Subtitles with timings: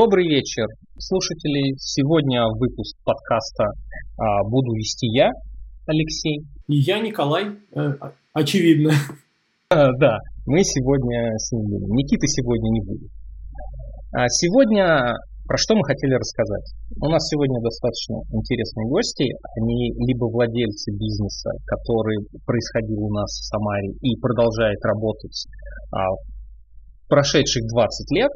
[0.00, 0.64] Добрый вечер,
[0.96, 1.76] слушатели.
[1.76, 3.64] Сегодня выпуск подкаста
[4.16, 5.28] а, буду вести я,
[5.84, 6.40] Алексей.
[6.68, 7.92] И я, Николай, э,
[8.32, 8.92] очевидно.
[9.68, 10.16] А, да,
[10.46, 11.92] мы сегодня с ним будем.
[11.96, 13.10] Никиты сегодня не будет.
[14.16, 15.12] А сегодня
[15.44, 16.72] про что мы хотели рассказать?
[16.96, 19.28] У нас сегодня достаточно интересные гости.
[19.60, 25.44] Они либо владельцы бизнеса, который происходил у нас в Самаре и продолжает работать
[25.92, 26.08] а,
[27.06, 28.30] прошедших 20 лет,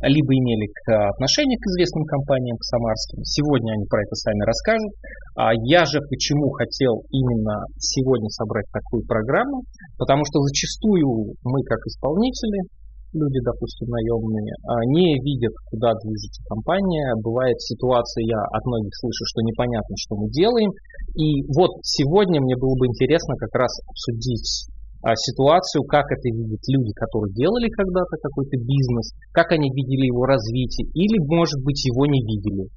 [0.00, 3.24] либо имели к отношение к известным компаниям, к самарским.
[3.24, 4.92] Сегодня они про это сами расскажут.
[5.36, 9.62] А я же почему хотел именно сегодня собрать такую программу,
[9.98, 12.68] потому что зачастую мы, как исполнители,
[13.12, 14.56] люди, допустим, наемные,
[14.88, 17.12] не видят, куда движется компания.
[17.22, 20.70] Бывает ситуация, я от многих слышу, что непонятно, что мы делаем.
[21.16, 24.81] И вот сегодня мне было бы интересно как раз обсудить а,
[25.14, 30.86] ситуацию, как это видят люди, которые делали когда-то какой-то бизнес, как они видели его развитие,
[30.94, 32.68] или, может быть, его не видели.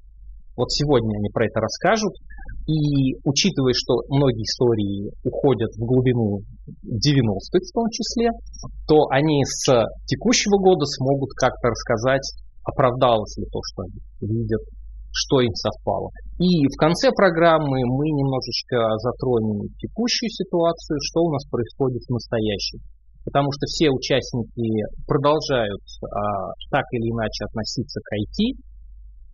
[0.58, 2.14] Вот сегодня они про это расскажут.
[2.66, 6.42] И учитывая, что многие истории уходят в глубину
[6.81, 8.31] 90-х в том числе,
[8.88, 12.26] то они с текущего года смогут как-то рассказать,
[12.64, 14.00] оправдалось ли то, что они
[14.34, 14.62] видят,
[15.16, 16.12] что им совпало.
[16.38, 22.84] И в конце программы мы немножечко затронем текущую ситуацию, что у нас происходит в настоящем.
[23.24, 28.60] Потому что все участники продолжают а, так или иначе относиться к IT,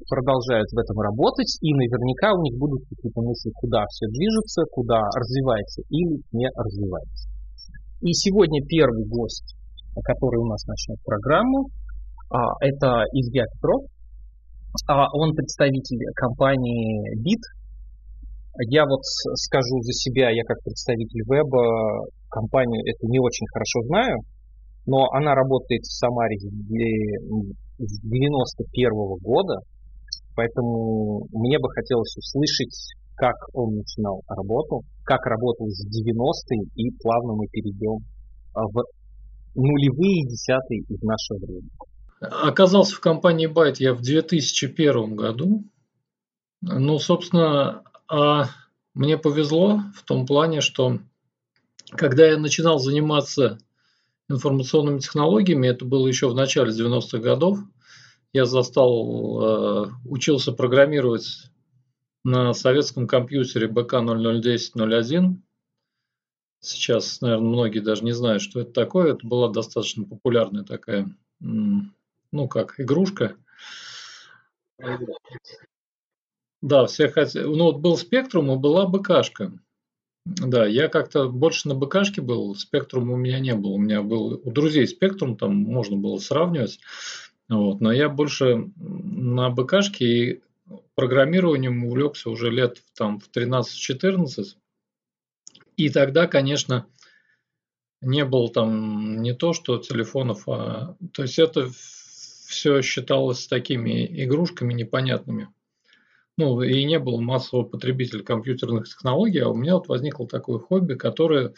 [0.08, 5.02] продолжают в этом работать, и наверняка у них будут какие-то мысли, куда все движется, куда
[5.14, 7.30] развивается или не развивается.
[8.02, 9.56] И сегодня первый гость,
[10.06, 11.68] который у нас начнет программу,
[12.32, 13.92] а, это Илья Петров.
[14.88, 17.42] А, он представитель компании Bit.
[18.70, 24.18] Я вот скажу за себя, я как представитель веба компанию эту не очень хорошо знаю,
[24.86, 28.92] но она работает в Самаре с 91
[29.22, 29.60] года,
[30.36, 37.34] Поэтому мне бы хотелось услышать, как он начинал работу, как работал с 90-е, и плавно
[37.34, 38.00] мы перейдем
[38.54, 38.84] а, в
[39.56, 41.70] нулевые десятые из нашего времени.
[42.22, 45.64] Оказался в компании Byte я в 2001 году.
[46.62, 48.50] Ну, собственно, а
[48.94, 51.00] мне повезло в том плане, что
[51.90, 53.58] когда я начинал заниматься
[54.30, 57.58] информационными технологиями, это было еще в начале 90-х годов,
[58.34, 61.50] я застал, э, учился программировать
[62.24, 65.38] на советском компьютере БК001001.
[66.60, 69.14] Сейчас, наверное, многие даже не знают, что это такое.
[69.14, 71.10] Это была достаточно популярная такая,
[72.32, 73.36] ну как, игрушка.
[76.62, 77.44] Да, все хотели.
[77.44, 79.52] Ну, вот был спектрум и была БКшка.
[80.26, 83.72] Да, я как-то больше на БКшке был, спектрум у меня не было.
[83.72, 86.80] У меня был у друзей спектрум, там можно было сравнивать.
[87.50, 87.82] Вот.
[87.82, 90.42] Но я больше на БКшке и
[90.96, 94.56] программированием увлекся уже лет там, в 13-14.
[95.78, 96.86] И тогда, конечно,
[98.02, 101.70] не было там не то, что телефонов, а то есть это
[102.52, 105.50] все считалось такими игрушками непонятными.
[106.38, 110.96] Ну, и не было массового потребителя компьютерных технологий, а у меня вот возникло такое хобби,
[110.96, 111.54] которое э,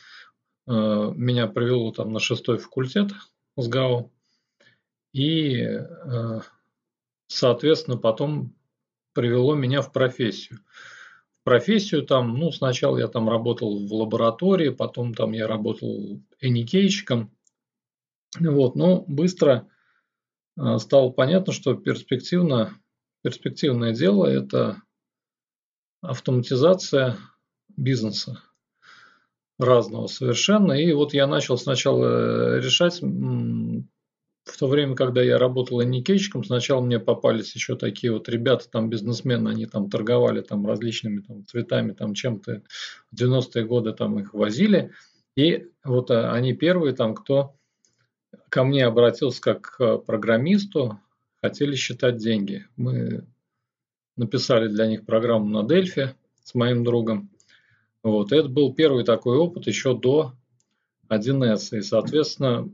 [0.67, 3.11] меня привело там на шестой факультет
[3.57, 4.11] с ГАУ
[5.13, 6.39] и, э,
[7.27, 8.55] соответственно, потом
[9.13, 10.59] привело меня в профессию.
[11.41, 17.31] В профессию там, ну, сначала я там работал в лаборатории, потом там я работал эникейщиком.
[18.39, 19.67] Вот, но быстро
[20.77, 22.77] стало понятно, что перспективно,
[23.23, 24.81] перспективное дело– это
[26.01, 27.17] автоматизация
[27.75, 28.41] бизнеса
[29.57, 30.73] разного совершенно.
[30.73, 36.99] И вот я начал сначала решать в то время, когда я работал аникейщиком, сначала мне
[36.99, 42.13] попались еще такие вот ребята, там бизнесмены, они там торговали там различными там цветами, там
[42.13, 42.61] чем-то.
[43.11, 44.91] В 90-е годы там их возили.
[45.35, 47.55] И вот а, они первые там, кто
[48.49, 50.99] ко мне обратился как к программисту,
[51.41, 52.65] хотели считать деньги.
[52.75, 53.25] Мы
[54.15, 57.29] написали для них программу на Дельфи с моим другом.
[58.03, 58.31] Вот.
[58.31, 60.33] Это был первый такой опыт еще до
[61.09, 61.77] 1С.
[61.77, 62.69] И, соответственно,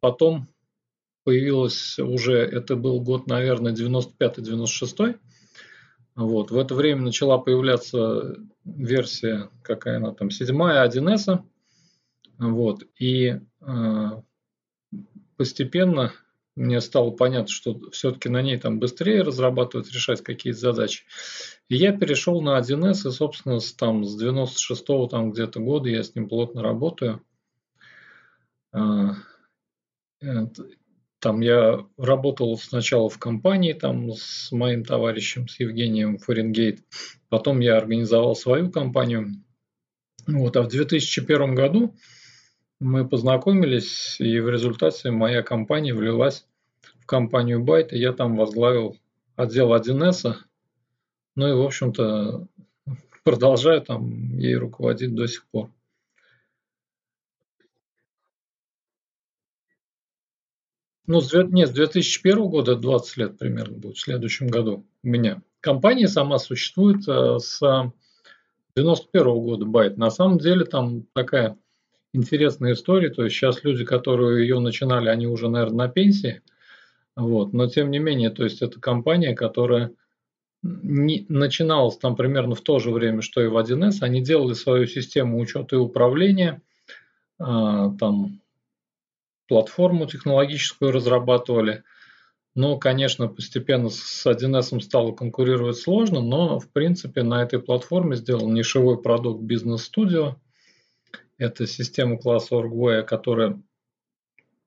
[0.00, 0.48] Потом
[1.24, 5.18] появилась уже, это был год, наверное, 95-96.
[6.14, 6.50] Вот.
[6.50, 11.42] В это время начала появляться версия, какая она там, седьмая 1С.
[12.38, 12.84] Вот.
[12.98, 14.22] И э,
[15.36, 16.12] постепенно
[16.56, 21.04] мне стало понятно, что все-таки на ней там быстрее разрабатывать, решать какие-то задачи.
[21.68, 26.02] И я перешел на 1С, и, собственно, с, там, с 96-го там где-то года я
[26.04, 27.22] с ним плотно работаю.
[28.72, 29.14] А,
[31.18, 36.84] там я работал сначала в компании там с моим товарищем, с Евгением Фаренгейт.
[37.28, 39.28] Потом я организовал свою компанию.
[40.26, 41.96] Вот, а в 2001 году
[42.80, 46.46] мы познакомились, и в результате моя компания влилась
[47.00, 48.96] в компанию Byte, и я там возглавил
[49.36, 50.34] отдел 1С.
[51.36, 52.46] Ну и, в общем-то,
[53.24, 55.70] продолжаю там ей руководить до сих пор.
[61.06, 65.42] Ну, с, нет, с 2001 года 20 лет примерно будет в следующем году у меня.
[65.60, 67.60] Компания сама существует э, с
[68.74, 69.98] 91 года, Байт.
[69.98, 71.58] На самом деле там такая
[72.14, 73.10] интересная история.
[73.10, 76.42] То есть сейчас люди, которые ее начинали, они уже, наверное, на пенсии.
[77.16, 77.52] Вот.
[77.52, 79.92] Но тем не менее, то есть это компания, которая
[80.62, 83.98] не, начиналась там примерно в то же время, что и в 1С.
[84.00, 86.62] Они делали свою систему учета и управления.
[87.38, 88.40] А, там
[89.46, 91.82] платформу технологическую разрабатывали.
[92.54, 98.54] Но, конечно, постепенно с 1С стало конкурировать сложно, но, в принципе, на этой платформе сделан
[98.54, 100.36] нишевой продукт Studio.
[101.38, 103.60] Это система класса Orgway, которая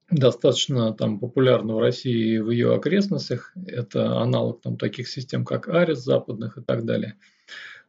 [0.09, 3.53] достаточно там популярна в России и в ее окрестностях.
[3.65, 7.17] Это аналог там таких систем, как Aris западных и так далее.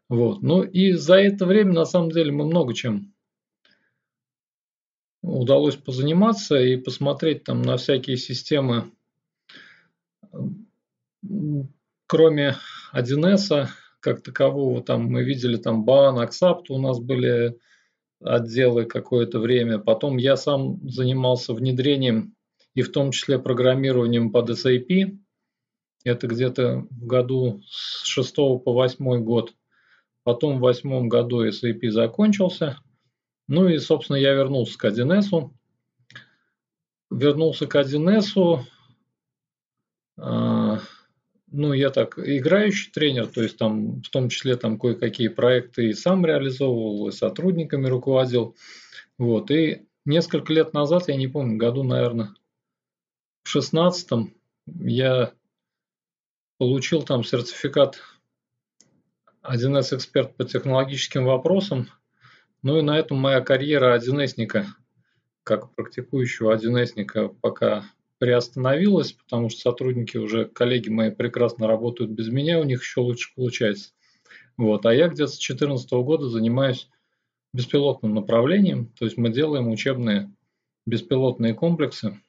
[0.08, 0.42] Вот.
[0.42, 3.12] Ну и за это время, на самом деле, мы много чем
[5.22, 8.90] удалось позаниматься и посмотреть там на всякие системы,
[12.06, 12.56] кроме
[12.94, 13.68] 1С
[14.00, 17.58] как такового, там мы видели там BAN, Accept, у нас были
[18.20, 19.78] отделы какое-то время.
[19.78, 22.34] Потом я сам занимался внедрением
[22.74, 25.18] и в том числе программированием под SAP.
[26.04, 29.54] Это где-то в году с 6 по 8 год.
[30.22, 32.78] Потом в восьмом году SAP закончился–
[33.48, 35.50] ну и, собственно, я вернулся к 1С.
[37.10, 38.60] Вернулся к 1С.
[41.50, 45.94] Ну, я так, играющий тренер, то есть там в том числе там кое-какие проекты и
[45.94, 48.56] сам реализовывал, и сотрудниками руководил.
[49.16, 52.34] Вот, и несколько лет назад, я не помню, году, наверное,
[53.44, 54.34] в шестнадцатом
[54.66, 55.32] я
[56.58, 57.98] получил там сертификат
[59.42, 61.88] 1С эксперт по технологическим вопросам–
[62.62, 64.48] ну и на этом моя карьера 1
[65.44, 67.84] как практикующего 1 пока
[68.18, 73.32] приостановилась, потому что сотрудники уже, коллеги мои прекрасно работают без меня, у них еще лучше
[73.34, 73.90] получается.
[74.56, 74.86] Вот.
[74.86, 76.88] А я где-то с 2014 года занимаюсь
[77.52, 80.30] беспилотным направлением, то есть мы делаем учебные
[80.86, 82.20] беспилотные комплексы.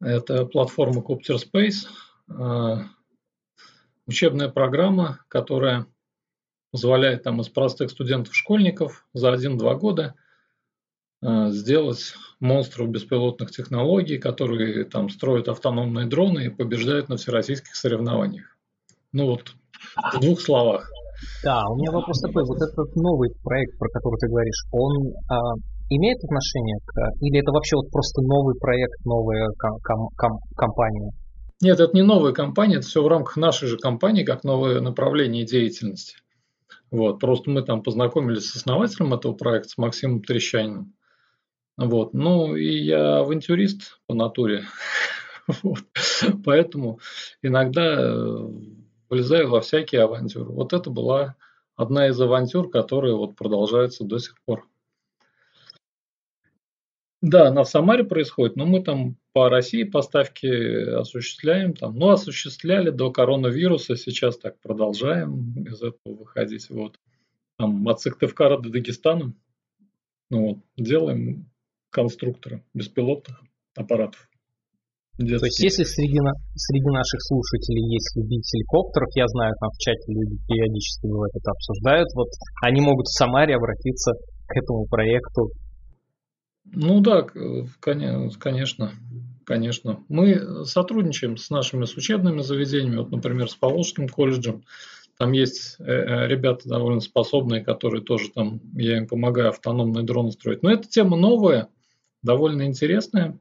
[0.00, 1.86] Это платформа Copter Space,
[2.28, 2.84] а,
[4.06, 5.86] учебная программа, которая
[6.70, 10.14] позволяет там из простых студентов-школьников за 1-2 года
[11.22, 18.56] сделать монстров беспилотных технологий, которые там строят автономные дроны и побеждают на всероссийских соревнованиях.
[19.12, 19.54] Ну вот,
[20.14, 20.88] в двух словах.
[21.42, 25.54] Да, у меня вопрос такой, вот этот новый проект, про который ты говоришь, он а,
[25.90, 31.10] имеет отношение к, или это вообще вот просто новый проект, новая ком- ком- ком- компания?
[31.60, 35.44] Нет, это не новая компания, это все в рамках нашей же компании, как новое направление
[35.44, 36.16] деятельности.
[36.92, 40.94] Вот, просто мы там познакомились с основателем этого проекта, с Максимом Трещаниным.
[41.78, 42.12] Вот.
[42.12, 44.64] Ну, и я авантюрист по натуре.
[45.62, 45.78] Вот.
[46.44, 47.00] Поэтому
[47.40, 48.48] иногда э,
[49.08, 50.50] влезаю во всякие авантюры.
[50.50, 51.36] Вот это была
[51.74, 54.68] одна из авантюр, которая вот продолжается до сих пор.
[57.22, 60.46] Да, она в Самаре происходит, но мы там по России поставки
[60.92, 61.72] осуществляем.
[61.72, 66.68] Там, ну, осуществляли до коронавируса, сейчас так продолжаем из этого выходить.
[66.68, 67.00] Вот.
[67.56, 69.32] Там, от Сыктывкара до Дагестана
[70.30, 71.48] ну, вот, делаем
[71.90, 73.40] конструкторы беспилотных
[73.76, 74.28] аппаратов.
[75.18, 75.38] Детские.
[75.38, 76.18] То есть, если среди,
[76.54, 81.50] среди наших слушателей есть любители коптеров, я знаю, там в чате люди периодически бывает это
[81.50, 82.28] обсуждают, вот
[82.62, 84.12] они могут в Самаре обратиться
[84.46, 85.50] к этому проекту
[86.72, 87.26] ну да,
[87.80, 88.92] конечно,
[89.44, 90.04] конечно.
[90.08, 94.64] Мы сотрудничаем с нашими с учебными заведениями, вот, например, с Поволжским колледжем.
[95.18, 100.30] Там есть э, э, ребята довольно способные, которые тоже там, я им помогаю автономные дроны
[100.30, 100.62] строить.
[100.62, 101.68] Но эта тема новая,
[102.22, 103.38] довольно интересная.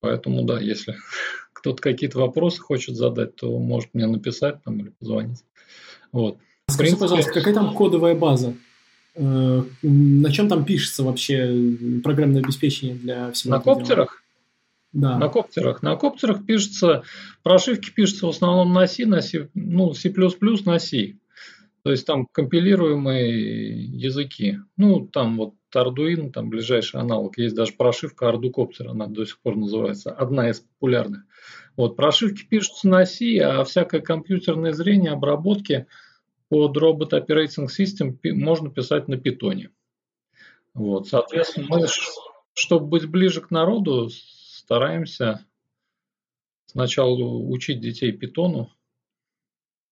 [0.00, 0.96] Поэтому да, если
[1.52, 5.44] кто-то какие-то вопросы хочет задать, то может мне написать там или позвонить.
[6.12, 6.38] Вот.
[6.68, 8.54] Скажи, принципе, пожалуйста, какая там кодовая база?
[9.16, 14.22] Э, на чем там пишется вообще программное обеспечение для всего На коптерах?
[14.92, 15.18] Да.
[15.18, 15.82] На коптерах.
[15.82, 17.02] На коптерах пишется,
[17.42, 20.12] прошивки пишутся в основном на C, на C, ну, C++
[20.64, 21.16] на C.
[21.82, 24.58] То есть там компилируемые языки.
[24.76, 27.38] Ну, там вот Arduino, там ближайший аналог.
[27.38, 30.12] Есть даже прошивка Arducopter, она до сих пор называется.
[30.12, 31.24] Одна из популярных.
[31.76, 35.86] Вот, прошивки пишутся на C, а всякое компьютерное зрение, обработки
[36.48, 39.70] под Robot Operating System можно писать на питоне.
[40.72, 41.86] Вот, соответственно, мы,
[42.52, 45.44] чтобы быть ближе к народу, стараемся
[46.66, 48.70] сначала учить детей питону.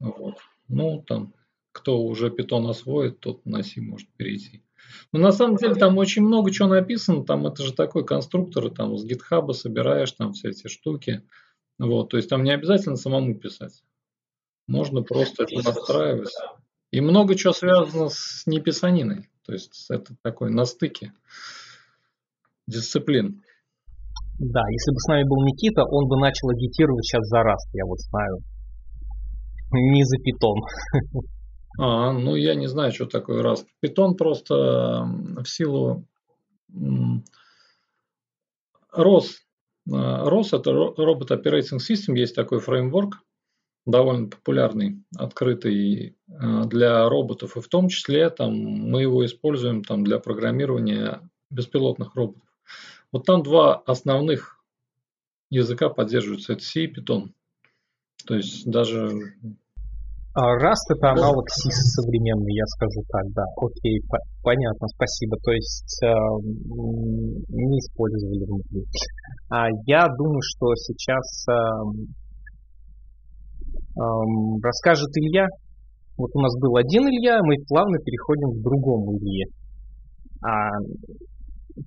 [0.01, 0.39] Вот.
[0.69, 1.35] Ну, там,
[1.71, 4.63] кто уже питон освоит, тот на C может перейти.
[5.13, 7.25] Но на самом деле там очень много чего написано.
[7.25, 11.23] Там это же такой конструктор, там с гитхаба собираешь там все эти штуки.
[11.79, 13.83] Вот, то есть там не обязательно самому писать.
[14.67, 16.33] Можно просто это настраивать.
[16.91, 19.29] И много чего связано с неписаниной.
[19.45, 21.13] То есть это такой на стыке
[22.67, 23.43] дисциплин.
[24.39, 27.85] Да, если бы с нами был Никита, он бы начал агитировать сейчас за раз, я
[27.85, 28.39] вот знаю.
[29.73, 30.61] Не за питон.
[31.79, 33.67] А, ну я не знаю, что такое раз.
[33.81, 36.07] Питон просто в силу
[38.95, 39.27] ROS.
[39.89, 43.17] ROS это Robot Operating System, есть такой фреймворк,
[43.85, 50.05] довольно популярный, открытый э, для роботов, и в том числе там, мы его используем там,
[50.05, 52.49] для программирования беспилотных роботов.
[53.11, 54.63] Вот там два основных
[55.51, 57.31] языка поддерживаются, это C и Python.
[58.25, 59.35] То есть даже
[60.35, 63.45] Rust это аналог C современный, я скажу так, да.
[63.61, 65.37] Окей, по- понятно, спасибо.
[65.45, 66.09] То есть э,
[67.53, 68.87] не использовали внутри.
[69.51, 71.53] А я думаю, что сейчас э,
[73.93, 74.05] э,
[74.63, 75.47] расскажет Илья.
[76.17, 79.47] Вот у нас был один Илья, мы плавно переходим к другому Илье.
[80.41, 80.71] А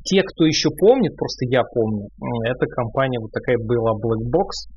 [0.03, 2.09] те, кто еще помнит, просто я помню,
[2.45, 4.69] эта компания вот такая была Blackbox.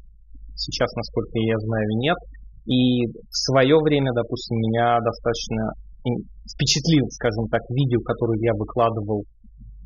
[0.56, 2.16] Сейчас, насколько я знаю, нет.
[2.68, 5.72] И в свое время, допустим, меня достаточно
[6.52, 9.24] впечатлил, скажем так, видео, которое я выкладывал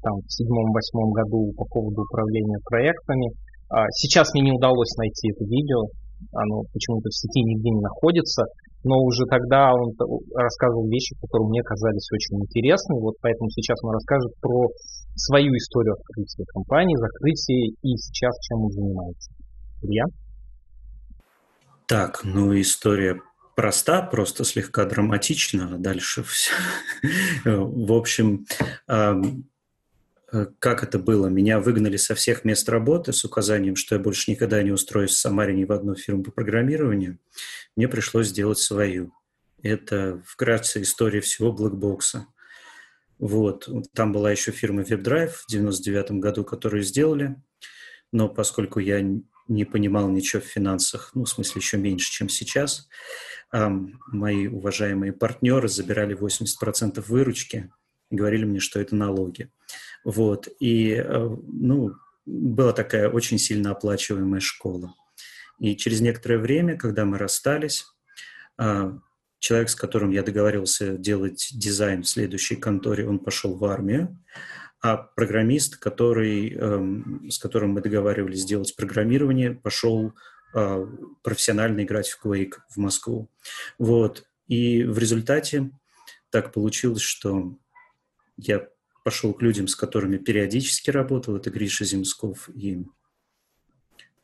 [0.02, 3.30] там в седьмом-восьмом году по поводу управления проектами.
[3.70, 5.86] А, сейчас мне не удалось найти это видео,
[6.34, 8.44] оно почему-то в сети нигде не находится,
[8.84, 9.94] но уже тогда он
[10.34, 14.68] рассказывал вещи, которые мне казались очень интересными, вот поэтому сейчас он расскажет про
[15.14, 19.30] свою историю открытия компании, закрытия и сейчас чем он занимается.
[19.82, 20.04] Илья?
[21.92, 23.20] Так, ну история
[23.54, 26.54] проста, просто слегка драматична, а дальше все.
[27.44, 28.46] В общем,
[28.86, 31.26] как это было?
[31.26, 35.18] Меня выгнали со всех мест работы с указанием, что я больше никогда не устроюсь в
[35.18, 37.18] Самаре ни в одну фирму по программированию.
[37.76, 39.12] Мне пришлось сделать свою.
[39.62, 42.26] Это вкратце история всего блокбокса.
[43.18, 43.68] Вот.
[43.92, 47.36] Там была еще фирма WebDrive в 99 году, которую сделали.
[48.12, 49.06] Но поскольку я
[49.54, 52.88] не понимал ничего в финансах, ну, в смысле, еще меньше, чем сейчас.
[53.52, 57.70] Мои уважаемые партнеры забирали 80% выручки
[58.10, 59.50] и говорили мне, что это налоги.
[60.04, 60.48] Вот.
[60.58, 61.94] И, э, ну,
[62.24, 64.94] была такая очень сильно оплачиваемая школа.
[65.58, 67.84] И через некоторое время, когда мы расстались,
[68.58, 68.98] а,
[69.38, 74.16] человек, с которым я договаривался делать дизайн в следующей конторе, он пошел в армию,
[74.82, 80.12] а программист, который, эм, с которым мы договаривались сделать программирование, пошел
[80.54, 80.86] э,
[81.22, 83.30] профессионально играть в Quake в Москву.
[83.78, 84.24] Вот.
[84.48, 85.70] И в результате
[86.30, 87.56] так получилось, что
[88.36, 88.68] я
[89.04, 91.36] пошел к людям, с которыми периодически работал.
[91.36, 92.84] Это Гриша Земсков и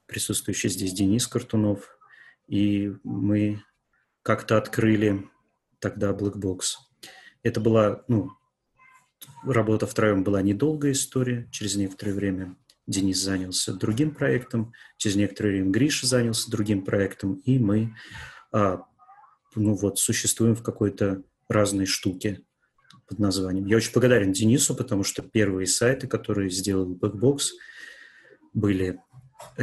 [0.07, 1.99] присутствующий здесь Денис Картунов.
[2.49, 3.63] И мы
[4.23, 5.29] как-то открыли
[5.79, 6.63] тогда Blackbox.
[7.45, 8.33] Это была ну,
[9.45, 11.49] работа втроем была недолгая история.
[11.51, 12.57] Через некоторое время
[12.87, 17.95] Денис занялся другим проектом, через некоторое время Гриша занялся другим проектом, и мы
[18.53, 18.83] а,
[19.55, 22.43] ну вот, существуем в какой-то разной штуке
[23.07, 23.67] под названием.
[23.67, 27.49] Я очень благодарен Денису, потому что первые сайты, которые сделал Backbox,
[28.53, 29.01] были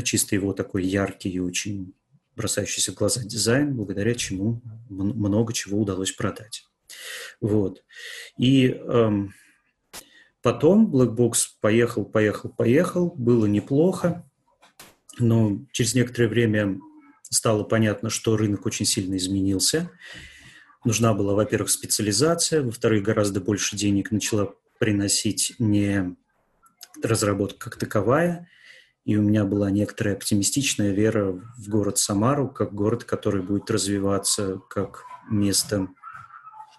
[0.04, 1.94] чисто его такой яркий и очень
[2.36, 6.66] бросающийся в глаза дизайн, благодаря чему много чего удалось продать.
[7.40, 7.84] Вот.
[8.38, 9.34] И эм,
[10.46, 14.30] Потом Blackbox поехал, поехал, поехал, было неплохо,
[15.18, 16.80] но через некоторое время
[17.24, 19.90] стало понятно, что рынок очень сильно изменился.
[20.84, 26.16] Нужна была, во-первых, специализация, во-вторых, гораздо больше денег начала приносить не
[27.02, 28.48] разработка как таковая,
[29.04, 34.62] и у меня была некоторая оптимистичная вера в город Самару, как город, который будет развиваться
[34.70, 35.88] как место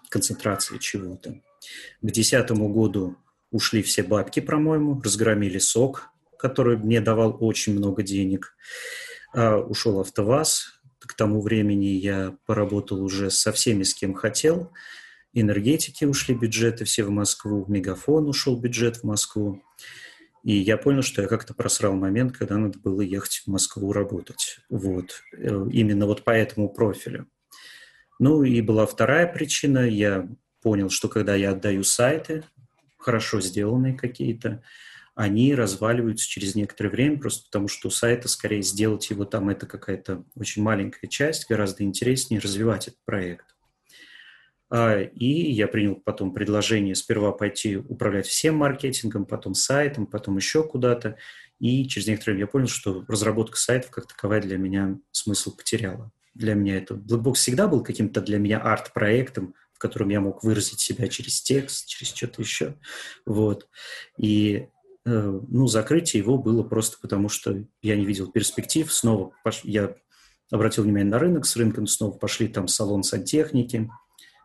[0.07, 1.31] концентрации чего-то.
[1.31, 3.17] К 2010 году
[3.51, 8.55] ушли все бабки, по-моему, разгромили СОК, который мне давал очень много денег.
[9.33, 10.73] А, ушел АвтоВАЗ.
[10.99, 14.71] К тому времени я поработал уже со всеми, с кем хотел.
[15.33, 19.61] энергетики ушли бюджеты все в Москву, Мегафон ушел бюджет в Москву.
[20.43, 24.59] И я понял, что я как-то просрал момент, когда надо было ехать в Москву работать.
[24.69, 25.21] Вот.
[25.33, 27.27] Э, именно вот по этому профилю.
[28.19, 29.87] Ну и была вторая причина.
[29.87, 30.27] Я
[30.61, 32.43] понял, что когда я отдаю сайты,
[32.97, 34.63] хорошо сделанные какие-то,
[35.15, 39.65] они разваливаются через некоторое время, просто потому что у сайта скорее сделать его там это
[39.65, 43.45] какая-то очень маленькая часть, гораздо интереснее развивать этот проект.
[44.69, 50.63] А, и я принял потом предложение сперва пойти управлять всем маркетингом, потом сайтом, потом еще
[50.63, 51.17] куда-то.
[51.59, 56.11] И через некоторое время я понял, что разработка сайтов как таковая для меня смысл потеряла.
[56.33, 60.79] Для меня это Blackbox всегда был каким-то для меня арт-проектом, в котором я мог выразить
[60.79, 62.79] себя через текст, через что-то еще.
[63.27, 63.69] Вот.
[64.17, 64.69] И
[65.05, 68.91] э, ну, закрытие его было просто потому, что я не видел перспектив.
[68.91, 69.61] Снова пош...
[69.63, 69.93] я
[70.49, 73.87] обратил внимание на рынок, с рынком снова пошли там салон сантехники,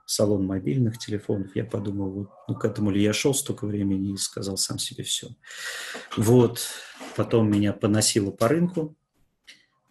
[0.04, 1.56] салон мобильных телефонов.
[1.56, 5.02] Я подумал, вот, ну, к этому ли я шел столько времени и сказал сам себе
[5.02, 5.28] все.
[6.18, 6.60] Вот.
[7.16, 8.94] Потом меня поносило по рынку.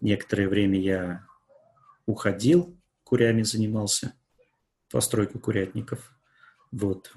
[0.00, 1.26] Некоторое время я
[2.06, 4.14] уходил, курями занимался,
[4.92, 6.14] постройку курятников.
[6.70, 7.12] Вот.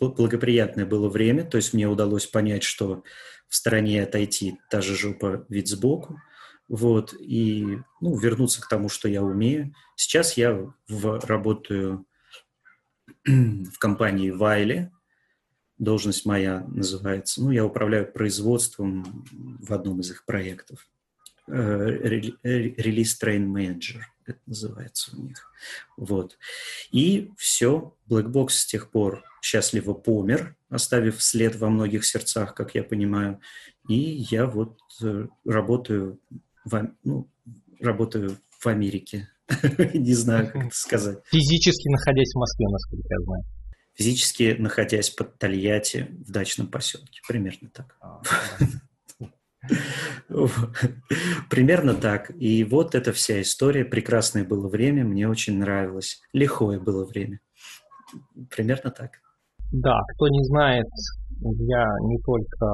[0.00, 3.02] Благоприятное было время, то есть мне удалось понять, что
[3.48, 6.20] в стороне отойти та же жопа вид сбоку,
[6.68, 9.74] вот, и ну, вернуться к тому, что я умею.
[9.96, 12.06] Сейчас я в, работаю
[13.24, 14.92] в компании Вайли.
[15.78, 20.88] Должность моя называется, ну, я управляю производством в одном из их проектов.
[21.46, 25.52] Релиз Train Manager это называется у них.
[25.96, 26.38] Вот.
[26.90, 32.82] И все, Blackbox с тех пор счастливо помер, оставив след во многих сердцах, как я
[32.82, 33.40] понимаю.
[33.88, 36.20] И я вот э, работаю
[36.64, 37.28] в, ну,
[37.80, 39.28] работаю в Америке,
[39.94, 41.18] Не знаю, как это сказать.
[41.30, 43.44] Физически находясь в Москве, насколько я знаю.
[43.94, 47.20] Физически находясь под Тольятти в дачном поселке.
[47.26, 47.96] Примерно так.
[51.50, 52.30] Примерно так.
[52.38, 53.84] И вот эта вся история.
[53.84, 56.20] Прекрасное было время, мне очень нравилось.
[56.32, 57.40] Лихое было время.
[58.54, 59.10] Примерно так.
[59.72, 60.86] Да, кто не знает,
[61.40, 62.66] я не только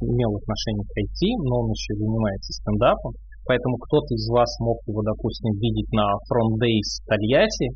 [0.00, 3.12] имел отношение к IT, но он еще занимается стендапом.
[3.44, 7.74] Поэтому кто-то из вас мог его, допустим, видеть на Front Days Тольятти.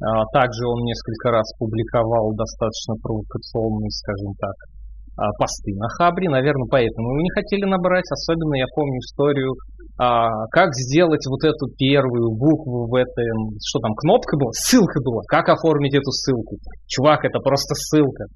[0.00, 4.54] А, также он несколько раз публиковал достаточно провокационные, скажем так,
[5.38, 8.06] посты на Хабре, наверное, поэтому вы не хотели набрать.
[8.10, 9.54] Особенно я помню историю,
[9.98, 15.22] а, как сделать вот эту первую букву в этом, что там, кнопка была, ссылка была,
[15.26, 16.56] как оформить эту ссылку.
[16.86, 18.30] Чувак, это просто ссылка.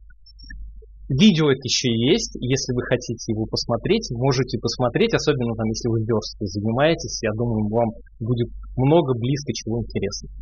[1.08, 6.00] Видео это еще есть, если вы хотите его посмотреть, можете посмотреть, особенно там, если вы
[6.02, 10.32] версткой занимаетесь, я думаю, вам будет много близко чего интересного.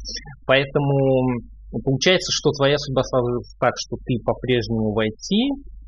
[0.47, 1.43] Поэтому
[1.85, 5.80] получается, что твоя судьба сложилась так, что ты по-прежнему в IT, а,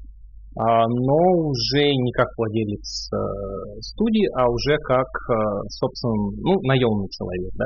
[0.55, 1.17] но
[1.49, 7.65] уже не как владелец э, студии, а уже как, э, собственно, ну, наемный человек, да?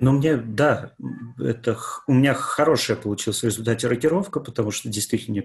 [0.00, 0.92] Ну, мне, да,
[1.40, 5.42] это у меня хорошая получилась в результате рокировка, потому что действительно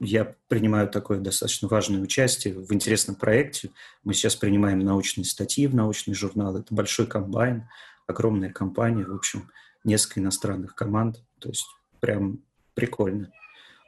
[0.00, 3.70] я принимаю такое достаточно важное участие в интересном проекте.
[4.02, 6.56] Мы сейчас принимаем научные статьи в научный журнал.
[6.56, 7.68] Это большой комбайн,
[8.08, 9.50] огромная компания, в общем,
[9.84, 11.22] несколько иностранных команд.
[11.38, 11.66] То есть
[12.00, 12.40] прям
[12.74, 13.30] прикольно.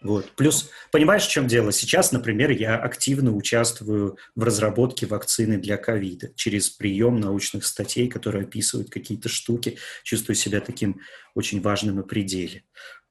[0.04, 0.30] Вот.
[0.36, 1.72] Плюс, понимаешь, в чем дело?
[1.72, 8.44] Сейчас, например, я активно участвую в разработке вакцины для ковида через прием научных статей, которые
[8.44, 9.78] описывают какие-то штуки.
[10.02, 11.00] Чувствую себя таким
[11.34, 12.64] очень важным и пределе.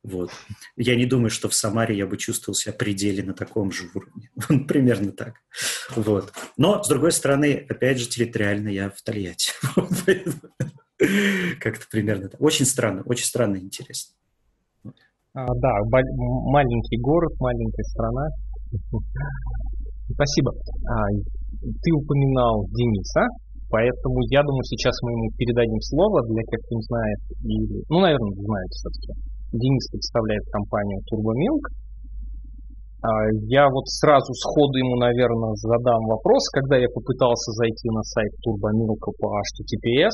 [0.03, 0.29] Вот.
[0.77, 4.29] Я не думаю, что в Самаре я бы чувствовал себя пределе на таком же уровне.
[4.67, 5.37] Примерно так.
[5.95, 6.31] Вот.
[6.57, 9.51] Но, с другой стороны, опять же, территориально я в Тольятти.
[11.59, 12.39] Как-то примерно так.
[12.39, 14.13] Очень странно, очень странно и интересно.
[15.33, 18.25] А, да, маленький город, маленькая страна.
[20.13, 20.53] Спасибо.
[20.53, 21.09] А,
[21.81, 23.25] ты упоминал Дениса,
[23.73, 27.19] поэтому я думаю, сейчас мы ему передадим слово для тех, кто не знает,
[27.49, 29.11] или, ну, наверное, знаете все-таки.
[29.57, 31.33] Денис представляет компанию Turbo
[33.01, 33.09] а,
[33.49, 38.69] Я вот сразу сходу ему, наверное, задам вопрос, когда я попытался зайти на сайт Turbo
[39.17, 40.13] по HTTPS,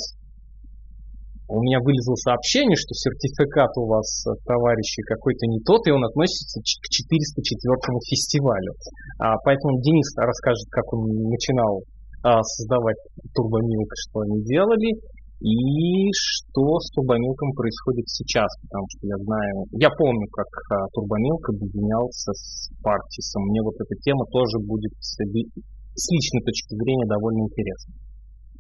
[1.50, 6.06] у меня вылезло сообщение, что сертификат у вас, э, товарищи, какой-то не тот, и он
[6.06, 7.74] относится к 404
[8.06, 8.74] фестивалю.
[9.18, 11.82] А, поэтому Денис расскажет, как он начинал
[12.22, 12.98] а, создавать
[13.34, 14.94] Турбомилк, что они делали,
[15.42, 21.50] и что с Турбомилком происходит сейчас, потому что я знаю, я помню, как а, Турбомилк
[21.50, 23.44] объединялся с Партисом.
[23.50, 27.94] Мне вот эта тема тоже будет с, личной точки зрения довольно интересна.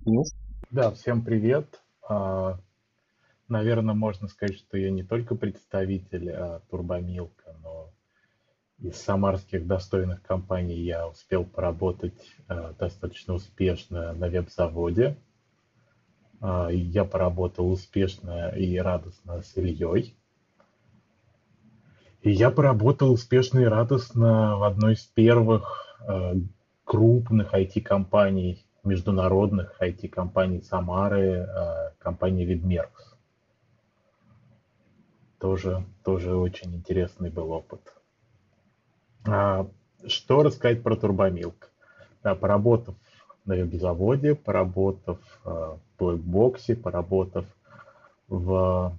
[0.06, 0.28] Денис?
[0.72, 1.68] Да, всем привет.
[3.50, 7.92] Наверное, можно сказать, что я не только представитель а, Турбомилка, но
[8.80, 12.14] из самарских достойных компаний я успел поработать
[12.48, 15.18] а, достаточно успешно на веб-заводе.
[16.42, 20.16] А, я поработал успешно и радостно с Ильей.
[22.22, 26.34] И я поработал успешно и радостно в одной из первых а,
[26.84, 33.09] крупных IT-компаний, международных IT-компаний Самары, а, компании Видмеркс.
[35.40, 37.82] Тоже, тоже очень интересный был опыт.
[40.06, 41.72] Что рассказать про Турбомилк?
[42.22, 42.96] Поработав
[43.46, 47.46] на веб-заводе, поработав в Blackbox, поработав
[48.28, 48.98] в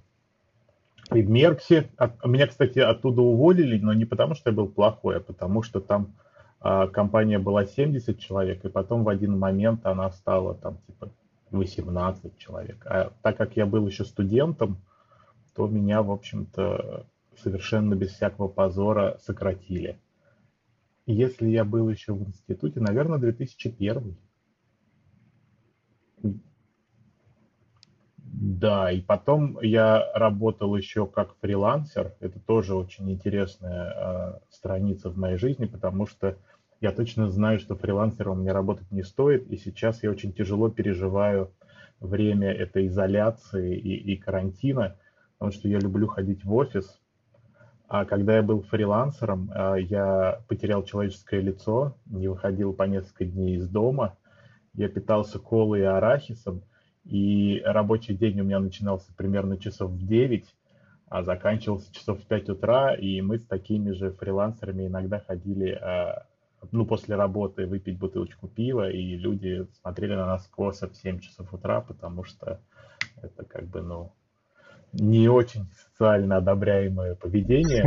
[1.11, 1.89] Мерксе.
[2.25, 6.13] Меня, кстати, оттуда уволили, но не потому, что я был плохой, а потому что там
[6.59, 11.09] а, компания была 70 человек, и потом в один момент она стала там типа
[11.51, 12.85] 18 человек.
[12.85, 14.77] А так как я был еще студентом,
[15.55, 17.05] то меня, в общем-то,
[17.37, 19.99] совершенно без всякого позора сократили.
[21.05, 24.15] Если я был еще в институте, наверное, 2001.
[28.23, 32.15] Да, и потом я работал еще как фрилансер.
[32.19, 36.37] Это тоже очень интересная э, страница в моей жизни, потому что
[36.79, 41.51] я точно знаю, что фрилансером мне работать не стоит, и сейчас я очень тяжело переживаю
[41.99, 44.97] время этой изоляции и, и карантина,
[45.41, 47.01] потому что я люблю ходить в офис.
[47.87, 53.55] А когда я был фрилансером, э, я потерял человеческое лицо, не выходил по несколько дней
[53.55, 54.19] из дома,
[54.75, 56.61] я питался колой и арахисом,
[57.05, 60.45] и рабочий день у меня начинался примерно часов в 9,
[61.09, 66.27] а заканчивался часов в 5 утра, и мы с такими же фрилансерами иногда ходили, а,
[66.71, 71.51] ну, после работы выпить бутылочку пива, и люди смотрели на нас косо в 7 часов
[71.51, 72.61] утра, потому что
[73.23, 74.13] это как бы, ну,
[74.93, 77.83] не очень социально одобряемое поведение.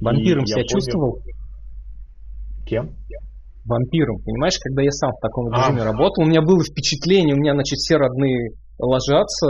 [0.00, 1.22] Вампиром себя чувствовал?
[2.66, 2.94] Кем?
[3.64, 5.84] вампиром, понимаешь, когда я сам в таком режиме а.
[5.84, 9.46] работал, у меня было впечатление, у меня, значит, все родные ложатся,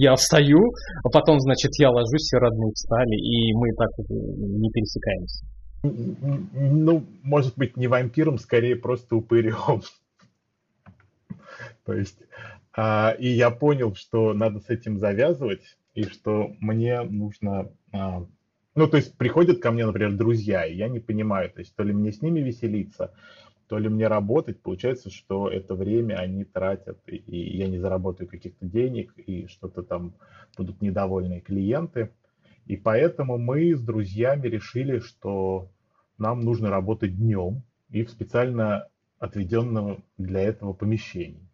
[0.00, 0.60] я встаю,
[1.04, 5.46] а потом, значит, я ложусь, все родные встали, и мы так не пересекаемся.
[5.82, 9.82] Ну, может быть, не вампиром, скорее просто упырем.
[11.84, 12.18] То есть,
[12.76, 18.26] а, и я понял, что надо с этим завязывать, и что мне нужно а,
[18.76, 21.82] ну, то есть приходят ко мне, например, друзья, и я не понимаю, то есть то
[21.82, 23.14] ли мне с ними веселиться,
[23.68, 24.60] то ли мне работать.
[24.60, 30.12] Получается, что это время они тратят, и я не заработаю каких-то денег, и что-то там
[30.58, 32.10] будут недовольные клиенты.
[32.66, 35.70] И поэтому мы с друзьями решили, что
[36.18, 41.45] нам нужно работать днем и в специально отведенном для этого помещении.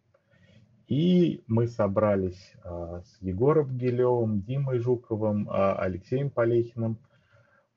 [0.93, 6.99] И мы собрались а, с Егором Гилевым, Димой Жуковым, а, Алексеем Полехиным–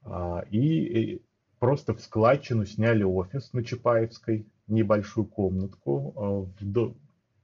[0.07, 1.23] а, и
[1.59, 6.13] просто в складчину сняли офис на Чапаевской, небольшую комнатку
[6.61, 6.95] в,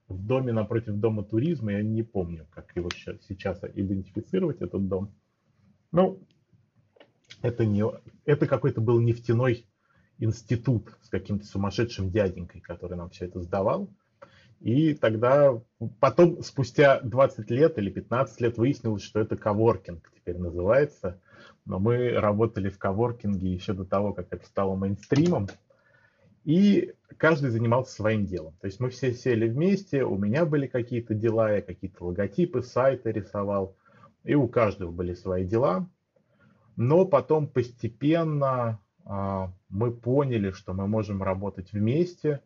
[0.07, 1.73] в доме напротив Дома туризма.
[1.73, 5.13] Я не помню, как его сейчас идентифицировать, этот дом.
[5.91, 6.19] Ну,
[7.41, 7.83] это, не,
[8.25, 9.65] это какой-то был нефтяной
[10.19, 13.89] институт с каким-то сумасшедшим дяденькой, который нам все это сдавал.
[14.63, 15.61] И тогда,
[15.99, 21.19] потом, спустя 20 лет или 15 лет выяснилось, что это коворкинг теперь называется–
[21.65, 25.47] но мы работали в коворкинге еще до того, как это стало мейнстримом,
[26.43, 28.53] и каждый занимался своим делом.
[28.59, 33.11] То есть мы все сели вместе, у меня были какие-то дела, я какие-то логотипы, сайты
[33.11, 33.77] рисовал,
[34.23, 35.87] и у каждого были свои дела.
[36.75, 42.41] Но потом постепенно а, мы поняли, что мы можем работать вместе.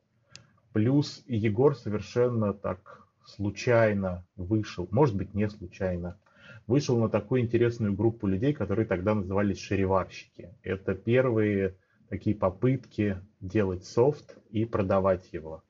[0.77, 6.19] Плюс Егор совершенно так случайно вышел, может быть, не случайно,
[6.67, 10.53] вышел на такую интересную группу людей, которые тогда назывались шариварщики.
[10.61, 11.73] Это первые
[12.09, 15.63] такие попытки делать софт и продавать его.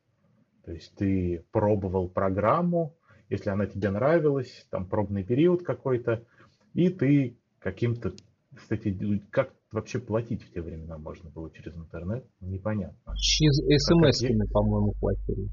[0.65, 2.93] То есть ты пробовал программу,
[3.30, 6.26] если она тебе нравилась, там пробный период какой-то,
[6.74, 8.12] и ты каким-то,
[8.58, 8.98] кстати,
[9.32, 13.13] как вообще платить в те времена можно было через интернет, непонятно.
[13.15, 15.48] Через смс-ками, по-моему, платили.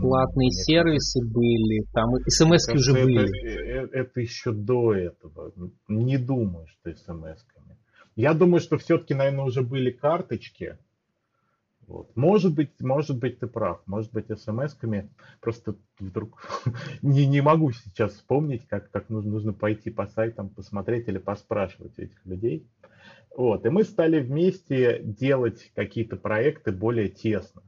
[0.00, 3.68] Платные сервисы были, там смс уже это, были.
[3.68, 5.52] Это, это еще до этого.
[5.88, 7.76] Не думаю, что смс-ками.
[8.14, 10.78] Я думаю, что все-таки, наверное, уже были карточки.
[11.90, 12.14] Вот.
[12.14, 13.82] Может быть, может быть, ты прав.
[13.86, 15.10] Может быть, смс-ками.
[15.40, 16.40] Просто вдруг
[17.02, 21.98] не, не могу сейчас вспомнить, как, как нужно, нужно пойти по сайтам, посмотреть или поспрашивать
[21.98, 22.64] этих людей.
[23.36, 23.66] Вот.
[23.66, 27.62] И мы стали вместе делать какие-то проекты более тесно.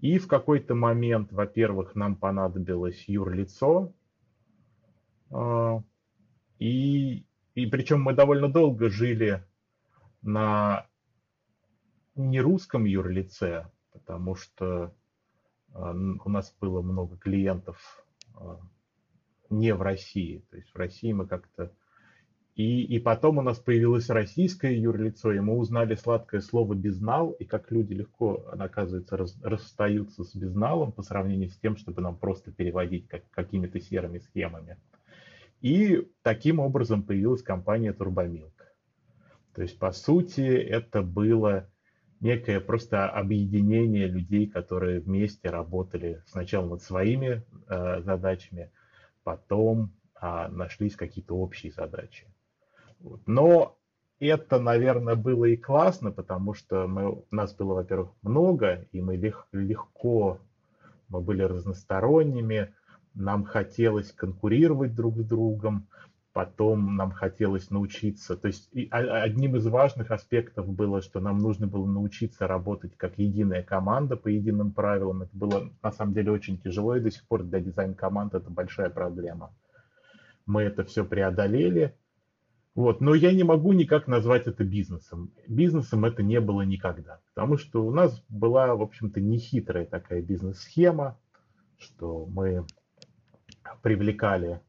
[0.00, 3.92] И в какой-то момент, во-первых, нам понадобилось юрлицо.
[5.30, 5.80] А,
[6.58, 9.44] и, и причем мы довольно долго жили
[10.22, 10.88] на
[12.14, 14.94] не русском юрлице, потому что
[15.72, 18.60] а, у нас было много клиентов а,
[19.50, 20.44] не в России.
[20.50, 21.72] То есть в России мы как-то
[22.54, 27.46] и, и потом у нас появилось российское юрлицо, и мы узнали сладкое слово «безнал», и
[27.46, 32.52] как люди легко, оказывается, раз, расстаются с безналом по сравнению с тем, чтобы нам просто
[32.52, 34.76] переводить как, какими-то серыми схемами.
[35.62, 38.52] И таким образом появилась компания «Турбомилк».
[39.54, 41.70] То есть, по сути, это было
[42.22, 48.70] некое просто объединение людей, которые вместе работали сначала над своими э, задачами,
[49.24, 52.26] потом э, нашлись какие-то общие задачи.
[53.26, 53.76] Но
[54.20, 59.48] это, наверное, было и классно, потому что мы, нас было, во-первых, много, и мы лег,
[59.50, 60.38] легко,
[61.08, 62.72] мы были разносторонними,
[63.14, 65.88] нам хотелось конкурировать друг с другом,
[66.32, 68.36] потом нам хотелось научиться.
[68.36, 73.18] То есть и одним из важных аспектов было, что нам нужно было научиться работать как
[73.18, 75.22] единая команда по единым правилам.
[75.22, 78.90] Это было на самом деле очень тяжело, и до сих пор для дизайн-команд это большая
[78.90, 79.54] проблема.
[80.46, 81.94] Мы это все преодолели,
[82.74, 83.00] вот.
[83.00, 85.32] Но я не могу никак назвать это бизнесом.
[85.46, 87.20] Бизнесом это не было никогда.
[87.34, 91.18] Потому что у нас была, в общем-то, нехитрая такая бизнес-схема,
[91.76, 92.64] что мы
[93.82, 94.60] привлекали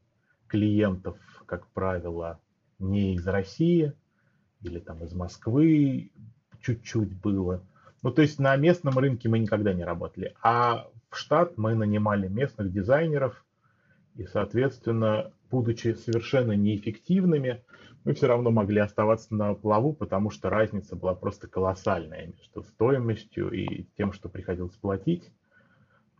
[0.46, 2.40] клиентов, как правило,
[2.78, 3.92] не из России
[4.62, 6.10] или там из Москвы
[6.60, 7.62] чуть-чуть было.
[8.02, 10.34] Ну, то есть на местном рынке мы никогда не работали.
[10.42, 13.44] А в штат мы нанимали местных дизайнеров,
[14.16, 17.64] и, соответственно, будучи совершенно неэффективными,
[18.04, 23.50] мы все равно могли оставаться на плаву, потому что разница была просто колоссальная между стоимостью
[23.50, 25.32] и тем, что приходилось платить.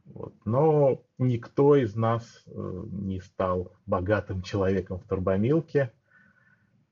[0.05, 0.35] Вот.
[0.45, 5.93] Но никто из нас э, не стал богатым человеком в турбомилке.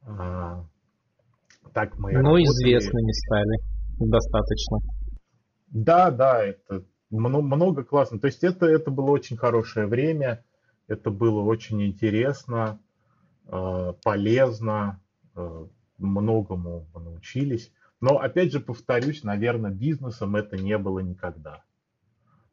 [0.03, 0.64] А,
[1.72, 2.44] так мы Но работали.
[2.44, 3.59] известными стали
[3.98, 4.79] достаточно.
[5.68, 8.18] Да, да, это много, много классно.
[8.18, 10.44] То есть это, это было очень хорошее время,
[10.88, 12.81] это было очень интересно.
[13.46, 15.01] Э, полезно,
[15.35, 15.66] э,
[15.98, 17.72] многому научились.
[18.01, 21.62] Но опять же повторюсь, наверное, бизнесом это не было никогда.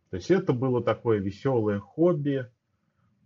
[0.10, 2.48] То есть это было такое веселое хобби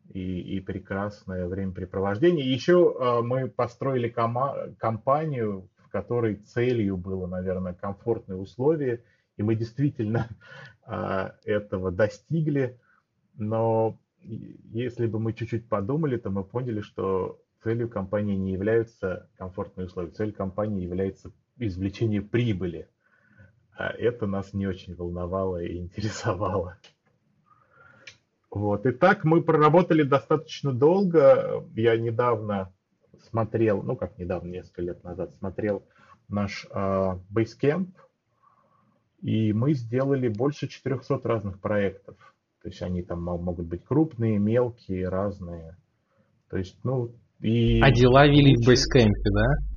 [0.09, 2.51] и, и прекрасное времяпрепровождение.
[2.51, 9.03] Еще э, мы построили кома- компанию, в которой целью было, наверное, комфортные условия,
[9.37, 10.27] и мы действительно
[10.85, 12.79] этого достигли.
[13.35, 19.87] Но если бы мы чуть-чуть подумали, то мы поняли, что целью компании не являются комфортные
[19.87, 22.89] условия, цель компании является извлечение прибыли.
[23.75, 26.77] А это нас не очень волновало и интересовало.
[28.49, 28.85] Вот.
[28.85, 31.65] И так мы проработали достаточно долго.
[31.75, 32.71] Я недавно
[33.29, 35.83] смотрел, ну как недавно, несколько лет назад смотрел
[36.29, 37.89] наш э, Basecamp,
[39.21, 42.15] и мы сделали больше 400 разных проектов.
[42.61, 45.75] То есть они там могут быть крупные, мелкие, разные.
[46.49, 47.81] То есть, ну, и...
[47.81, 49.72] А дела вели в бейскемпе, да?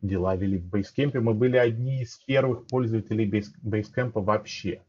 [0.00, 1.20] Дела вели в бейскемпе.
[1.20, 4.82] Мы были одни из первых пользователей бейскемпа вообще.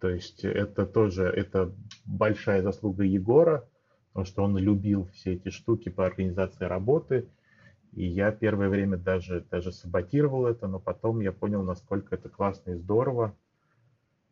[0.00, 1.72] То есть это тоже это
[2.04, 3.68] большая заслуга Егора,
[4.08, 7.28] потому что он любил все эти штуки по организации работы.
[7.92, 12.72] И я первое время даже, даже саботировал это, но потом я понял, насколько это классно
[12.72, 13.34] и здорово.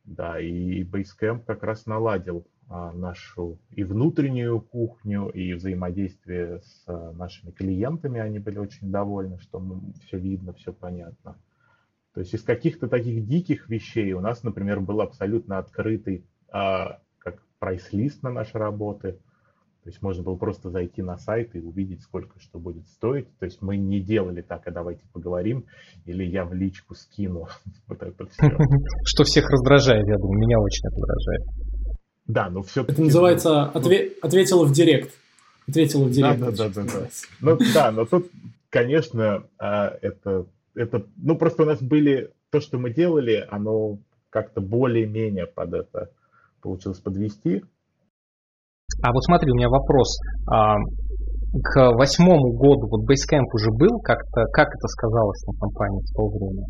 [0.04, 7.50] Да, и Basecamp как раз наладил нашу и внутреннюю кухню, и взаимодействие с а, нашими
[7.50, 8.20] клиентами.
[8.20, 9.62] Они были очень довольны, что
[10.06, 11.36] все видно, все понятно.
[12.14, 17.42] То есть из каких-то таких диких вещей у нас, например, был абсолютно открытый а, как
[17.58, 19.18] прайс-лист на наши работы.
[19.82, 23.28] То есть можно было просто зайти на сайт и увидеть, сколько что будет стоить.
[23.38, 25.66] То есть мы не делали так, а давайте поговорим,
[26.06, 27.48] или я в личку скину.
[27.88, 28.48] Вот это все.
[29.04, 31.63] Что всех раздражает, я думаю, меня очень раздражает.
[32.26, 35.14] Да, но все Это называется отве- ответила в директ.
[35.68, 36.40] Ответила в директ.
[36.40, 37.00] Да, да, да, да.
[37.00, 37.08] да.
[37.40, 38.30] Ну да, но тут,
[38.70, 43.98] конечно, а, это, это, ну просто у нас были, то, что мы делали, оно
[44.30, 46.10] как-то более-менее под это
[46.60, 47.62] получилось подвести.
[49.02, 50.18] А вот смотри, у меня вопрос.
[50.50, 50.76] А,
[51.62, 56.28] к восьмому году вот Basecamp уже был, как-то, как это сказалось на компании в то
[56.28, 56.66] время?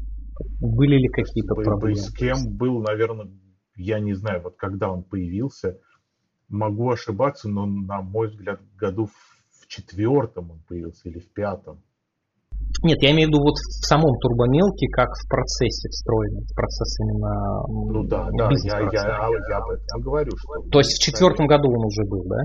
[0.61, 2.01] Были ли какие-то проблемы?
[2.01, 3.29] Basecamp был, наверное,
[3.76, 5.78] я не знаю, вот когда он появился,
[6.48, 11.82] могу ошибаться, но на мой взгляд, году в четвертом он появился или в пятом.
[12.82, 17.92] Нет, я имею в виду вот в самом турбомелке, как в процессе встроенном, процесс именно
[17.92, 20.32] Ну да, да, я, я, я, я об этом говорю.
[20.37, 22.37] Что То есть в четвертом году он уже был, да?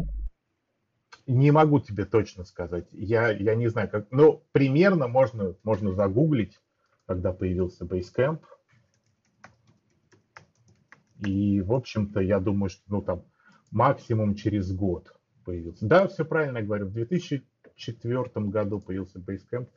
[1.28, 2.88] Не могу тебе точно сказать.
[2.92, 4.08] Я, я не знаю, как.
[4.12, 6.60] Ну, примерно можно, можно загуглить,
[7.06, 8.40] когда появился Basecamp.
[11.26, 13.24] И, в общем-то, я думаю, что ну, там
[13.72, 15.86] максимум через год появился.
[15.86, 16.88] Да, все правильно говорю.
[16.88, 19.68] В 2004 году появился Basecamp.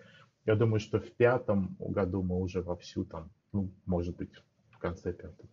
[0.44, 4.30] Я думаю, что в пятом году мы уже вовсю там, ну, может быть,
[4.70, 5.48] в конце пятого.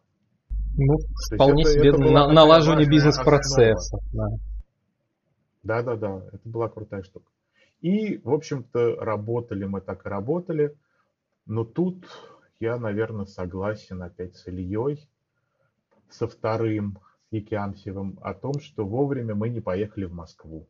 [0.75, 0.97] Ну,
[1.34, 3.99] вполне это, себе это на, налаживание бизнес-процессов.
[4.13, 4.28] Да.
[5.63, 7.32] да, да, да, это была крутая штука.
[7.82, 10.75] И, в общем-то, работали мы так и работали.
[11.45, 12.06] Но тут
[12.60, 15.10] я, наверное, согласен опять с Ильей,
[16.10, 20.67] со вторым, с Якиамсевым, о том, что вовремя мы не поехали в Москву.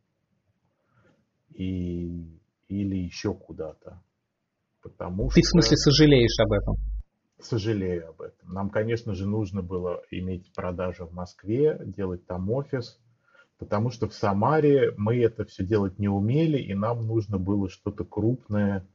[1.49, 4.02] И, или еще куда-то.
[4.82, 5.47] Потому Ты что...
[5.47, 6.75] в смысле сожалеешь об этом?
[7.41, 8.52] Сожалею об этом.
[8.52, 12.99] Нам, конечно же, нужно было иметь продажи в Москве, делать там офис,
[13.58, 18.04] потому что в Самаре мы это все делать не умели, и нам нужно было что-то
[18.04, 18.86] крупное,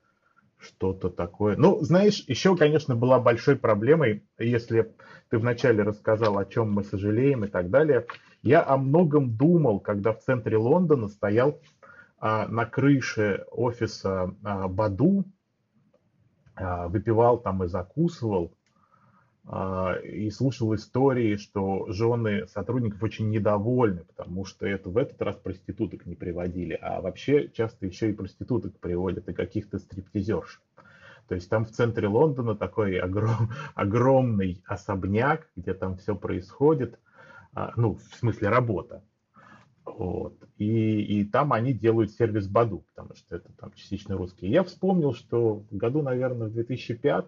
[0.58, 1.56] что-то такое.
[1.56, 4.94] Ну, знаешь, еще, конечно, была большой проблемой, если
[5.28, 8.06] ты вначале рассказал, о чем мы сожалеем и так далее.
[8.42, 11.58] Я о многом думал, когда в центре Лондона стоял
[12.18, 15.24] а, на крыше офиса а, Баду,
[16.54, 18.54] а, выпивал там и закусывал,
[19.46, 26.06] и слушал истории, что жены сотрудников очень недовольны, потому что это в этот раз проституток
[26.06, 30.62] не приводили, а вообще часто еще и проституток приводят, и каких-то стриптизерш.
[31.28, 36.98] То есть там в центре Лондона такой огром, огромный особняк, где там все происходит,
[37.54, 39.02] а, ну, в смысле работа.
[39.84, 40.34] Вот.
[40.56, 44.50] И, и там они делают сервис Баду, потому что это там частично русские.
[44.50, 47.24] Я вспомнил, что в году, наверное, в 2005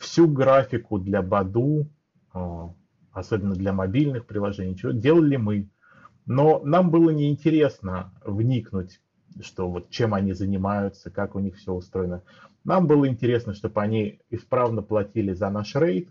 [0.00, 1.86] всю графику для Баду,
[2.32, 2.72] а,
[3.12, 5.68] особенно для мобильных приложений, чего делали мы.
[6.26, 9.00] Но нам было неинтересно вникнуть,
[9.40, 12.22] что вот чем они занимаются, как у них все устроено.
[12.64, 16.08] Нам было интересно, чтобы они исправно платили за наш рейд,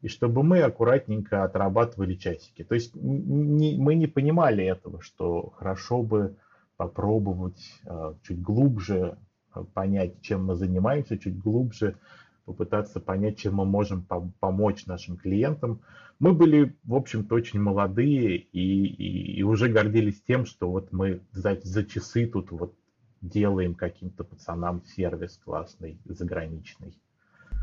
[0.00, 2.62] и чтобы мы аккуратненько отрабатывали часики.
[2.62, 6.36] То есть не, мы не понимали этого, что хорошо бы
[6.76, 9.18] попробовать э, чуть глубже
[9.54, 11.96] э, понять, чем мы занимаемся, чуть глубже
[12.44, 14.06] попытаться понять, чем мы можем
[14.40, 15.80] помочь нашим клиентам.
[16.18, 21.20] Мы были, в общем-то, очень молодые и, и, и уже гордились тем, что вот мы
[21.32, 22.74] за, за часы тут вот
[23.20, 26.94] делаем каким-то пацанам сервис классный, заграничный.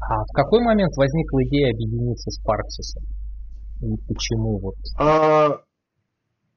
[0.02, 3.04] А в какой момент возникла идея объединиться с Парксисом?
[3.82, 4.76] И почему вот?
[4.98, 5.62] А,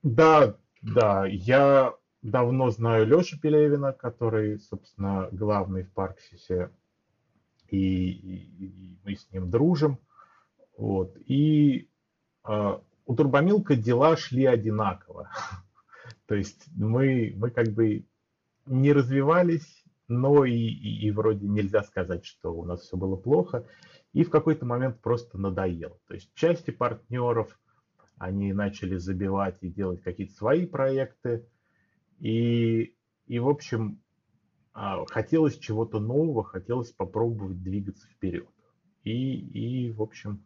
[0.03, 6.71] да, да, я давно знаю Лешу Пелевина, который, собственно, главный в Парксисе,
[7.75, 9.99] и, и, мы с ним дружим.
[10.77, 11.17] Вот.
[11.27, 11.89] И
[12.47, 15.31] э, у Турбомилка дела шли одинаково.
[16.27, 18.07] То есть мы, мы как бы
[18.67, 23.67] не развивались, но и, и, и вроде нельзя сказать, что у нас все было плохо.
[24.13, 25.99] И в какой-то момент просто надоело.
[26.07, 27.59] То есть части партнеров,
[28.17, 31.47] они начали забивать и делать какие-то свои проекты.
[32.21, 32.95] И,
[33.27, 34.01] и в общем,
[34.75, 38.49] хотелось чего-то нового, хотелось попробовать двигаться вперед.
[39.05, 40.45] И, и в общем,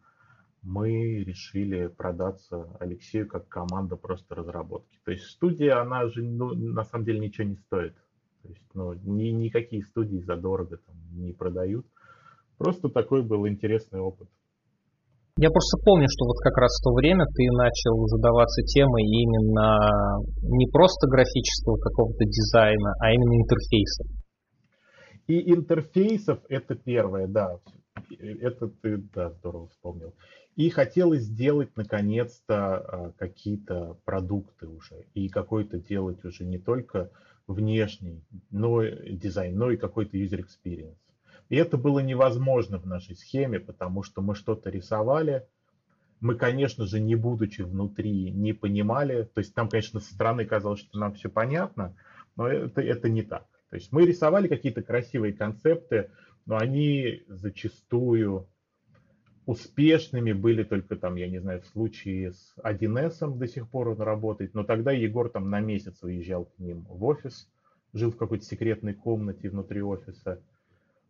[0.61, 4.99] мы решили продаться Алексею как команда просто разработки.
[5.03, 7.95] То есть студия, она же ну, на самом деле ничего не стоит.
[8.43, 11.85] То есть, ну, ни, никакие студии задорого там не продают.
[12.57, 14.29] Просто такой был интересный опыт.
[15.41, 20.19] Я просто помню, что вот как раз в то время ты начал задаваться темой именно
[20.43, 24.07] не просто графического какого-то дизайна, а именно интерфейсов.
[25.27, 27.55] И интерфейсов это первое, да.
[28.19, 30.13] Это ты, да, здорово вспомнил.
[30.57, 35.05] И хотелось сделать, наконец-то, а, какие-то продукты уже.
[35.13, 37.11] И какой-то делать уже не только
[37.47, 40.97] внешний но дизайн, но и какой-то user experience.
[41.49, 45.47] И это было невозможно в нашей схеме, потому что мы что-то рисовали,
[46.21, 50.79] мы, конечно же, не будучи внутри, не понимали, то есть там, конечно, со стороны казалось,
[50.79, 51.95] что нам все понятно,
[52.35, 53.47] но это, это не так.
[53.69, 56.11] То есть мы рисовали какие-то красивые концепты,
[56.45, 58.47] но они зачастую
[59.45, 64.01] успешными были только там, я не знаю, в случае с 1С до сих пор он
[64.01, 67.49] работает, но тогда Егор там на месяц уезжал к ним в офис,
[67.93, 70.41] жил в какой-то секретной комнате внутри офиса.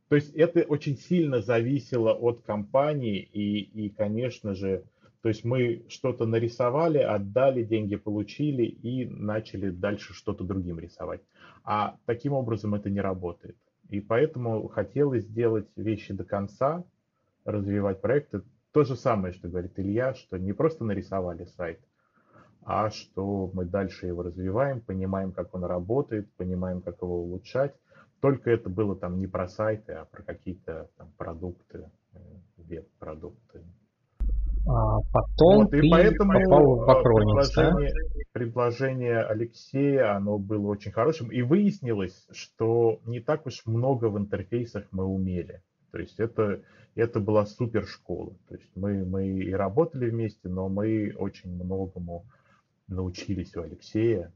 [0.10, 4.84] То есть это очень сильно зависело от компании и, и конечно же,
[5.22, 11.22] то есть мы что-то нарисовали, отдали, деньги получили и начали дальше что-то другим рисовать.
[11.64, 13.56] А таким образом это не работает.
[13.90, 16.84] И поэтому хотелось сделать вещи до конца,
[17.46, 18.42] развивать проекты.
[18.72, 21.80] То же самое, что говорит Илья, что не просто нарисовали сайт,
[22.64, 27.76] а что мы дальше его развиваем, понимаем, как он работает, понимаем, как его улучшать.
[28.22, 32.20] Только это было там не про сайты, а про какие-то там продукты, э,
[32.58, 33.64] веб-продукты.
[34.68, 37.72] А потом вот, и поэтому в э, Акроникс, да?
[37.72, 37.94] предложение,
[38.34, 41.32] предложение Алексея, оно было очень хорошим.
[41.32, 45.64] И выяснилось, что не так уж много в интерфейсах мы умели.
[45.92, 46.62] То есть это,
[46.96, 48.36] это была супер школа.
[48.50, 52.26] То есть мы, мы и работали вместе, но мы очень многому
[52.88, 54.34] научились у Алексея.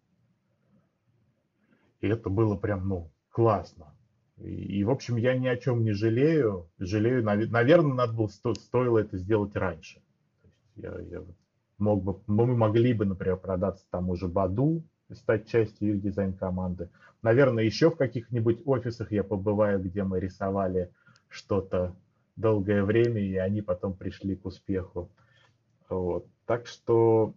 [2.00, 3.94] И это было прям, ну, классно.
[4.38, 6.70] И, и, в общем, я ни о чем не жалею.
[6.80, 10.02] Жалею, наверное, надо было, сто, стоило это сделать раньше.
[10.76, 11.24] Я, я
[11.78, 16.90] мог бы, мы могли бы, например, продаться тому же Баду, стать частью их дизайн-команды.
[17.22, 20.92] Наверное, еще в каких-нибудь офисах я побываю, где мы рисовали
[21.28, 21.96] что-то
[22.36, 25.10] долгое время, и они потом пришли к успеху.
[25.90, 26.26] Вот.
[26.46, 27.34] Так что,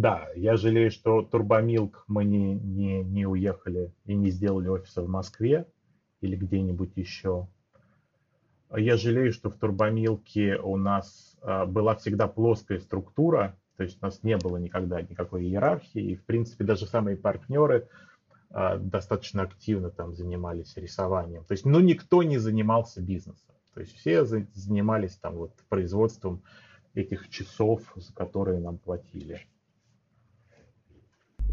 [0.00, 5.08] да, я жалею, что Турбомилк мы не, не, не уехали и не сделали офиса в
[5.08, 5.66] Москве
[6.20, 7.48] или где-нибудь еще.
[8.76, 14.04] Я жалею, что в Турбомилке у нас а, была всегда плоская структура, то есть у
[14.04, 17.88] нас не было никогда никакой иерархии, и, в принципе, даже самые партнеры
[18.50, 21.44] а, достаточно активно там занимались рисованием.
[21.44, 23.54] То есть, ну, никто не занимался бизнесом.
[23.74, 26.42] То есть все занимались там вот производством
[26.94, 29.46] этих часов, за которые нам платили.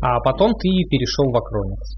[0.01, 1.97] А потом ты перешел в Акроникс.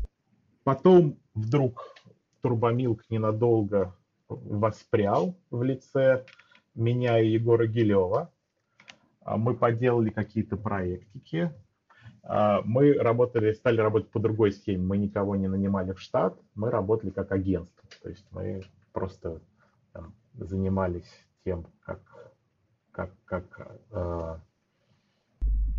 [0.63, 1.95] Потом вдруг
[2.41, 3.95] Турбомилк ненадолго
[4.29, 6.25] воспрял в лице
[6.75, 8.31] меня и Егора Гилева.
[9.21, 11.51] А, мы поделали какие-то проектики.
[12.23, 14.83] А, мы работали, стали работать по другой схеме.
[14.83, 17.89] Мы никого не нанимали в штат, мы работали как агентство.
[18.03, 18.61] То есть мы
[18.93, 19.41] просто
[19.93, 21.09] там, занимались
[21.43, 22.01] тем, как
[22.91, 23.43] как как
[23.91, 24.39] э,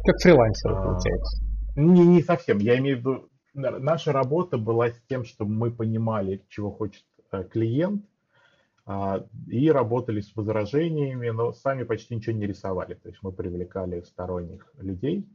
[0.05, 1.48] как фрилансеры, получается.
[1.79, 2.59] Не, не совсем.
[2.59, 7.45] Я имею в виду, наша работа была с тем, что мы понимали, чего хочет э,
[7.45, 8.05] клиент,
[8.85, 12.95] а, и работали с возражениями, но сами почти ничего не рисовали.
[12.95, 15.29] То есть мы привлекали сторонних людей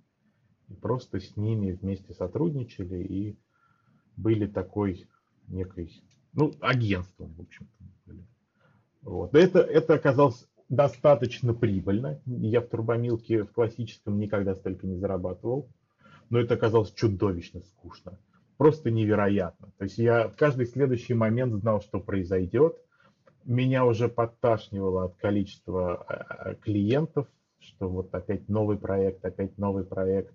[0.68, 3.40] и просто с ними вместе сотрудничали и
[4.18, 5.08] были такой
[5.48, 8.16] некой, ну, агентством, в общем-то.
[9.04, 9.34] Вот.
[9.34, 12.20] Это, это оказалось достаточно прибыльно.
[12.26, 15.70] Я в турбомилке в классическом никогда столько не зарабатывал,
[16.34, 18.18] но это оказалось чудовищно скучно.
[18.58, 19.72] Просто невероятно.
[19.78, 22.76] То есть я в каждый следующий момент знал, что произойдет,
[23.46, 27.28] меня уже подташнивало от количества а, а, клиентов,
[27.60, 30.34] что вот опять новый проект, опять новый проект.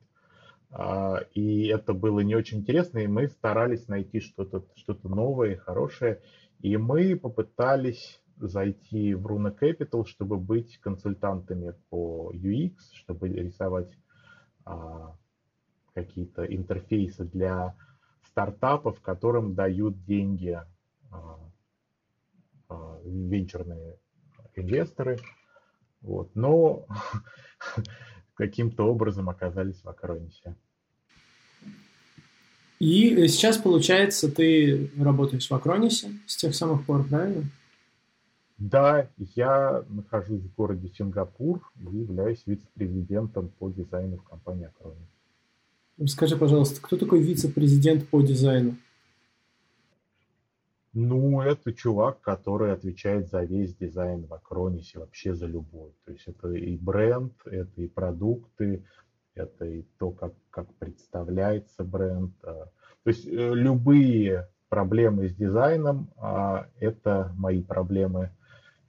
[0.71, 6.23] А, и это было не очень интересно, и мы старались найти что-то что новое, хорошее.
[6.61, 13.91] И мы попытались зайти в Runa Capital, чтобы быть консультантами по UX, чтобы рисовать
[16.03, 17.75] какие-то интерфейсы для
[18.27, 20.61] стартапов, которым дают деньги
[21.11, 23.97] а, венчурные
[24.55, 25.19] инвесторы,
[26.01, 26.87] вот, но
[28.35, 30.55] каким-то образом оказались в Акронисе.
[32.79, 37.45] И сейчас, получается, ты работаешь в Акронисе с тех самых пор, правильно?
[38.57, 45.18] Да, я нахожусь в городе Сингапур и являюсь вице-президентом по дизайну в компании Акронис.
[46.07, 48.77] Скажи, пожалуйста, кто такой вице-президент по дизайну?
[50.93, 55.93] Ну, это чувак, который отвечает за весь дизайн в Акронисе, вообще за любой.
[56.05, 58.85] То есть это и бренд, это и продукты,
[59.35, 62.33] это и то, как, как представляется бренд.
[62.43, 62.71] А.
[63.05, 68.31] То есть э, любые проблемы с дизайном а,– это мои проблемы.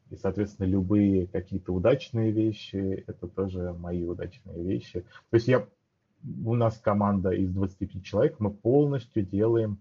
[0.09, 5.01] И, соответственно, любые какие-то удачные вещи– это тоже мои удачные вещи.
[5.29, 5.65] То есть я,
[6.23, 9.79] у нас команда из 25 человек, мы полностью делаем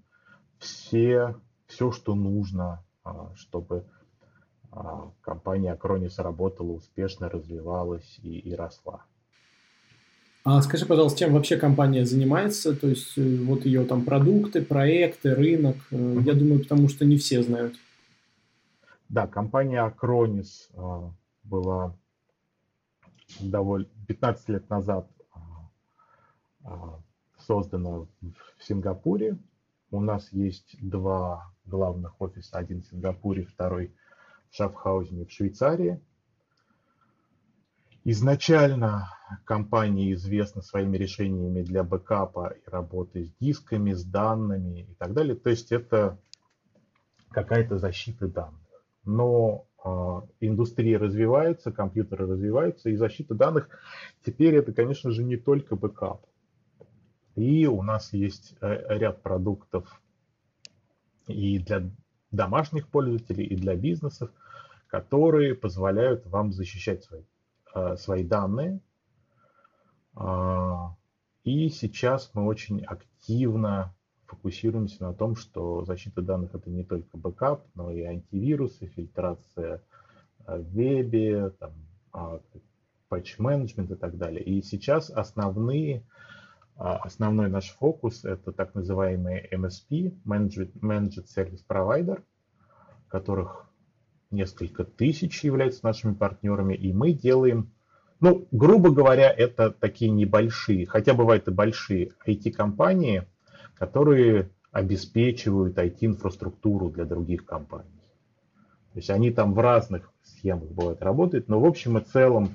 [0.59, 1.35] все
[1.69, 3.85] все, что нужно, а, чтобы
[4.73, 9.05] а, компания Acronis работала успешно, развивалась и, и росла.
[10.45, 12.75] А скажи, пожалуйста, чем вообще компания занимается?
[12.75, 15.77] То есть э, вот ее там продукты, проекты, рынок.
[15.91, 16.23] Mm-hmm.
[16.23, 17.77] Я думаю, потому что не все знают.
[19.11, 20.71] Да, компания Acronis
[21.45, 21.95] была
[23.41, 25.07] довольно 15 лет назад
[27.47, 29.39] создана в Сингапуре.
[29.91, 33.95] У нас есть два главных офиса, один в Сингапуре, второй
[34.51, 36.01] в Шафхаузене в Швейцарии.
[38.05, 39.11] Изначально
[39.45, 45.35] компания известна своими решениями для бэкапа и работы с дисками, с данными и так далее.
[45.35, 46.19] То есть это
[47.31, 48.63] какая-то защита данных.
[49.05, 49.89] Но э,
[50.41, 53.69] индустрия развивается, компьютеры развиваются, и защита данных
[54.25, 56.28] теперь это, конечно же, не только бэкап.
[57.39, 60.03] И у нас есть э, ряд продуктов
[61.29, 61.89] и для
[62.33, 64.31] домашних пользователей, и для бизнесов,
[64.89, 67.23] которые позволяют вам защищать свои,
[67.77, 68.81] э, свои данные.
[70.17, 70.97] А,
[71.45, 73.95] и сейчас мы очень активно
[74.27, 79.81] фокусируемся на том, что защита данных это не только бэкап, но и антивирусы, фильтрация
[80.45, 81.73] э, в вебе, там,
[83.09, 84.43] patch management и так далее.
[84.43, 86.38] И сейчас основные, а,
[86.79, 92.23] основной наш фокус это так называемые MSP, Managed Service Provider,
[93.09, 93.67] которых
[94.31, 97.73] несколько тысяч являются нашими партнерами, и мы делаем,
[98.21, 103.27] ну, грубо говоря, это такие небольшие, хотя бывают и большие IT-компании–
[103.79, 107.85] которые обеспечивают IT-инфраструктуру для других компаний.
[108.93, 112.51] То есть они там в разных схемах бывают работают, но в общем и целом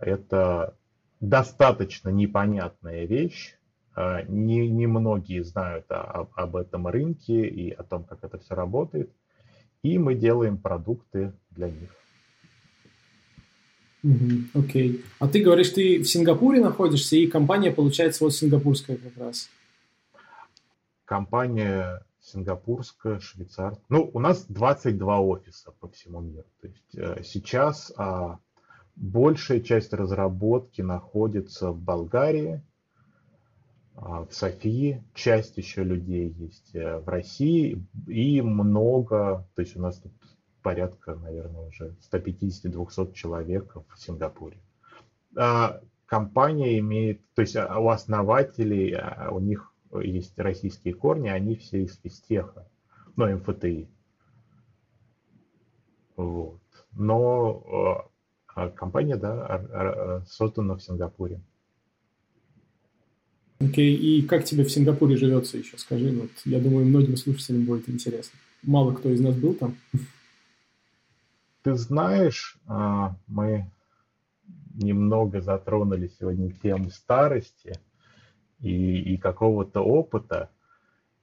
[0.00, 0.74] это
[1.20, 3.56] достаточно непонятная вещь.
[3.94, 8.54] А, не, не многие знают о, об этом рынке и о том, как это все
[8.54, 9.10] работает.
[9.82, 11.90] И мы делаем продукты для них.
[14.54, 14.92] Окей.
[14.92, 15.04] Okay.
[15.18, 19.48] А ты говоришь, ты в Сингапуре находишься, и компания, получается, вот сингапурская как раз
[21.06, 23.84] компания сингапурская, швейцарская.
[23.88, 26.46] Ну, у нас 22 офиса по всему миру.
[26.60, 28.40] То есть э, сейчас а,
[28.96, 32.62] большая часть разработки находится в Болгарии,
[33.94, 39.80] а, в Софии, часть еще людей есть э, в России и много, то есть у
[39.80, 40.12] нас тут
[40.62, 44.58] порядка, наверное, уже 150-200 человек в Сингапуре.
[45.36, 48.96] А, компания имеет, то есть а, у основателей,
[49.30, 49.72] у них
[50.02, 52.68] есть российские корни, они все из физтеха,
[53.16, 53.88] ну, МФТИ.
[56.16, 56.60] Вот.
[56.92, 58.15] Но э,
[58.74, 61.40] компания, да, создана в Сингапуре.
[63.58, 63.98] Окей, okay.
[63.98, 68.38] и как тебе в Сингапуре живется еще, скажи, вот, я думаю, многим слушателям будет интересно.
[68.62, 69.76] Мало кто из нас был там.
[71.62, 73.70] Ты знаешь, а, мы
[74.74, 77.72] немного затронули сегодня тему старости–
[78.60, 80.50] и, и какого-то опыта.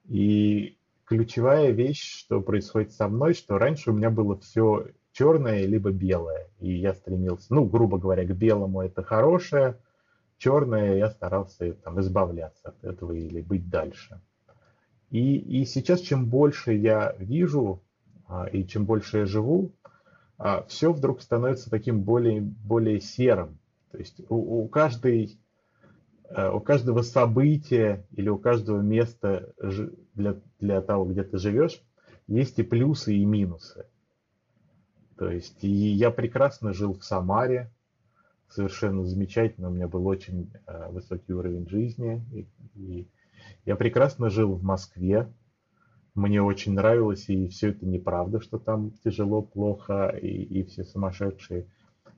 [0.06, 5.91] И ключевая вещь, что происходит со мной, что раньше у меня было все черное либо
[5.91, 6.49] белое.
[6.59, 9.78] И я стремился, ну, грубо говоря, к белому это хорошее,
[10.38, 14.20] черное я старался там, избавляться от этого или быть дальше.
[15.09, 17.82] И, и сейчас, чем больше я вижу
[18.28, 19.72] а, и чем больше я живу,
[20.38, 23.59] а, все вдруг становится таким более, более серым.
[23.91, 25.39] То есть у, у каждой
[26.36, 29.53] Э, у каждого события или у каждого места
[30.14, 31.82] для, для того, где ты живешь,
[32.28, 33.86] есть и плюсы, и минусы.
[35.18, 37.72] То есть и я прекрасно жил в Самаре,
[38.49, 42.24] совершенно замечательно, у меня был очень э, высокий уровень жизни.
[42.32, 43.07] И, и
[43.66, 45.28] я прекрасно жил в Москве,
[46.16, 51.66] мне очень нравилось, и все это неправда, что там тяжело, плохо, и, и все сумасшедшие.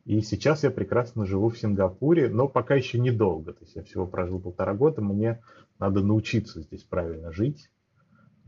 [0.04, 3.54] И сейчас я прекрасно живу в Сингапуре, но пока еще недолго.
[3.54, 5.42] То есть я всего прожил полтора года, мне
[5.80, 7.70] надо научиться здесь правильно жить.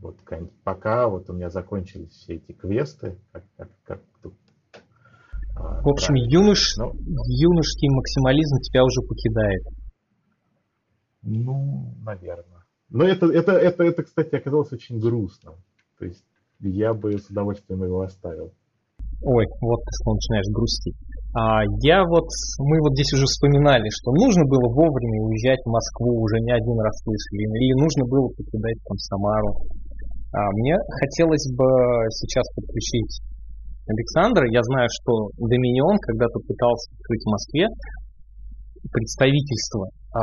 [0.00, 0.16] Вот
[0.64, 4.34] пока вот у меня закончились все эти квесты, как, как, как тут.
[5.56, 6.92] А, в общем, юнош, но...
[6.94, 9.62] юношеский максимализм тебя уже покидает.
[11.22, 12.64] Ну, наверное.
[12.90, 15.52] Но это, это, это, это, кстати, оказалось очень грустно.
[15.98, 16.24] То есть
[16.60, 18.52] я бы с удовольствием его оставил.
[19.22, 20.96] Ой, вот ты начинаешь грустить.
[21.34, 26.22] А я вот, мы вот здесь уже вспоминали, что нужно было вовремя уезжать в Москву,
[26.22, 29.54] уже не один раз слышали, или нужно было покидать там Самару.
[30.32, 31.64] А мне хотелось бы
[32.10, 33.20] сейчас подключить
[33.88, 34.44] Александра.
[34.52, 37.66] Я знаю, что Доминион когда-то пытался открыть в Москве
[38.92, 40.20] представительство а,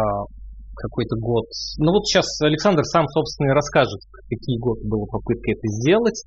[0.76, 1.46] какой-то год.
[1.80, 4.00] Ну вот сейчас Александр сам, собственно, и расскажет,
[4.30, 6.22] какие годы было попытки это сделать.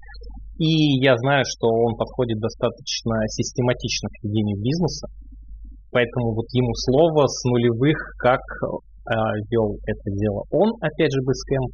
[0.59, 5.07] И я знаю, что он подходит достаточно систематично к ведению бизнеса.
[5.93, 9.15] Поэтому вот ему слово с нулевых, как э,
[9.51, 11.65] вел это дело он, опять же, БСКМ,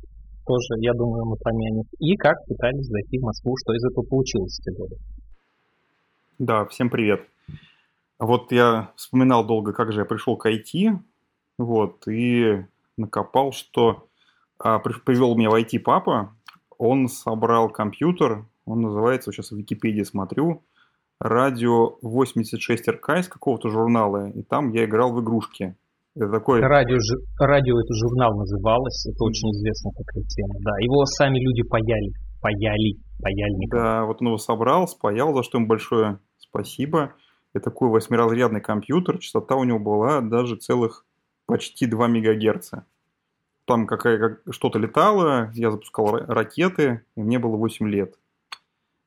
[0.46, 1.84] тоже, я думаю, мы помянем.
[1.98, 4.96] И как пытались зайти в Москву, что из этого получилось в годы.
[6.38, 7.26] Да, всем привет.
[8.18, 10.98] Вот я вспоминал долго, как же я пришел к IT,
[11.58, 12.64] вот, и
[12.96, 14.08] накопал, что
[14.58, 16.34] а, привел меня в IT папа,
[16.78, 20.62] он собрал компьютер, он называется, сейчас в Википедии смотрю,
[21.20, 25.76] радио 86 РК из какого-то журнала, и там я играл в игрушки.
[26.16, 26.60] Это такой...
[26.60, 26.96] Радио,
[27.40, 30.70] радио это журнал называлось, это очень известная такая тема, да.
[30.78, 32.12] Его сами люди паяли.
[32.40, 32.98] Паяли.
[33.20, 33.80] Паяльников.
[33.80, 37.14] Да, вот он его собрал, спаял, за что ему большое спасибо.
[37.52, 41.04] Это такой восьмиразрядный компьютер, частота у него была даже целых
[41.46, 42.86] почти 2 мегагерца.
[43.66, 48.18] Там какая, как, что-то летало, я запускал ракеты, и мне было 8 лет.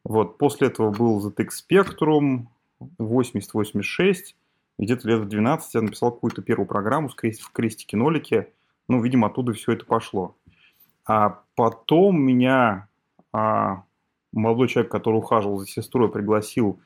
[0.03, 2.47] Вот, после этого был ZX Spectrum
[2.97, 4.36] 8086,
[4.77, 8.51] где-то лет в 12 я написал какую-то первую программу в крестике-нолике,
[8.87, 10.35] ну, видимо, оттуда все это пошло.
[11.05, 12.87] А потом меня
[13.31, 13.83] а,
[14.31, 16.79] молодой человек, который ухаживал за сестрой, пригласил,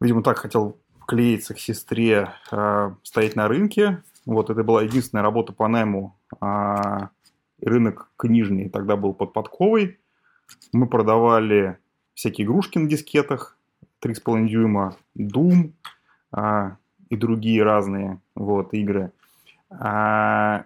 [0.00, 4.02] видимо, так хотел клеиться к сестре, а, стоять на рынке.
[4.26, 6.16] Вот это была единственная работа по найму.
[6.40, 7.10] А,
[7.60, 9.98] рынок книжный тогда был под подковой.
[10.72, 11.78] Мы продавали
[12.14, 13.56] всякие игрушки на дискетах,
[14.00, 15.72] 3,5 дюйма, Doom
[16.32, 16.76] а,
[17.12, 19.12] и другие разные вот, игры.
[19.68, 20.64] А,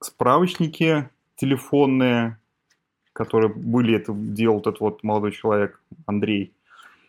[0.00, 2.38] справочники телефонные,
[3.12, 6.54] которые были, это делал этот вот молодой человек Андрей.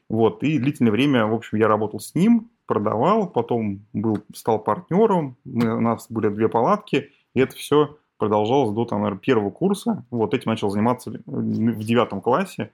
[0.10, 5.38] Вот, и длительное время, в общем, я работал с ним, продавал, потом был, стал партнером,
[5.46, 10.04] мы, у нас были две палатки, и это все продолжалось до, там, наверное, первого курса.
[10.12, 12.72] Вот этим начал заниматься в девятом классе.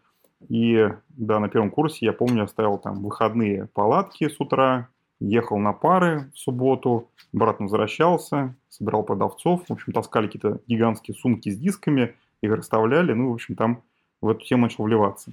[0.47, 4.89] И да, на первом курсе, я помню, оставил там выходные палатки с утра,
[5.20, 11.49] ехал на пары в субботу, обратно возвращался, собирал продавцов, в общем, таскали какие-то гигантские сумки
[11.49, 13.84] с дисками, их расставляли, ну, в общем, там
[14.22, 15.32] в эту тему начал вливаться.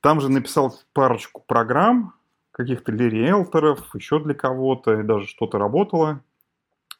[0.00, 2.14] Там же написал парочку программ,
[2.52, 6.22] каких-то для риэлторов, еще для кого-то, и даже что-то работало.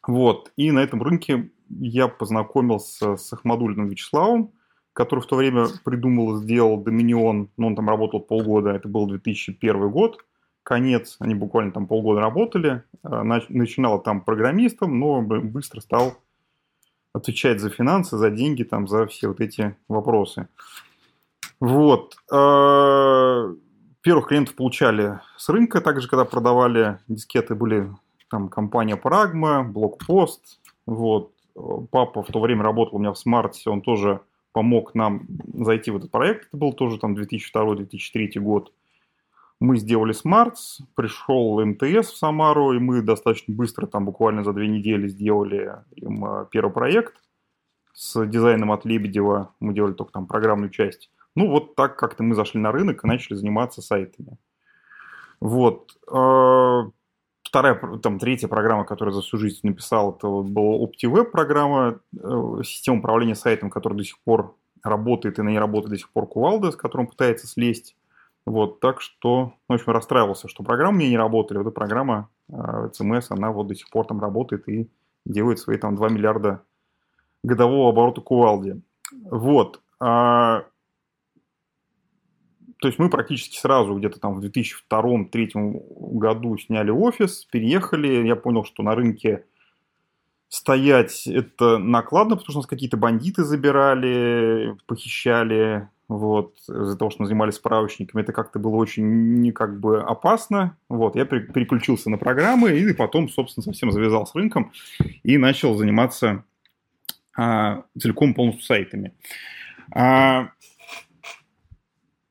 [0.06, 4.52] Вот, и на этом рынке я познакомился с Ахмадулиным Вячеславом,
[4.92, 9.90] который в то время придумал сделал Доминион, но он там работал полгода, это был 2001
[9.90, 10.18] год,
[10.62, 16.14] конец, они буквально там полгода работали, э, начинал там программистом, но быстро стал
[17.12, 20.48] отвечать за финансы, за деньги, там, за все вот эти вопросы.
[21.60, 22.16] Вот.
[22.32, 23.54] Э,
[24.00, 27.90] первых клиентов получали с рынка, также когда продавали дискеты, были
[28.30, 31.32] там компания Pragma, Блокпост, вот.
[31.90, 34.20] Папа в то время работал у меня в Смарте, он тоже
[34.52, 36.48] помог нам зайти в этот проект.
[36.48, 38.72] Это был тоже там 2002-2003 год.
[39.62, 44.66] Мы сделали Smarts, пришел МТС в Самару, и мы достаточно быстро, там буквально за две
[44.66, 47.14] недели сделали им э, первый проект
[47.94, 49.54] с дизайном от Лебедева.
[49.60, 51.12] Мы делали только там программную часть.
[51.36, 54.36] Ну, вот так как-то мы зашли на рынок и начали заниматься сайтами.
[55.38, 55.96] Вот.
[56.12, 56.90] Э,
[57.44, 62.98] вторая, там, третья программа, которую за всю жизнь написал, это была OptiWeb программа, э, система
[62.98, 66.72] управления сайтом, которая до сих пор работает и на ней работает до сих пор Кувалда,
[66.72, 67.94] с которым пытается слезть.
[68.44, 71.58] Вот, так что, ну, в общем, расстраивался, что программы мне не работали.
[71.58, 74.90] Вот эта программа CMS, она вот до сих пор там работает и
[75.24, 76.62] делает свои там 2 миллиарда
[77.44, 78.80] годового оборота Кувалде.
[79.30, 79.80] Вот.
[80.00, 80.64] А,
[82.80, 88.26] то есть мы практически сразу где-то там в 2002-2003 году сняли офис, переехали.
[88.26, 89.44] Я понял, что на рынке
[90.48, 97.26] стоять это накладно, потому что нас какие-то бандиты забирали, похищали, вот, из-за того, что мы
[97.26, 98.22] занимались справочниками.
[98.22, 100.76] Это как-то было очень не как бы опасно.
[100.88, 104.72] Вот, я переключился на программы и потом, собственно, совсем завязал с рынком
[105.22, 106.44] и начал заниматься
[107.36, 109.12] а, целиком полностью сайтами.
[109.94, 110.48] А,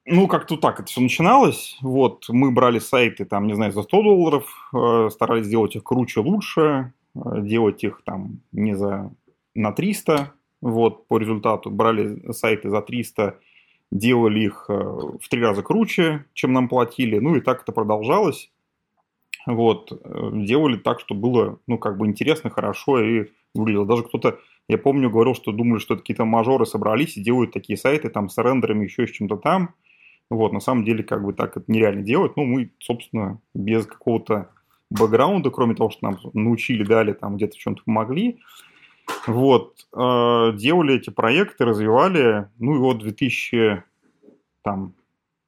[0.05, 1.77] ну, как-то так это все начиналось.
[1.81, 6.19] Вот, мы брали сайты, там, не знаю, за 100 долларов, э, старались сделать их круче,
[6.21, 9.11] лучше, э, делать их там не за
[9.53, 11.69] на 300, вот, по результату.
[11.69, 13.39] Брали сайты за 300,
[13.91, 17.19] делали их э, в три раза круче, чем нам платили.
[17.19, 18.51] Ну, и так это продолжалось.
[19.47, 19.91] Вот,
[20.33, 23.87] делали так, что было, ну, как бы интересно, хорошо и выглядело.
[23.87, 27.75] Даже кто-то, я помню, говорил, что думали, что это какие-то мажоры собрались и делают такие
[27.75, 29.73] сайты там с рендерами, еще с чем-то там.
[30.29, 32.37] Вот, на самом деле, как бы так это нереально делать.
[32.37, 34.49] Ну, мы, собственно, без какого-то
[34.91, 38.39] бэкграунда, кроме того, что нам научили, дали, там где-то в чем-то помогли,
[39.27, 43.83] вот, э, делали эти проекты, развивали, ну и вот в 2000,
[44.63, 44.93] там,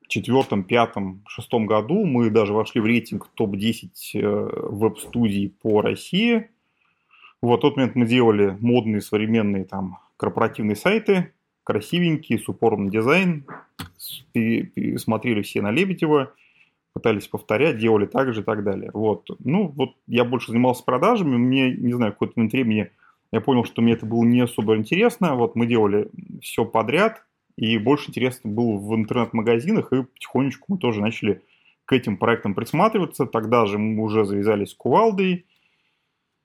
[0.08, 6.50] четвертом, пятом, шестом году мы даже вошли в рейтинг топ-10 э, веб-студий по России.
[7.42, 12.92] Вот в тот момент мы делали модные современные там корпоративные сайты, красивенькие, с упором на
[12.92, 13.46] дизайн,
[14.98, 16.34] смотрели все на Лебедева,
[16.94, 18.92] пытались повторять, делали так же и так далее.
[18.94, 19.28] Вот.
[19.40, 22.92] Ну, вот я больше занимался продажами, мне, не знаю, какое-то момент времени
[23.34, 25.34] я понял, что мне это было не особо интересно.
[25.34, 26.08] Вот мы делали
[26.40, 27.26] все подряд,
[27.56, 31.42] и больше интересно было в интернет-магазинах, и потихонечку мы тоже начали
[31.86, 33.26] к этим проектам присматриваться.
[33.26, 35.48] Тогда же мы уже завязались с Кувалдой,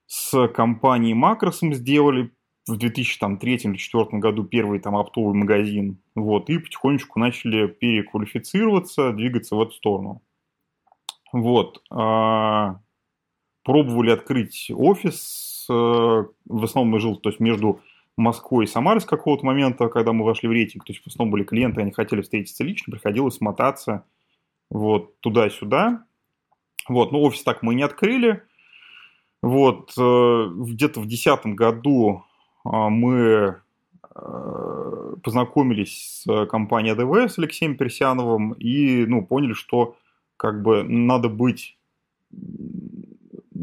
[0.07, 2.31] с компанией Макросом сделали
[2.65, 5.99] в 2003 или 2004 году первый там оптовый магазин.
[6.15, 10.23] вот, и потихонечку начали переквалифицироваться, двигаться в эту сторону.
[11.33, 11.83] Вот.
[11.91, 12.79] А,
[13.63, 17.81] пробовали открыть офис, в основном мы жил, то есть между
[18.17, 21.31] Москвой и Самарой с какого-то момента, когда мы вошли в рейтинг, то есть в основном
[21.31, 24.03] были клиенты, они хотели встретиться лично, приходилось смотаться
[24.69, 26.03] вот туда-сюда.
[26.87, 28.43] Вот, ну офис так мы не открыли.
[29.41, 32.25] Вот, э, где-то в 2010 году
[32.65, 33.55] а, мы
[34.15, 39.95] э, познакомились с компанией АДВ, с Алексеем Персяновым, и ну, поняли, что
[40.35, 41.77] как бы надо быть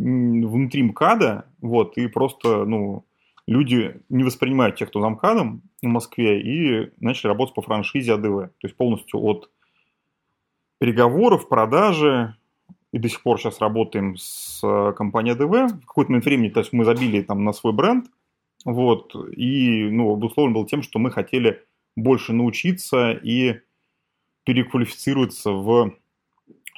[0.07, 3.05] внутри МКАДа, вот, и просто, ну,
[3.47, 8.51] люди не воспринимают тех, кто за МКАДом в Москве, и начали работать по франшизе АДВ.
[8.59, 9.51] То есть полностью от
[10.79, 12.37] переговоров, продажи,
[12.93, 15.75] и до сих пор сейчас работаем с э, компанией АДВ.
[15.83, 18.07] В какой-то момент времени, то есть мы забили там на свой бренд,
[18.65, 21.63] вот, и, ну, обусловлен был тем, что мы хотели
[21.97, 23.61] больше научиться и
[24.45, 25.95] переквалифицироваться в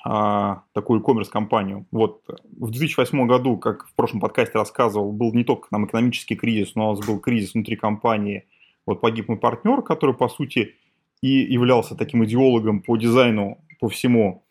[0.05, 1.87] а, такую e-commerce компанию.
[1.91, 2.23] Вот
[2.59, 6.91] в 2008 году, как в прошлом подкасте рассказывал, был не только нам экономический кризис, но
[6.91, 8.47] у нас был кризис внутри компании.
[8.87, 10.77] Вот погиб мой партнер, который, по сути,
[11.21, 14.45] и являлся таким идеологом по дизайну, по всему,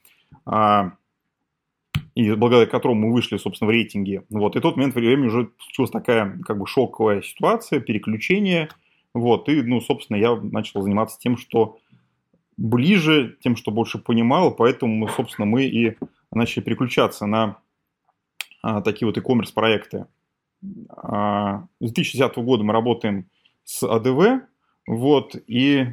[0.45, 0.93] а,
[2.15, 4.23] и благодаря которому мы вышли, собственно, в рейтинге.
[4.29, 4.55] Вот.
[4.55, 8.69] И тот момент времени уже случилась такая как бы шоковая ситуация, переключение.
[9.13, 9.47] Вот.
[9.49, 11.77] И, ну, собственно, я начал заниматься тем, что
[12.57, 15.97] ближе, тем, что больше понимал, поэтому, собственно, мы и
[16.31, 17.57] начали переключаться на
[18.61, 20.07] а, такие вот e-commerce проекты.
[20.89, 23.29] А, с 2010 года мы работаем
[23.63, 24.41] с АДВ,
[24.87, 25.87] вот, и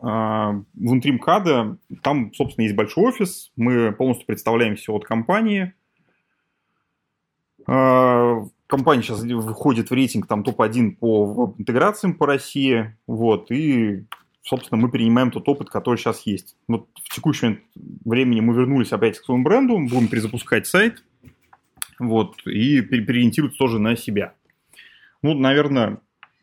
[0.00, 5.74] а, внутри МКАДа там, собственно, есть большой офис, мы полностью представляем все от компании.
[7.66, 14.04] А, компания сейчас выходит в рейтинг там топ-1 по интеграциям по России, вот, и,
[14.42, 16.56] собственно, мы принимаем тот опыт, который сейчас есть.
[16.68, 17.62] Вот в текущем
[18.04, 21.02] времени мы вернулись опять к своему бренду, будем перезапускать сайт,
[21.98, 24.34] вот, и переориентироваться тоже на себя.
[25.22, 25.98] Ну, наверное,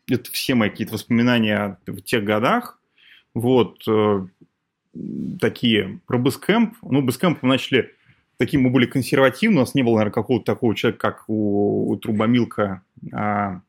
[0.08, 2.80] это все мои какие-то воспоминания в тех годах,
[3.34, 4.26] вот, э,
[5.40, 6.74] такие про Basecamp.
[6.82, 7.92] Ну, Basecamp мы начали
[8.38, 11.96] таким мы были консервативны, у нас не было, наверное, какого-то такого человека, как у, у
[11.96, 12.82] Трубомилка
[13.12, 13.60] а,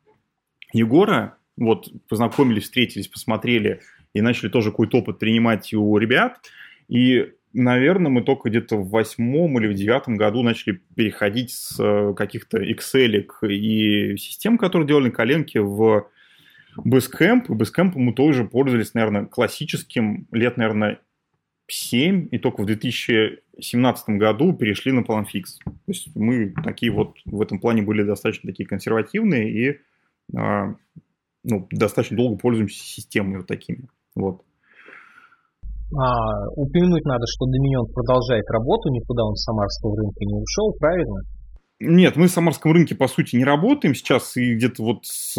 [0.73, 1.37] Егора.
[1.57, 3.81] Вот познакомились, встретились, посмотрели
[4.13, 6.39] и начали тоже какой-то опыт принимать у ребят.
[6.87, 12.13] И, наверное, мы только где-то в восьмом или в девятом году начали переходить с э,
[12.15, 16.07] каких-то Excel и систем, которые делали на коленке, в
[16.77, 17.47] Basecamp.
[17.47, 20.99] Basecamp мы тоже пользовались, наверное, классическим лет, наверное,
[21.67, 25.57] 7, и только в 2017 году перешли на план фикс.
[25.59, 29.79] То есть мы такие вот в этом плане были достаточно такие консервативные и
[30.35, 30.75] а,
[31.43, 33.87] ну, достаточно долго пользуемся системами вот такими.
[34.15, 34.41] Вот.
[35.93, 41.21] А, упомянуть надо, что Доминион продолжает работу, никуда он с самарского рынка не ушел, правильно?
[41.81, 45.35] Нет, мы в самарском рынке, по сути, не работаем сейчас, и где-то вот с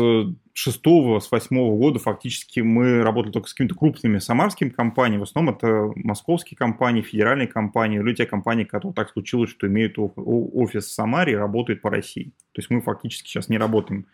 [0.52, 5.20] шестого, с восьмого года фактически мы работали только с какими-то крупными самарскими компаниями.
[5.20, 9.94] В основном это московские компании, федеральные компании, или те компании, которые так случилось, что имеют
[9.96, 12.32] офис в Самаре и работают по России.
[12.52, 14.06] То есть мы фактически сейчас не работаем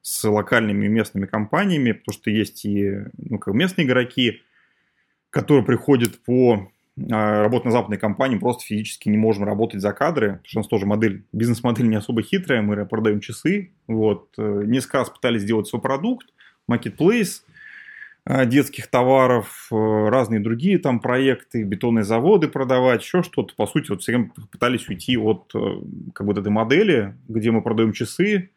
[0.00, 4.42] с локальными местными компаниями, потому что есть и ну, как местные игроки,
[5.30, 6.70] которые приходят по
[7.10, 10.60] а, работать на западной компании, просто физически не можем работать за кадры, потому что у
[10.60, 15.42] нас тоже модель, бизнес-модель не особо хитрая, мы продаем часы, вот, э, несколько раз пытались
[15.42, 16.28] сделать свой продукт,
[16.70, 17.42] marketplace,
[18.30, 23.54] а, детских товаров, э, разные другие там проекты, бетонные заводы продавать, еще что-то.
[23.54, 25.58] По сути, вот все время пытались уйти от э,
[26.14, 28.50] как бы этой модели, где мы продаем часы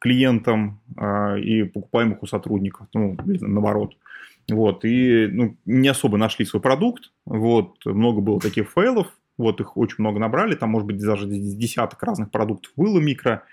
[0.00, 3.94] клиентам а, и покупаем их у сотрудников, ну, наоборот.
[4.50, 9.06] Вот, и ну, не особо нашли свой продукт, вот, много было таких фейлов,
[9.38, 13.44] вот, их очень много набрали, там, может быть, даже десяток разных продуктов было микро,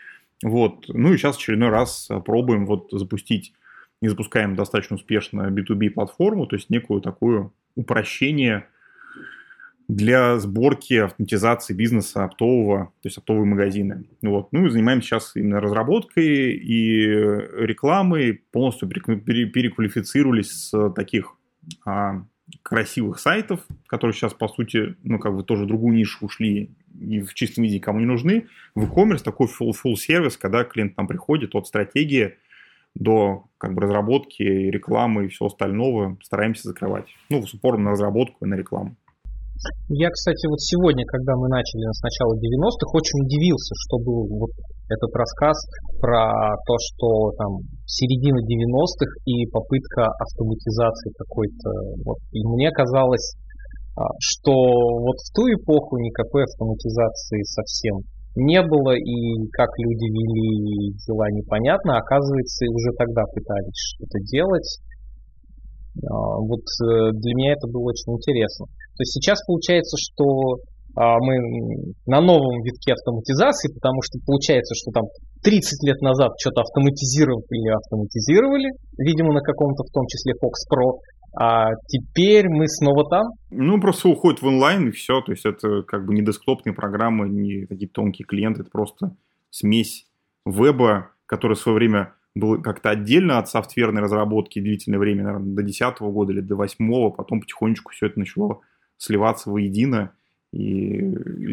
[0.44, 3.54] вот, ну и сейчас очередной раз пробуем вот запустить,
[4.02, 8.68] не запускаем достаточно успешно B2B платформу, то есть некую такую упрощение
[9.88, 14.06] для сборки, автоматизации бизнеса оптового, то есть оптовые магазины.
[14.22, 14.50] Вот.
[14.52, 21.36] Ну и занимаемся сейчас именно разработкой и рекламой, полностью переквалифицировались с таких
[21.86, 22.26] а,
[22.64, 27.22] красивых сайтов, которые сейчас, по сути, ну, как бы тоже в другую нишу ушли и
[27.22, 31.08] в чистом виде кому не нужны, в e-commerce такой full, full сервис, когда клиент там
[31.08, 32.36] приходит от стратегии
[32.96, 37.06] до как бы разработки, рекламы и всего остального стараемся закрывать.
[37.30, 38.96] Ну, с упором на разработку и на рекламу.
[39.90, 44.52] Я, кстати, вот сегодня, когда мы начали с начала 90-х, очень удивился, что был вот
[44.90, 45.58] этот рассказ
[46.00, 51.70] про то, что там середина 90-х и попытка автоматизации какой-то.
[52.06, 52.18] Вот.
[52.32, 53.36] И мне казалось,
[53.98, 58.06] а, что вот в ту эпоху никакой автоматизации совсем
[58.38, 61.98] не было, и как люди вели дела непонятно.
[61.98, 64.70] Оказывается, уже тогда пытались что-то делать.
[66.06, 68.68] А, вот э, для меня это было очень интересно.
[68.98, 70.58] То есть сейчас получается, что
[70.98, 71.38] а, мы
[72.08, 75.06] на новом витке автоматизации, потому что получается, что там
[75.44, 80.98] 30 лет назад что-то автоматизировали, автоматизировали, видимо, на каком-то, в том числе Fox Pro,
[81.40, 83.28] а теперь мы снова там?
[83.52, 85.22] Ну, просто уходит в онлайн и все.
[85.22, 88.62] То есть это как бы не десктопные программы, не такие тонкие клиенты.
[88.62, 89.16] Это просто
[89.52, 90.08] смесь
[90.46, 95.62] веба, который в свое время был как-то отдельно от софтверной разработки длительное время, наверное, до
[95.62, 98.62] 2010 года или до 2008, потом потихонечку все это начало
[98.98, 100.14] сливаться воедино.
[100.54, 101.00] И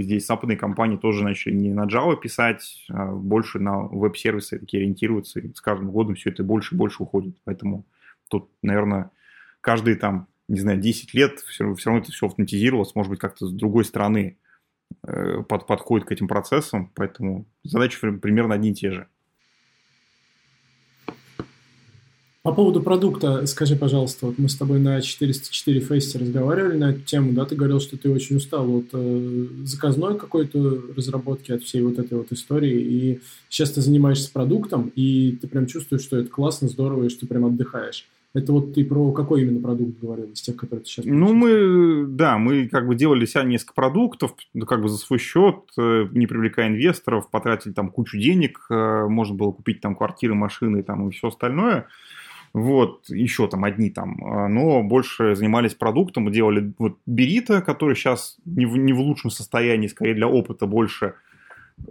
[0.03, 5.41] здесь западные компании тоже начали не на Java писать, а больше на веб-сервисы такие ориентируются.
[5.41, 7.37] И с каждым годом все это больше и больше уходит.
[7.45, 7.85] Поэтому
[8.29, 9.11] тут, наверное,
[9.61, 13.47] каждые там, не знаю, 10 лет все, все равно это все автоматизировалось, может быть, как-то
[13.47, 14.39] с другой стороны
[15.07, 19.09] э, под, подходит к этим процессам, поэтому задачи примерно одни и те же.
[22.45, 27.01] По поводу продукта, скажи, пожалуйста, вот мы с тобой на 404 фесте разговаривали на эту
[27.01, 31.81] тему, да, ты говорил, что ты очень устал от э, заказной какой-то разработки, от всей
[31.81, 36.29] вот этой вот истории, и сейчас ты занимаешься продуктом, и ты прям чувствуешь, что это
[36.29, 38.07] классно, здорово, и что ты прям отдыхаешь.
[38.35, 41.07] Это вот ты про какой именно продукт говорил из тех, которые ты сейчас...
[41.07, 45.19] Ну, мы, да, мы как бы делали себя несколько продуктов, ну, как бы за свой
[45.19, 50.35] счет, э, не привлекая инвесторов, потратили там кучу денег, э, можно было купить там квартиры,
[50.35, 51.87] машины там и все остальное.
[52.55, 58.37] Вот, еще там одни там, э, но больше занимались продуктом, делали вот Берита, который сейчас
[58.45, 61.15] не в, не в лучшем состоянии, скорее для опыта больше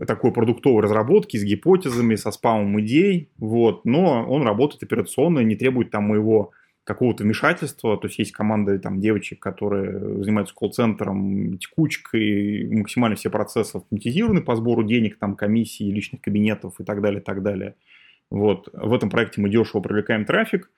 [0.08, 5.92] такой продуктовой разработки с гипотезами, со спамом идей, вот, но он работает операционно, не требует
[5.92, 6.52] там моего
[6.86, 13.76] какого-то вмешательства, то есть есть команда там девочек, которые занимаются колл-центром, текучкой, максимально все процессы
[13.76, 17.76] автоматизированы по сбору денег, там комиссии, личных кабинетов и так далее, так далее.
[18.34, 20.72] Вот, в этом проекте мы дешево привлекаем трафик,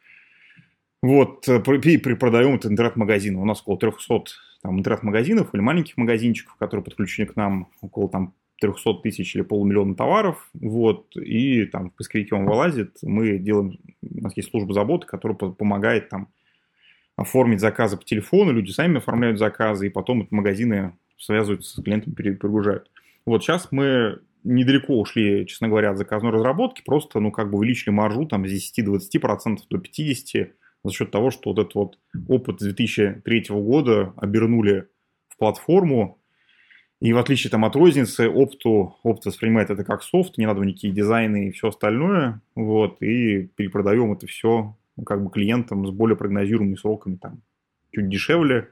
[1.01, 3.37] вот, и продаем это интернет-магазин.
[3.37, 4.23] У нас около 300
[4.61, 9.95] там, интернет-магазинов или маленьких магазинчиков, которые подключены к нам, около там 300 тысяч или полумиллиона
[9.95, 15.07] товаров, вот, и там в поисковике он вылазит, мы делаем, у нас есть служба заботы,
[15.07, 16.27] которая помогает там
[17.15, 22.91] оформить заказы по телефону, люди сами оформляют заказы, и потом магазины связываются с клиентами, перегружают.
[23.25, 27.89] Вот сейчас мы недалеко ушли, честно говоря, от заказной разработки, просто, ну, как бы увеличили
[27.91, 30.51] маржу там с 10-20% до 50%
[30.83, 34.87] за счет того, что вот этот вот опыт 2003 года обернули
[35.27, 36.21] в платформу,
[37.01, 40.93] и в отличие там, от розницы, опту, опт воспринимает это как софт, не надо никакие
[40.93, 46.15] дизайны и все остальное, вот, и перепродаем это все ну, как бы клиентам с более
[46.15, 47.41] прогнозируемыми сроками, там,
[47.91, 48.69] чуть дешевле,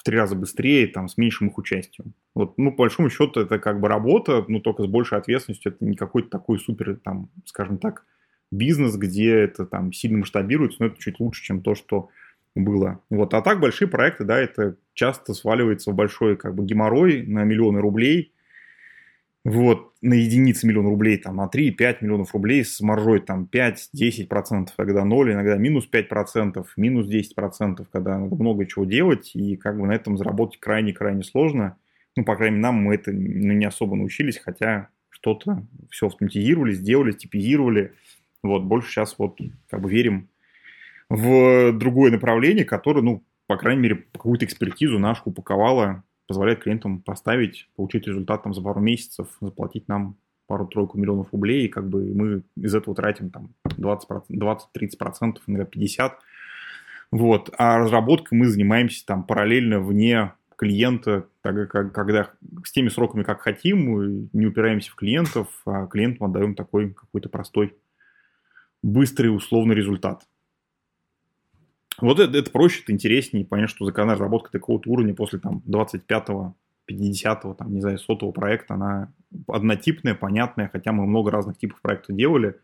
[0.00, 2.14] в три раза быстрее, там, с меньшим их участием.
[2.34, 5.84] Вот, ну, по большому счету, это как бы работа, но только с большей ответственностью, это
[5.84, 8.06] не какой-то такой супер, там, скажем так,
[8.50, 12.08] бизнес, где это там сильно масштабируется, но это чуть лучше, чем то, что
[12.54, 13.02] было.
[13.10, 13.34] Вот.
[13.34, 17.80] А так большие проекты, да, это часто сваливается в большой как бы геморрой на миллионы
[17.80, 18.32] рублей,
[19.44, 25.04] вот, на единицы миллион рублей, там, на 3-5 миллионов рублей с маржой там 5-10%, когда
[25.04, 29.92] 0, иногда минус 5%, минус 10%, когда надо много чего делать, и как бы на
[29.92, 31.78] этом заработать крайне-крайне сложно.
[32.16, 36.72] Ну, по крайней мере, нам мы это ну, не особо научились, хотя что-то все автоматизировали,
[36.72, 37.94] сделали, типизировали.
[38.42, 39.38] Вот, больше сейчас вот
[39.70, 40.28] как бы верим
[41.08, 47.68] в другое направление, которое, ну, по крайней мере, какую-то экспертизу нашу упаковала, позволяет клиентам поставить,
[47.74, 50.14] получить результат там за пару месяцев, заплатить нам
[50.46, 56.12] пару-тройку миллионов рублей, и как бы мы из этого тратим там 20-30%, иногда 50%.
[57.10, 57.52] Вот.
[57.58, 62.30] А разработкой мы занимаемся там параллельно вне клиента, так как, когда
[62.64, 67.28] с теми сроками, как хотим, мы не упираемся в клиентов, а клиентам отдаем такой какой-то
[67.28, 67.74] простой,
[68.84, 70.22] быстрый условный результат.
[72.00, 73.44] Вот это, это проще, это интереснее.
[73.44, 76.54] Понятно, что заказная разработка такого уровня после там 25-го,
[76.90, 79.12] 50-го, там, не знаю, сотого проекта, она
[79.46, 82.56] однотипная, понятная, хотя мы много разных типов проектов делали.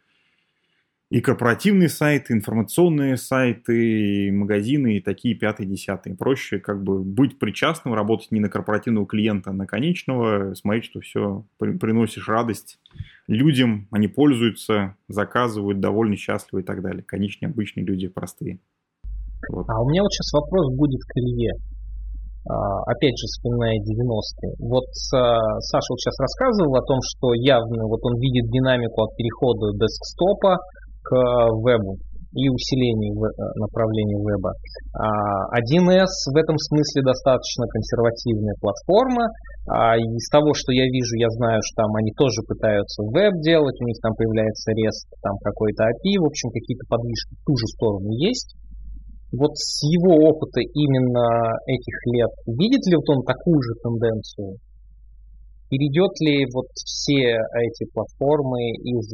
[1.09, 6.16] И корпоративные сайты, информационные сайты, и магазины, и такие пятые, десятые.
[6.16, 11.01] Проще как бы быть причастным, работать не на корпоративного клиента, а на конечного, смотреть, что
[11.01, 12.80] все приносишь радость
[13.28, 17.05] людям, они пользуются, заказывают, довольны, счастливы и так далее.
[17.05, 18.59] Конечные, обычные люди, простые.
[19.53, 19.66] Вот.
[19.68, 21.53] А у меня вот сейчас вопрос будет к Илье.
[22.87, 24.53] опять же, вспоминая 90-е.
[24.66, 29.72] Вот Саша вот сейчас рассказывал о том, что явно вот он видит динамику от перехода
[29.74, 30.57] десктопа
[31.03, 31.11] к
[31.62, 31.99] вебу
[32.37, 34.53] и усилении э, направления веба.
[35.57, 39.24] 1С а в этом смысле достаточно консервативная платформа.
[39.66, 43.74] А из того, что я вижу, я знаю, что там они тоже пытаются веб делать,
[43.80, 47.66] у них там появляется REST, там какой-то API, в общем, какие-то подвижки в ту же
[47.74, 48.55] сторону есть.
[49.39, 54.57] Вот с его опыта именно этих лет, видит ли вот он такую же тенденцию?
[55.68, 59.12] Перейдет ли вот все эти платформы из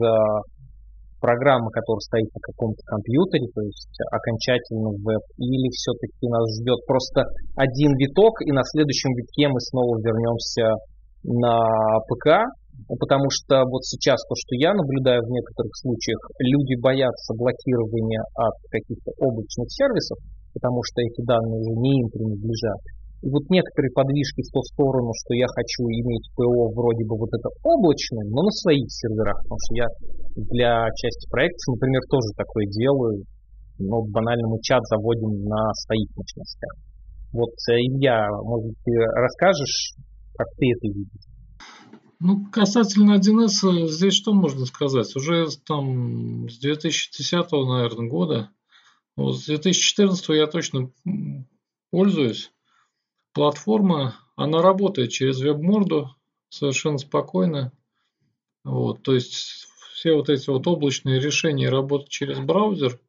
[1.23, 6.83] программа, которая стоит на каком-то компьютере, то есть окончательно в веб, или все-таки нас ждет
[6.85, 7.23] просто
[7.57, 10.75] один виток, и на следующем витке мы снова вернемся
[11.23, 11.63] на
[12.11, 12.51] ПК,
[12.99, 18.57] потому что вот сейчас то, что я наблюдаю в некоторых случаях, люди боятся блокирования от
[18.71, 20.19] каких-то облачных сервисов,
[20.55, 22.81] потому что эти данные уже не им принадлежат.
[23.23, 27.31] И вот некоторые подвижки в ту сторону, что я хочу иметь ПО вроде бы вот
[27.31, 29.87] это облачное, но на своих серверах, потому что я
[30.51, 33.23] для части проекта, например, тоже такое делаю,
[33.79, 36.75] но банально мы чат заводим на своих мощностях.
[37.33, 39.95] Вот, э, Илья, может, ты расскажешь,
[40.35, 41.32] как ты это видишь?
[42.25, 45.17] Ну, касательно 1С, э, здесь что можно сказать?
[45.17, 48.51] Уже там с 2010, наверное, года,
[49.17, 50.93] вот с 2014 я точно
[51.91, 52.53] пользуюсь
[53.33, 56.15] платформа, она работает через веб-морду
[56.49, 57.73] совершенно спокойно.
[58.63, 63.01] Вот, то есть все вот эти вот облачные решения работать через браузер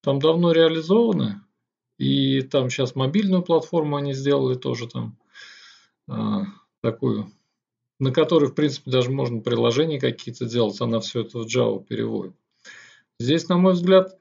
[0.00, 1.42] там давно реализованы.
[1.98, 5.18] И там сейчас мобильную платформу они сделали тоже там
[6.06, 6.44] а,
[6.80, 7.30] такую,
[7.98, 10.80] на которой, в принципе, даже можно приложения какие-то делать.
[10.80, 12.36] Она все это в Java переводит.
[13.18, 14.18] Здесь, на мой взгляд,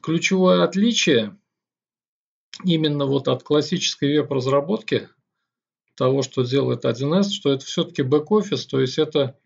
[0.00, 1.36] ключевое отличие
[2.64, 5.08] именно вот от классической веб-разработки,
[5.96, 9.38] того, что делает 1С, что это все-таки бэк-офис, то есть это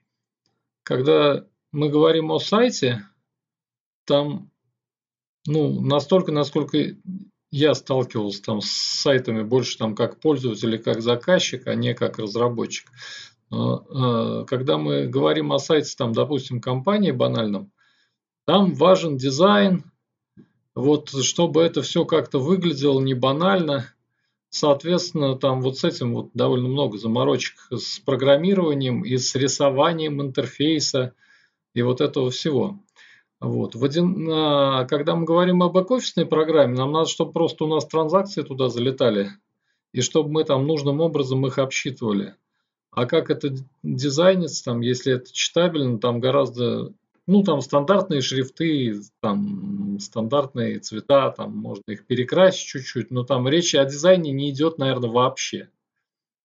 [0.82, 3.08] когда мы говорим о сайте,
[4.04, 4.50] там
[5.46, 6.78] ну, настолько, насколько
[7.52, 12.90] я сталкивался там с сайтами больше там как пользователь как заказчик, а не как разработчик.
[13.50, 17.70] А, когда мы говорим о сайте, там, допустим, компании банальном,
[18.46, 19.84] там важен дизайн,
[20.74, 23.92] вот чтобы это все как-то выглядело не банально,
[24.48, 31.12] соответственно, там вот с этим вот довольно много заморочек с программированием и с рисованием интерфейса
[31.74, 32.78] и вот этого всего.
[33.42, 33.74] Вот.
[33.74, 34.26] В один,
[34.86, 39.32] когда мы говорим об бэк-офисной программе, нам надо, чтобы просто у нас транзакции туда залетали,
[39.92, 42.36] и чтобы мы там нужным образом их обсчитывали.
[42.92, 46.92] А как это дизайнится, там, если это читабельно, там гораздо
[47.26, 53.74] ну, там стандартные шрифты, там стандартные цвета, там можно их перекрасить чуть-чуть, но там речи
[53.74, 55.68] о дизайне не идет, наверное, вообще.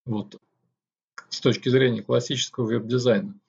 [0.06, 0.36] Вот.
[1.30, 3.40] С точки зрения классического веб-дизайна.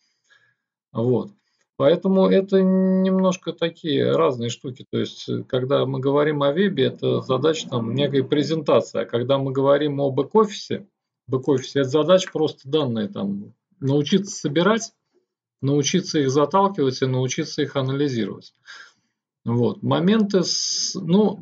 [0.92, 1.30] Вот.
[1.78, 4.84] Поэтому это немножко такие разные штуки.
[4.90, 9.02] То есть, когда мы говорим о вебе, это задача там некой презентации.
[9.02, 10.88] А когда мы говорим о бэк-офисе,
[11.30, 14.92] бэк-офисе, это задача просто данные там научиться собирать
[15.60, 18.54] научиться их заталкивать и научиться их анализировать.
[19.44, 19.82] Вот.
[19.82, 21.40] Моменты, с, ну,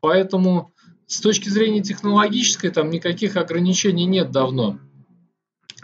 [0.00, 0.72] поэтому
[1.06, 4.78] с точки зрения технологической там никаких ограничений нет давно.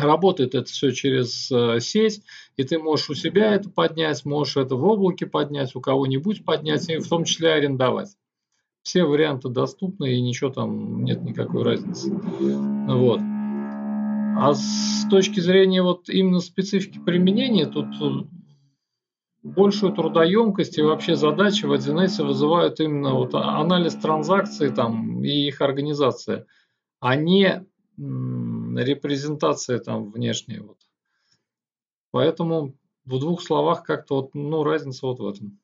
[0.01, 2.23] Работает это все через э, сеть,
[2.57, 6.89] и ты можешь у себя это поднять, можешь это в облаке поднять, у кого-нибудь поднять,
[6.89, 8.17] и в том числе арендовать.
[8.83, 12.11] Все варианты доступны, и ничего там нет никакой разницы.
[12.11, 13.21] Вот.
[13.21, 18.25] А с точки зрения вот именно специфики применения, тут э,
[19.43, 25.61] большую трудоемкость и вообще задачи в 1С вызывают именно вот анализ транзакций там, и их
[25.61, 26.47] организация,
[27.01, 27.67] а не
[28.01, 30.61] репрезентация там внешняя.
[30.61, 30.79] Вот.
[32.11, 32.75] Поэтому
[33.05, 35.59] в двух словах как-то вот, ну, разница вот в этом.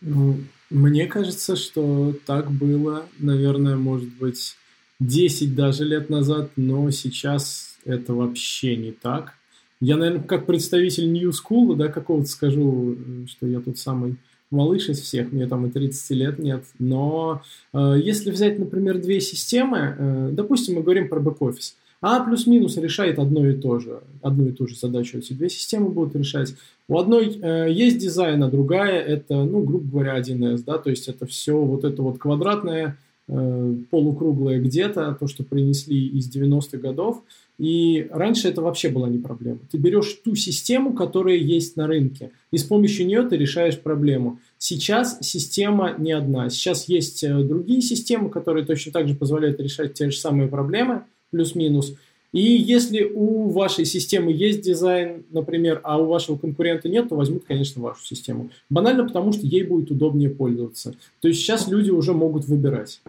[0.00, 0.38] Ну,
[0.70, 4.56] мне кажется, что так было, наверное, может быть,
[5.00, 9.34] 10 даже лет назад, но сейчас это вообще не так.
[9.80, 12.96] Я, наверное, как представитель New School, да, какого-то скажу,
[13.26, 14.16] что я тут самый
[14.52, 17.42] малыш из всех, мне там и 30 лет нет, но
[17.72, 23.18] э, если взять, например, две системы, э, допустим, мы говорим про бэк-офис, а плюс-минус решает
[23.18, 26.54] одно и то же, одну и ту же задачу эти две системы будут решать.
[26.88, 31.08] У одной э, есть дизайн, а другая это, ну, грубо говоря, 1С, да, то есть
[31.08, 32.98] это все вот это вот квадратное
[33.28, 37.22] Э, полукруглое где-то, то, что принесли из 90-х годов.
[37.62, 39.60] И раньше это вообще была не проблема.
[39.70, 44.40] Ты берешь ту систему, которая есть на рынке, и с помощью нее ты решаешь проблему.
[44.58, 46.50] Сейчас система не одна.
[46.50, 51.04] Сейчас есть э, другие системы, которые точно так же позволяют решать те же самые проблемы,
[51.30, 51.94] плюс-минус.
[52.32, 57.44] И если у вашей системы есть дизайн, например, а у вашего конкурента нет, то возьмут,
[57.46, 58.50] конечно, вашу систему.
[58.70, 60.96] Банально потому, что ей будет удобнее пользоваться.
[61.20, 63.00] То есть сейчас люди уже могут выбирать.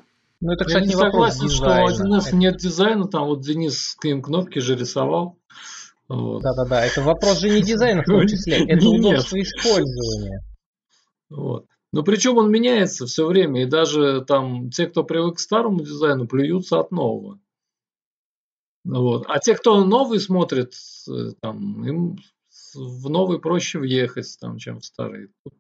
[0.44, 4.60] Ну, это, кстати, Я не согласен, что у 1С нет дизайна, там вот Денис кнопки
[4.60, 5.40] же рисовал.
[6.10, 10.42] Да-да-да, это вопрос же не дизайна в том числе, это удобство использования.
[11.30, 11.66] Вот.
[11.94, 16.28] Но причем он меняется все время, и даже там те, кто привык к старому дизайну,
[16.28, 17.40] плюются от нового.
[18.84, 19.24] Вот.
[19.30, 20.74] А те, кто новый смотрит,
[21.08, 22.18] э, там, им
[22.76, 25.30] в новый проще въехать, там, чем в старый.
[25.46, 25.54] Тут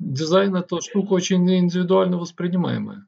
[0.00, 3.06] дизайн это штука очень индивидуально воспринимаемая.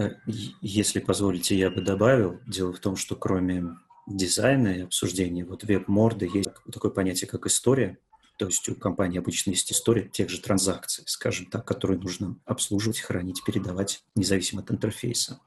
[0.00, 0.14] Э,
[0.62, 2.40] если позволите, я бы добавил.
[2.46, 3.76] Дело в том, что кроме
[4.06, 7.98] дизайна и обсуждения вот веб-морды есть такое понятие, как история.
[8.38, 12.98] То есть у компании обычно есть история тех же транзакций, скажем так, которые нужно обслуживать,
[12.98, 15.40] хранить, передавать, независимо от интерфейса.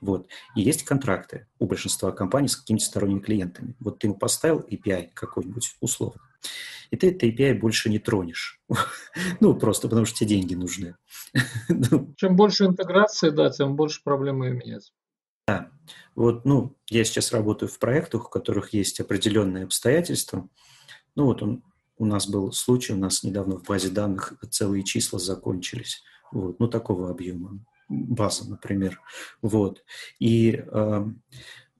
[0.00, 0.26] Вот.
[0.56, 3.76] И есть контракты у большинства компаний с какими-то сторонними клиентами.
[3.78, 6.20] Вот ты ему поставил API какой-нибудь условно,
[6.90, 8.60] и ты этот API больше не тронешь.
[9.40, 10.96] ну, просто потому что тебе деньги нужны.
[11.68, 12.14] Ну.
[12.16, 14.92] Чем больше интеграции, да, тем больше проблемы имеется.
[15.46, 15.70] Да.
[16.14, 20.48] Вот, ну, я сейчас работаю в проектах, у которых есть определенные обстоятельства.
[21.14, 21.62] Ну, вот он
[21.96, 26.02] у нас был случай, у нас недавно в базе данных целые числа закончились.
[26.32, 27.64] Вот, ну, такого объема.
[27.88, 29.00] База, например.
[29.42, 29.84] Вот.
[30.18, 31.04] И э,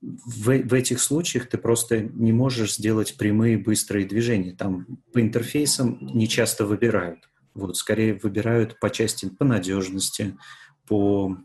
[0.00, 4.54] в, в этих случаях ты просто не можешь сделать прямые быстрые движения.
[4.54, 7.28] Там по интерфейсам не часто выбирают.
[7.54, 10.38] Вот, скорее выбирают по части по надежности,
[10.86, 11.36] по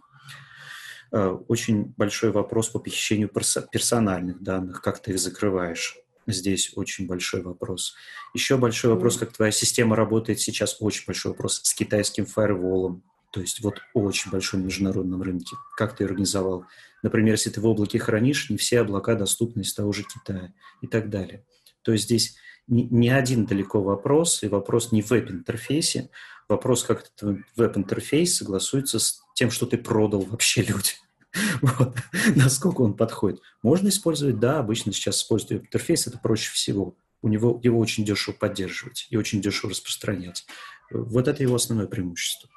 [1.12, 5.98] э, очень большой вопрос по похищению персональных данных, как ты их закрываешь.
[6.28, 7.96] Здесь очень большой вопрос.
[8.34, 13.04] Еще большой вопрос, как твоя система работает сейчас, очень большой вопрос с китайским фаерволом.
[13.36, 15.58] То есть вот очень большой международном рынке.
[15.76, 16.68] Как ты организовал?
[17.04, 20.88] Например, если ты в облаке хранишь, не все облака доступны из того же Китая и
[20.88, 21.46] так далее.
[21.82, 22.38] То есть здесь
[22.70, 26.12] не один далеко вопрос, и вопрос не в веб-интерфейсе,
[26.48, 30.96] вопрос, как этот веб-интерфейс согласуется с тем, что ты продал вообще людям.
[31.62, 31.98] Вот.
[32.38, 33.42] Насколько он подходит.
[33.62, 36.96] Можно использовать, да, обычно сейчас используют интерфейс, это проще всего.
[37.22, 40.46] У него его очень дешево поддерживать и очень дешево распространять.
[40.90, 42.50] Вот это его основное преимущество.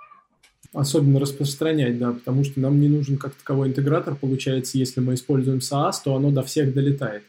[0.78, 5.58] Особенно распространять, да, потому что нам не нужен как таковой интегратор, получается, если мы используем
[5.58, 7.24] SaaS, то оно до всех долетает.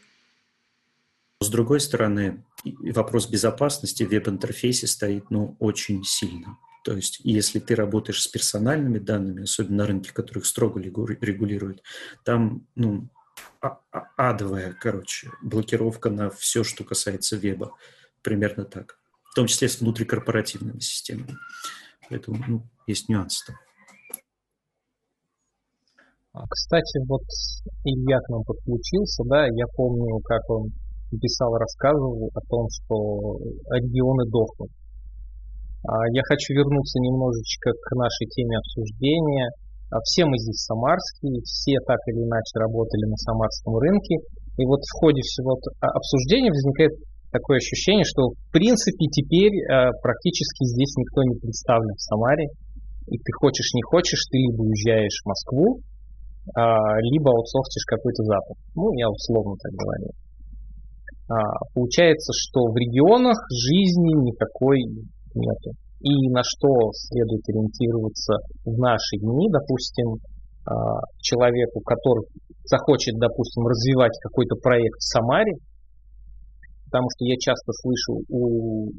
[1.40, 6.58] С другой стороны, вопрос безопасности в веб-интерфейсе стоит ну, очень сильно.
[6.84, 11.82] То есть, если ты работаешь с персональными данными, особенно на рынке, которых строго регулируют,
[12.24, 13.08] там, ну,
[13.60, 17.72] а, а, адовая, короче, блокировка на все, что касается веба.
[18.22, 18.96] Примерно так.
[19.24, 21.36] В том числе с внутрикорпоративными системами.
[22.08, 23.54] Поэтому ну, есть нюансы.
[26.32, 27.26] А, кстати, вот
[27.84, 30.70] Илья к нам подключился, да, я помню, как он
[31.10, 32.94] писал, рассказывал о том, что
[33.74, 34.70] регионы дохнут.
[35.82, 39.50] А, я хочу вернуться немножечко к нашей теме обсуждения.
[39.90, 44.22] А, все мы здесь самарские, все так или иначе работали на самарском рынке.
[44.58, 46.94] И вот в ходе всего обсуждения возникает
[47.32, 49.54] такое ощущение, что в принципе теперь
[50.02, 52.46] практически здесь никто не представлен в Самаре.
[53.10, 55.82] И ты хочешь, не хочешь, ты либо уезжаешь в Москву,
[57.10, 58.56] либо аутсорсишь какой-то запад.
[58.74, 60.10] Ну, я условно так говорю.
[61.74, 64.78] Получается, что в регионах жизни никакой
[65.34, 65.70] нету.
[66.00, 70.16] И на что следует ориентироваться в наши дни, допустим,
[70.64, 70.72] а,
[71.20, 72.24] человеку, который
[72.64, 75.52] захочет, допустим, развивать какой-то проект в Самаре,
[76.90, 78.90] потому что я часто слышу у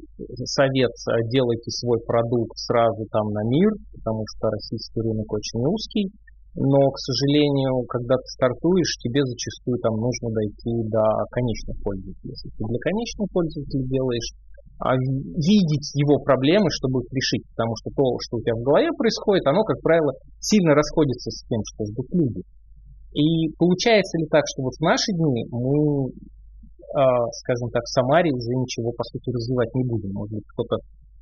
[0.48, 0.96] совет
[1.28, 6.08] делайте свой продукт сразу там на мир, потому что российский рынок очень узкий,
[6.56, 12.32] но, к сожалению, когда ты стартуешь, тебе зачастую там нужно дойти до конечных пользователей.
[12.32, 14.30] Если ты для конечных пользователей делаешь,
[14.82, 17.46] а, видеть его проблемы, чтобы их решить.
[17.54, 21.44] Потому что то, что у тебя в голове происходит, оно, как правило, сильно расходится с
[21.46, 22.42] тем, что ждут люди.
[23.14, 26.10] И получается ли так, что вот в наши дни мы,
[26.92, 30.12] скажем так, в Самаре уже ничего, по сути, развивать не будем?
[30.12, 30.76] Может быть, кто-то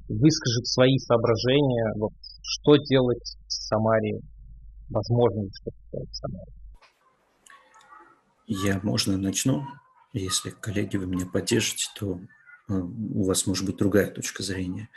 [0.09, 4.21] выскажет свои соображения, вот, что делать в Самаре,
[4.89, 6.53] возможно что-то делать в Самаре?
[8.47, 9.63] Я, можно, начну?
[10.13, 12.19] Если, коллеги, вы меня поддержите, то
[12.71, 14.89] Э, у вас может быть другая точка зрения.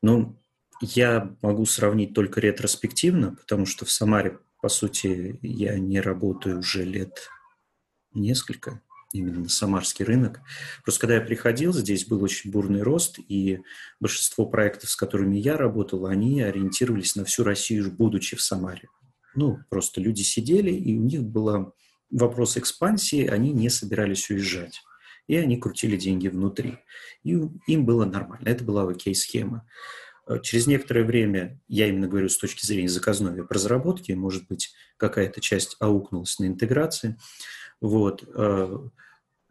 [0.00, 0.36] Но
[0.80, 6.84] я могу сравнить только ретроспективно, потому что в Самаре, по сути, я не работаю уже
[6.84, 7.28] лет
[8.14, 8.80] несколько,
[9.12, 10.40] именно на самарский рынок.
[10.82, 13.60] Просто когда я приходил, здесь был очень бурный рост, и
[14.00, 18.88] большинство проектов, с которыми я работал, они ориентировались на всю Россию, будучи в Самаре.
[19.34, 21.74] Ну, просто люди сидели, и у них был
[22.10, 24.82] вопрос экспансии, они не собирались уезжать.
[25.26, 26.78] И они крутили деньги внутри.
[27.24, 27.30] И
[27.66, 29.68] им было нормально, это была окей-схема.
[30.42, 35.76] Через некоторое время, я именно говорю с точки зрения заказной веб-разработки, может быть, какая-то часть
[35.78, 37.16] аукнулась на интеграции,
[37.80, 38.78] вот, э,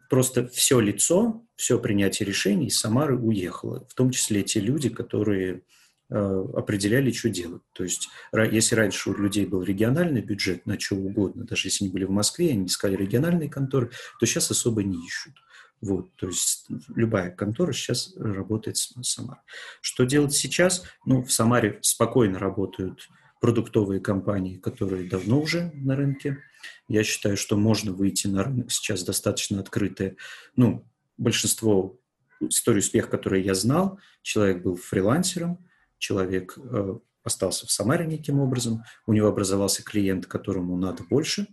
[0.08, 5.62] просто все лицо, все принятие решений из Самары уехало, в том числе те люди, которые
[6.10, 7.62] э, определяли, что делать.
[7.72, 11.92] То есть, если раньше у людей был региональный бюджет на что угодно, даже если они
[11.92, 15.34] были в Москве, они искали региональные конторы, то сейчас особо не ищут.
[15.82, 19.42] Вот, то есть любая контора сейчас работает с Самарой.
[19.82, 20.84] Что делать сейчас?
[21.04, 23.08] Ну, в Самаре спокойно работают
[23.40, 26.38] продуктовые компании, которые давно уже на рынке.
[26.88, 30.16] Я считаю, что можно выйти на рынок сейчас достаточно открытое.
[30.54, 30.84] Ну,
[31.16, 31.98] большинство
[32.40, 35.66] историй успеха, которые я знал, человек был фрилансером,
[35.98, 41.46] человек э, остался в Самаре неким образом, у него образовался клиент, которому надо больше,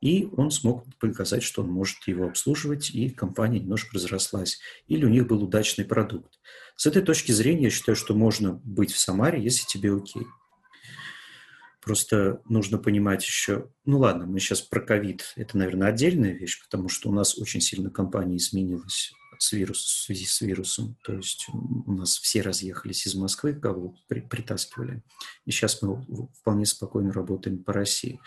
[0.00, 4.60] и он смог показать, что он может его обслуживать, и компания немножко разрослась.
[4.86, 6.38] Или у них был удачный продукт.
[6.76, 10.24] С этой точки зрения я считаю, что можно быть в Самаре, если тебе окей.
[11.88, 16.90] Просто нужно понимать еще, ну ладно, мы сейчас про ковид, это, наверное, отдельная вещь, потому
[16.90, 20.98] что у нас очень сильно компания изменилась с вирус, в связи с вирусом.
[21.02, 25.02] То есть у нас все разъехались из Москвы, кого при, притаскивали.
[25.46, 26.04] И сейчас мы
[26.38, 28.20] вполне спокойно работаем по России.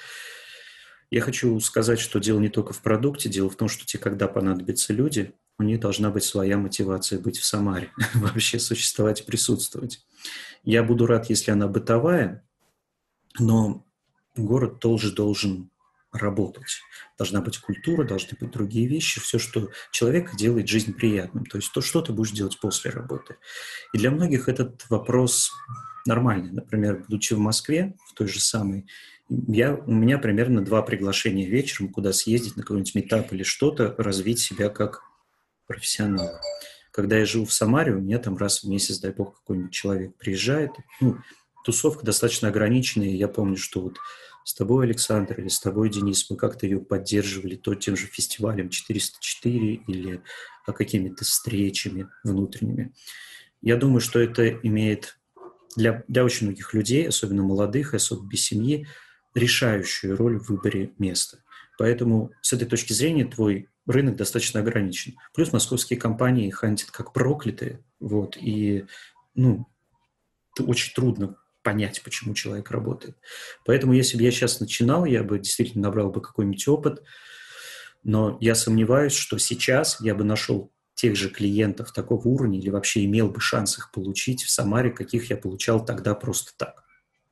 [1.12, 4.28] Я хочу сказать, что дело не только в продукте, дело в том, что тебе, когда
[4.28, 10.04] понадобятся люди, у них должна быть своя мотивация быть в Самаре, вообще существовать присутствовать.
[10.64, 12.44] Я буду рад, если она бытовая,
[13.40, 13.86] но
[14.36, 15.70] город тоже должен
[16.12, 16.82] работать.
[17.18, 21.45] Должна быть культура, должны быть другие вещи, все, что человек делает жизнь приятным.
[21.45, 23.38] То есть то, что ты будешь делать после работы.
[23.94, 25.52] И для многих этот вопрос
[26.06, 26.52] нормальный.
[26.52, 28.88] Например, будучи в Москве, в той же самой,
[29.30, 34.40] я, у меня примерно два приглашения вечером, куда съездить на какой-нибудь метап или что-то, развить
[34.40, 35.03] себя как
[35.68, 36.41] профессионал.
[36.91, 40.18] Когда я жил в Самаре, у меня там раз в месяц, дай бог, какой-нибудь человек
[40.18, 40.72] приезжает.
[40.99, 41.18] Ну,
[41.64, 43.10] тусовка достаточно ограниченная.
[43.10, 43.98] Я помню, что вот
[44.44, 48.70] с тобой, Александр, или с тобой, Денис, мы как-то ее поддерживали то тем же фестивалем
[48.70, 50.22] 404 или
[50.66, 52.94] какими-то встречами внутренними.
[53.62, 55.20] Я думаю, что это имеет
[55.76, 58.88] для, для очень многих людей, особенно молодых, особенно без семьи,
[59.36, 61.44] решающую роль в выборе места.
[61.78, 65.16] Поэтому с этой точки зрения твой рынок достаточно ограничен.
[65.34, 68.86] Плюс московские компании хантят как проклятые, вот, и,
[69.36, 69.68] ну,
[70.60, 73.18] очень трудно понять, почему человек работает.
[73.66, 77.04] Поэтому если бы я сейчас начинал, я бы действительно набрал бы какой-нибудь опыт,
[78.04, 83.06] но я сомневаюсь, что сейчас я бы нашел тех же клиентов такого уровня или вообще
[83.06, 86.84] имел бы шанс их получить в Самаре, каких я получал тогда просто так.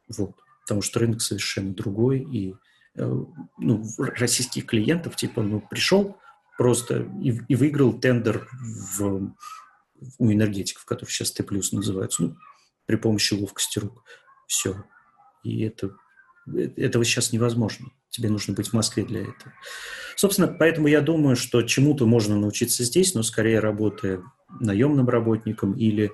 [0.07, 0.35] Вот
[0.69, 2.53] потому что рынок совершенно другой, и
[2.95, 3.23] э,
[3.57, 6.15] ну, российских клиентов, типа, ну, пришел
[6.59, 9.33] просто и, и выиграл тендер в,
[10.19, 12.35] у энергетиков, которые сейчас Т+, называются, ну,
[12.89, 14.03] при помощи ловкости рук.
[14.47, 14.83] Все.
[15.43, 15.95] И это,
[16.47, 17.91] э, этого сейчас невозможно.
[18.09, 19.53] Тебе нужно быть в Москве для этого.
[20.15, 24.23] Собственно, поэтому я думаю, что чему-то можно научиться здесь, но скорее работая
[24.59, 26.11] наемным работником или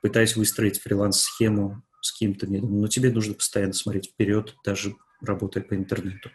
[0.00, 5.74] пытаясь выстроить фриланс-схему с каким-то методом, но тебе нужно постоянно смотреть вперед, даже работая по
[5.74, 6.30] интернету.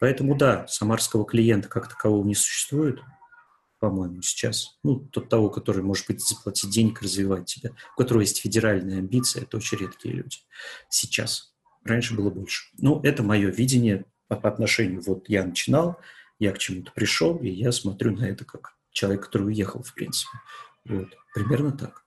[0.00, 2.98] Поэтому да, самарского клиента как такового не существует,
[3.84, 4.78] по-моему, сейчас.
[4.82, 9.42] Ну, тот того, который, может быть, заплатить денег, развивать тебя, у которого есть федеральные амбиции,
[9.42, 10.38] это очень редкие люди.
[10.88, 11.52] Сейчас.
[11.84, 12.70] Раньше было больше.
[12.78, 15.02] Ну, это мое видение по, по отношению.
[15.02, 15.98] Вот я начинал,
[16.38, 20.38] я к чему-то пришел, и я смотрю на это как человек, который уехал, в принципе.
[20.86, 21.08] Вот.
[21.34, 22.03] Примерно так.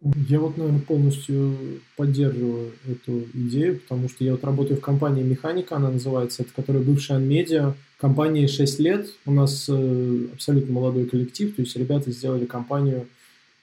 [0.00, 5.74] Я вот, наверное, полностью поддерживаю эту идею, потому что я вот работаю в компании «Механика»,
[5.74, 7.74] она называется, это которая бывшая «Анмедиа».
[7.98, 13.08] Компании 6 лет, у нас э, абсолютно молодой коллектив, то есть ребята сделали компанию,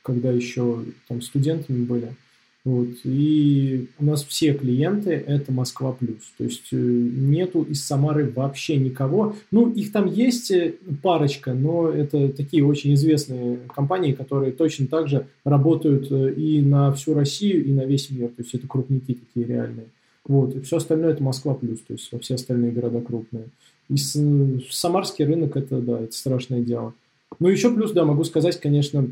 [0.01, 2.15] когда еще там студентами были.
[2.65, 2.87] Вот.
[3.03, 6.33] И у нас все клиенты– это Москва плюс.
[6.35, 9.35] То есть э, нету из Самары вообще никого.
[9.51, 10.73] Ну, их там есть э,
[11.03, 16.91] парочка, но это такие очень известные компании, которые точно так же работают э, и на
[16.91, 18.29] всю Россию, и на весь мир.
[18.29, 19.85] То есть это крупники такие реальные.
[20.27, 20.55] Вот.
[20.55, 23.45] И все остальное– это Москва плюс, то есть все остальные города крупные.
[23.89, 26.95] И самарский рынок– это, да, это страшное дело.
[27.39, 29.07] Ну, еще плюс, да, могу сказать, конечно,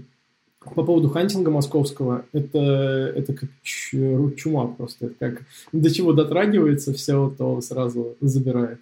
[0.71, 2.59] по поводу хантинга московского, это,
[3.15, 5.07] это как чума просто.
[5.07, 5.41] Это как
[5.71, 8.79] до чего дотрагивается, все, то сразу забирает.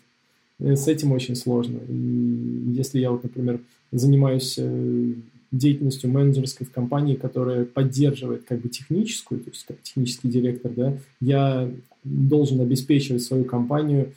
[0.60, 1.80] э, с этим очень сложно.
[1.90, 3.60] И если я вот, например,
[3.92, 5.14] занимаюсь э,
[5.52, 10.98] деятельностью менеджерской в компании, которая поддерживает как бы техническую, то есть как технический директор, да,
[11.20, 11.70] я
[12.04, 14.14] должен обеспечивать свою компанию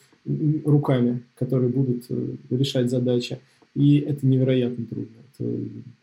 [0.65, 3.39] руками, которые будут э, решать задачи.
[3.74, 5.23] И это невероятно трудно.
[5.39, 5.51] Это,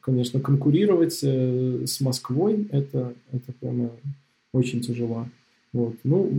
[0.01, 3.91] конечно, конкурировать э, с Москвой это, это прямо
[4.53, 5.27] очень тяжело.
[5.73, 5.95] Вот.
[6.03, 6.29] Ну,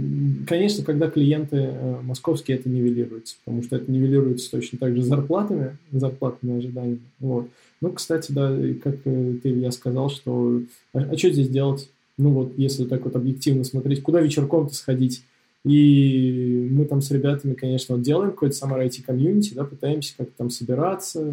[0.47, 5.79] конечно, когда клиенты э, московские, это нивелируется, потому что это нивелируется точно так же зарплатами,
[5.91, 7.01] зарплатными ожиданиями.
[7.19, 7.49] Вот.
[7.81, 10.63] Ну, кстати, да, как ты, Илья, сказал, что
[10.93, 11.89] а, а что здесь делать?
[12.19, 15.25] Ну вот, если так вот объективно смотреть, куда вечерком-то сходить?
[15.65, 20.33] И мы там с ребятами, конечно, вот делаем какой-то Самара IT комьюнити, да, пытаемся как-то
[20.37, 21.33] там собираться,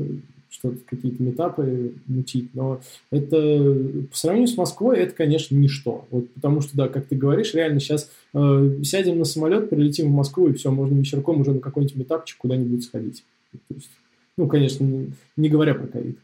[0.49, 2.81] что-то, какие-то метапы мутить, но
[3.11, 3.75] это
[4.09, 6.07] по сравнению с Москвой это, конечно, ничто.
[6.11, 10.15] Вот потому что, да, как ты говоришь, реально сейчас э, сядем на самолет, прилетим в
[10.15, 13.23] Москву, и все, можно вечерком уже на какой-нибудь метапчик куда-нибудь сходить.
[13.51, 13.89] То есть,
[14.37, 15.07] ну, конечно,
[15.37, 16.17] не говоря про ковид.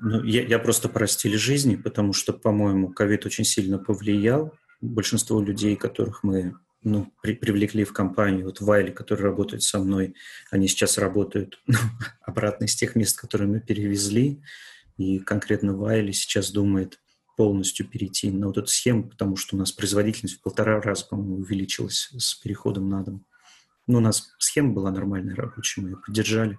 [0.00, 5.40] Ну, я, я просто про стиль жизни, потому что, по-моему, ковид очень сильно повлиял большинство
[5.40, 6.54] людей, которых мы
[6.84, 10.14] ну, при, привлекли в компанию, вот Вайли, который работает со мной,
[10.50, 11.78] они сейчас работают ну,
[12.22, 14.42] обратно из тех мест, которые мы перевезли,
[14.96, 17.00] и конкретно Вайли сейчас думает
[17.36, 21.38] полностью перейти на вот эту схему, потому что у нас производительность в полтора раза, по-моему,
[21.38, 23.26] увеличилась с переходом на дом.
[23.86, 26.58] Ну, у нас схема была нормальная, рабочая, мы ее поддержали,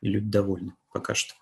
[0.00, 1.34] и люди довольны пока что.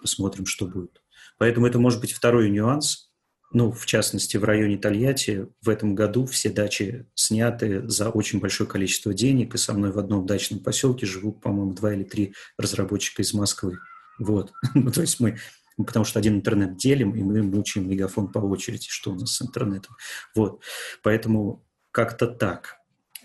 [0.00, 1.02] Посмотрим, что будет.
[1.38, 3.10] Поэтому это может быть второй нюанс,
[3.52, 8.68] ну, в частности, в районе Тольятти в этом году все дачи сняты за очень большое
[8.68, 13.22] количество денег, и со мной в одном дачном поселке живут, по-моему, два или три разработчика
[13.22, 13.78] из Москвы.
[14.18, 14.52] Вот.
[14.74, 15.38] ну, то есть мы
[15.76, 19.42] потому что один интернет делим, и мы мучаем мегафон по очереди, что у нас с
[19.42, 19.96] интернетом.
[20.34, 20.62] Вот.
[21.02, 22.76] Поэтому как-то так.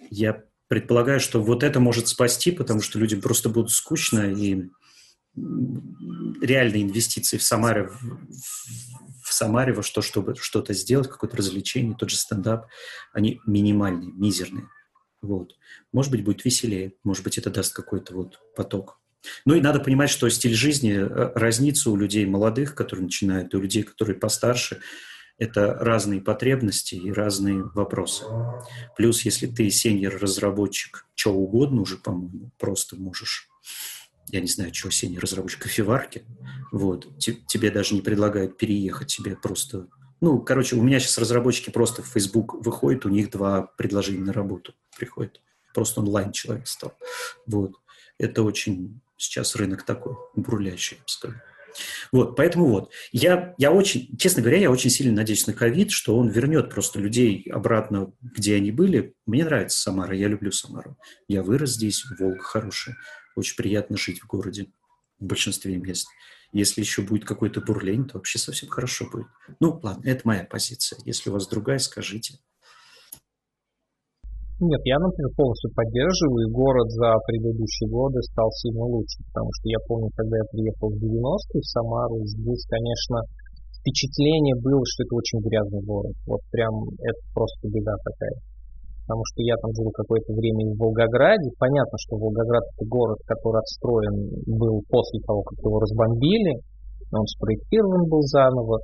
[0.10, 4.70] Я предполагаю, что вот это может спасти, потому что людям просто будут скучно, и
[5.36, 8.30] реальные инвестиции в Самаре в,
[9.24, 12.68] в Самаре во что, чтобы что-то сделать, какое-то развлечение, тот же стендап,
[13.14, 14.68] они минимальные, мизерные.
[15.22, 15.56] Вот.
[15.92, 19.00] Может быть, будет веселее, может быть, это даст какой-то вот поток.
[19.46, 23.58] Ну и надо понимать, что стиль жизни э, разнится у людей молодых, которые начинают, и
[23.58, 24.80] у людей, которые постарше.
[25.38, 28.26] Это разные потребности и разные вопросы.
[28.98, 33.48] Плюс, если ты сеньор-разработчик, что угодно уже, по-моему, просто можешь
[34.32, 36.24] я не знаю, что синий разработчик кофеварки,
[36.72, 39.88] вот, тебе даже не предлагают переехать, тебе просто...
[40.22, 44.34] Ну, короче, у меня сейчас разработчики просто в Facebook выходят, у них два предложения на
[44.34, 45.42] работу приходят.
[45.74, 46.94] Просто онлайн человек стал.
[47.46, 47.74] Вот.
[48.18, 51.38] Это очень сейчас рынок такой, бурлящий, я бы сказал.
[52.12, 52.92] Вот, поэтому вот.
[53.12, 57.00] Я, я очень, честно говоря, я очень сильно надеюсь на ковид, что он вернет просто
[57.00, 59.14] людей обратно, где они были.
[59.26, 60.98] Мне нравится Самара, я люблю Самару.
[61.28, 62.98] Я вырос здесь, Волга хорошая.
[63.40, 64.68] Очень приятно жить в городе
[65.16, 66.12] в большинстве мест.
[66.52, 69.32] Если еще будет какой-то бурлень, то вообще совсем хорошо будет.
[69.62, 71.00] Ну, ладно, это моя позиция.
[71.06, 72.36] Если у вас другая, скажите.
[74.60, 79.70] Нет, я, например, полностью поддерживаю, и город за предыдущие годы стал сильно лучше, потому что
[79.72, 83.24] я помню, когда я приехал в 90-е в Самару, здесь, конечно,
[83.80, 86.12] впечатление было, что это очень грязный город.
[86.28, 86.76] Вот прям
[87.08, 88.36] это просто беда такая
[89.10, 91.50] потому что я там жил какое-то время в Волгограде.
[91.58, 96.62] Понятно, что Волгоград это город, который отстроен был после того, как его разбомбили,
[97.10, 98.78] он спроектирован был заново.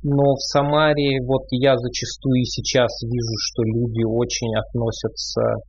[0.00, 5.60] Но в Самаре вот я зачастую и сейчас вижу, что люди очень относятся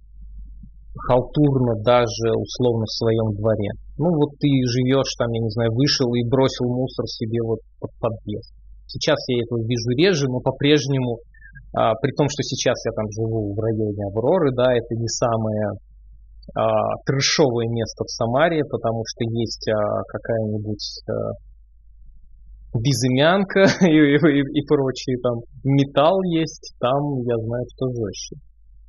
[1.04, 3.76] халтурно даже условно в своем дворе.
[4.00, 7.92] Ну вот ты живешь там, я не знаю, вышел и бросил мусор себе вот под
[8.00, 8.56] подъезд.
[8.88, 11.20] Сейчас я этого вижу реже, но по-прежнему
[11.74, 15.78] а, при том, что сейчас я там живу в районе Авроры, да, это не самое
[16.56, 19.76] а, трешовое место в Самаре, потому что есть а,
[20.08, 21.14] какая-нибудь а,
[22.80, 28.36] безымянка и, и, и прочие там металл есть, там я знаю, что жестче.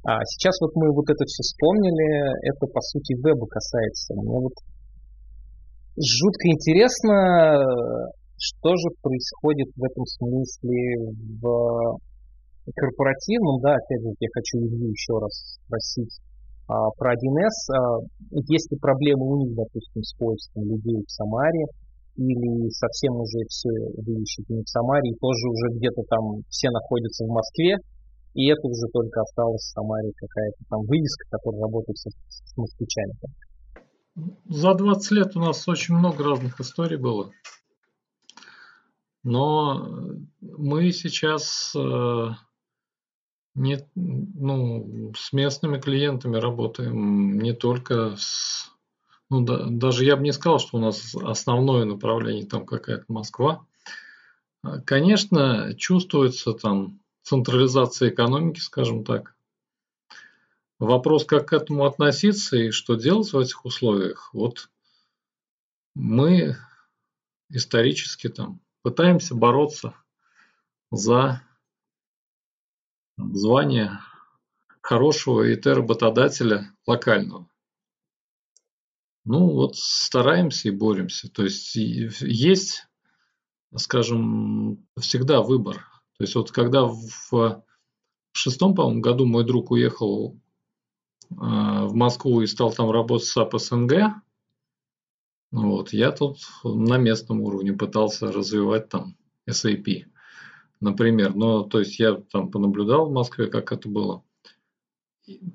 [0.07, 4.15] А сейчас вот мы вот это все вспомнили, это по сути веба касается.
[4.15, 4.55] Мне вот
[5.99, 7.67] жутко интересно,
[8.39, 11.13] что же происходит в этом смысле
[11.43, 11.99] в
[12.75, 16.21] корпоративным, да, опять же, я хочу Илью еще раз спросить
[16.69, 17.73] а, про 1С.
[17.73, 18.01] А,
[18.49, 21.67] есть ли проблемы у них, допустим, с поиском людей в Самаре,
[22.17, 26.71] или совсем уже все вы ищете не в Самаре, и тоже уже где-то там все
[26.71, 27.77] находятся в Москве,
[28.35, 33.15] и это уже только осталось в Самаре какая-то там вывеска, которая работает с, с москвичами.
[34.49, 37.31] За 20 лет у нас очень много разных историй было.
[39.23, 39.87] Но
[40.41, 42.29] мы сейчас э,
[43.59, 48.71] не, ну, с местными клиентами работаем, не только с...
[49.31, 53.67] Ну, да, даже я бы не сказал, что у нас основное направление там какая-то Москва.
[54.63, 59.35] А, конечно, чувствуется там централизация экономики, скажем так.
[60.79, 64.71] Вопрос, как к этому относиться и что делать в этих условиях, вот
[65.97, 66.57] мы
[67.51, 69.95] исторически там пытаемся бороться
[70.93, 71.43] за
[73.19, 74.01] звание
[74.81, 77.49] хорошего ИТ-работодателя локального.
[79.25, 81.31] Ну вот стараемся и боремся.
[81.31, 82.87] То есть есть,
[83.77, 85.77] скажем, всегда выбор.
[86.17, 87.63] То есть вот когда в
[88.33, 90.41] шестом, по-моему, году мой друг уехал
[91.37, 94.23] а, в Москву и стал там работать с SAP СНГ,
[95.51, 99.17] вот, я тут на местном уровне пытался развивать там
[99.49, 100.05] SAP,
[100.81, 101.35] например.
[101.35, 104.23] Но, то есть, я там понаблюдал в Москве, как это было.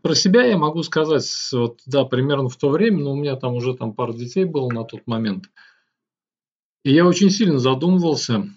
[0.04, 3.56] Про себя я могу сказать, вот, да, примерно в то время, но у меня там
[3.56, 5.46] уже там пара детей было на тот момент.
[6.84, 8.48] И я очень сильно задумывался,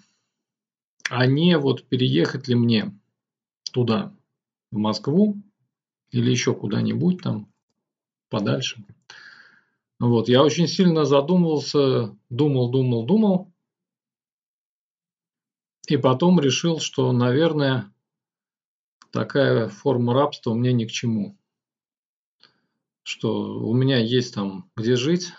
[1.09, 2.99] а не вот переехать ли мне
[3.71, 4.13] туда,
[4.71, 5.41] в Москву,
[6.11, 7.51] или еще куда-нибудь там
[8.29, 8.83] подальше.
[9.99, 13.51] Вот, я очень сильно задумывался, думал, думал, думал.
[15.87, 17.93] И потом решил, что, наверное,
[19.11, 21.37] такая форма рабства мне ни к чему.
[23.03, 25.31] Что у меня есть там где жить,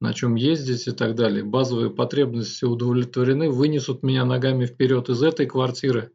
[0.00, 1.42] на чем ездить и так далее.
[1.42, 6.12] Базовые потребности удовлетворены, вынесут меня ногами вперед из этой квартиры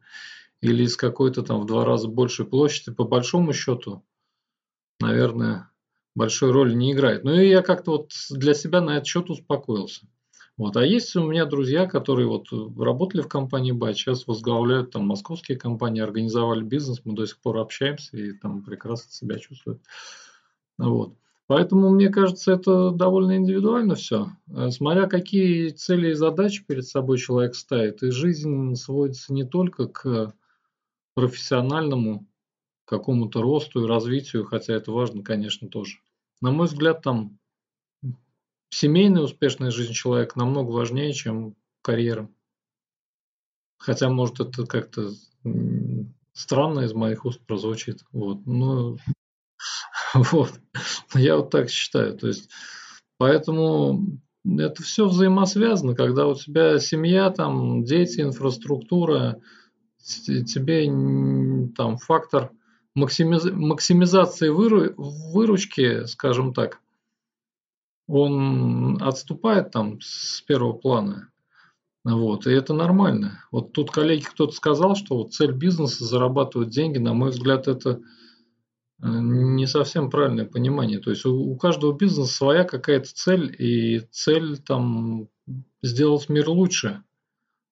[0.62, 2.94] или из какой-то там в два раза большей площади.
[2.94, 4.02] По большому счету,
[5.00, 5.70] наверное,
[6.14, 7.24] большой роли не играет.
[7.24, 10.06] Ну и я как-то вот для себя на этот счет успокоился.
[10.62, 10.76] Вот.
[10.76, 12.46] А есть у меня друзья, которые вот
[12.78, 17.58] работали в компании Байт, сейчас возглавляют там московские компании, организовали бизнес, мы до сих пор
[17.58, 19.82] общаемся и там прекрасно себя чувствуют.
[20.78, 21.16] Вот.
[21.48, 24.28] Поэтому, мне кажется, это довольно индивидуально все.
[24.56, 28.04] Э, смотря какие цели и задачи перед собой человек ставит.
[28.04, 30.32] И жизнь сводится не только к
[31.14, 32.24] профессиональному
[32.84, 35.96] какому-то росту и развитию, хотя это важно, конечно, тоже.
[36.40, 37.40] На мой взгляд, там
[38.72, 42.28] семейная успешная жизнь человека намного важнее, чем карьера.
[43.76, 45.10] Хотя, может, это как-то
[46.32, 48.00] странно из моих уст прозвучит.
[48.12, 48.46] Вот.
[48.46, 48.96] Но
[50.14, 50.52] вот.
[51.14, 52.16] Я вот так считаю.
[52.16, 52.48] То есть,
[53.18, 59.40] поэтому это все взаимосвязано, когда у тебя семья, там, дети, инфраструктура,
[59.98, 60.86] тебе
[61.76, 62.50] там фактор
[62.94, 66.80] максимизации выручки, скажем так,
[68.12, 71.30] он отступает там с первого плана.
[72.04, 73.44] Вот, и это нормально.
[73.50, 77.90] Вот тут коллеги кто-то сказал, что вот цель бизнеса зарабатывать деньги, на мой взгляд, это
[77.90, 80.98] э, не совсем правильное понимание.
[80.98, 85.28] То есть у, у каждого бизнеса своя какая-то цель, и цель там
[85.80, 87.04] сделать мир лучше.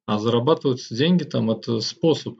[0.06, 2.38] А зарабатывать деньги там это способ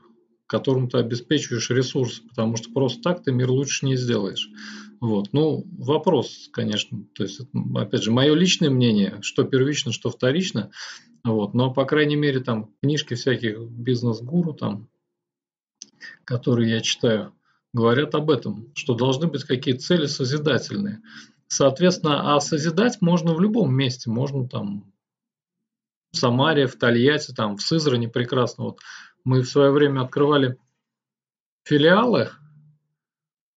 [0.50, 4.50] которым ты обеспечиваешь ресурсы, потому что просто так ты мир лучше не сделаешь.
[5.00, 5.32] Вот.
[5.32, 7.04] Ну, вопрос, конечно.
[7.14, 7.40] То есть,
[7.74, 10.70] опять же, мое личное мнение, что первично, что вторично.
[11.24, 11.54] Вот.
[11.54, 14.88] Но, по крайней мере, там книжки всяких бизнес-гуру, там,
[16.24, 17.34] которые я читаю,
[17.72, 21.00] говорят об этом, что должны быть какие-то цели созидательные.
[21.46, 24.10] Соответственно, а созидать можно в любом месте.
[24.10, 24.92] Можно там
[26.12, 28.64] в Самаре, в Тольятти, там, в Сызрани прекрасно.
[28.64, 28.80] Вот
[29.24, 30.58] мы в свое время открывали
[31.64, 32.30] филиалы,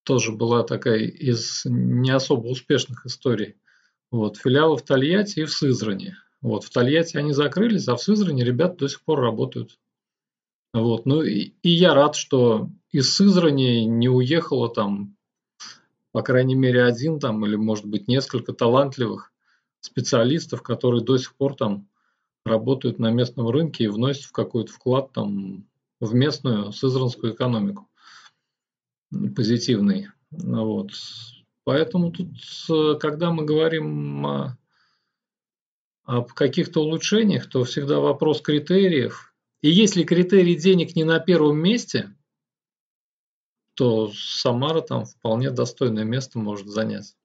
[0.04, 3.56] тоже была такая из не особо успешных историй.
[4.10, 6.14] Вот, филиалы в Тольятти и в Сызрани.
[6.40, 9.78] Вот, в Тольятти они закрылись, а в Сызрани ребята до сих пор работают.
[10.72, 15.16] Вот, ну и, и я рад, что из Сызрани не уехало там,
[16.12, 19.32] по крайней мере, один там или, может быть, несколько талантливых
[19.80, 21.88] специалистов, которые до сих пор там
[22.44, 25.66] работают на местном рынке и вносят в какой-то вклад там
[26.00, 27.88] в местную сызранскую экономику
[29.34, 30.08] позитивный.
[30.30, 30.90] Вот.
[31.64, 32.28] Поэтому тут,
[33.00, 34.58] когда мы говорим о,
[36.04, 39.34] об каких-то улучшениях, то всегда вопрос критериев.
[39.62, 42.14] И если критерий денег не на первом месте,
[43.74, 47.16] то Самара там вполне достойное место может занять.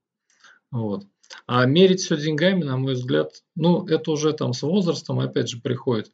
[0.72, 1.06] Вот.
[1.46, 5.60] А мерить все деньгами, на мой взгляд, ну, это уже там с возрастом, опять же,
[5.60, 6.12] приходит.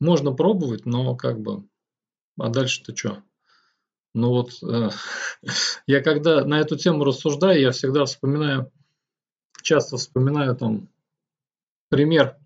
[0.00, 1.64] Можно пробовать, но как бы,
[2.38, 3.22] а дальше-то что?
[4.18, 4.90] Ну вот, э,
[5.86, 8.72] я когда на эту тему рассуждаю, я всегда вспоминаю,
[9.62, 10.88] часто вспоминаю там
[11.88, 12.36] пример,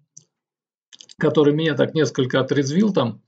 [1.19, 3.23] который меня так несколько отрезвил там.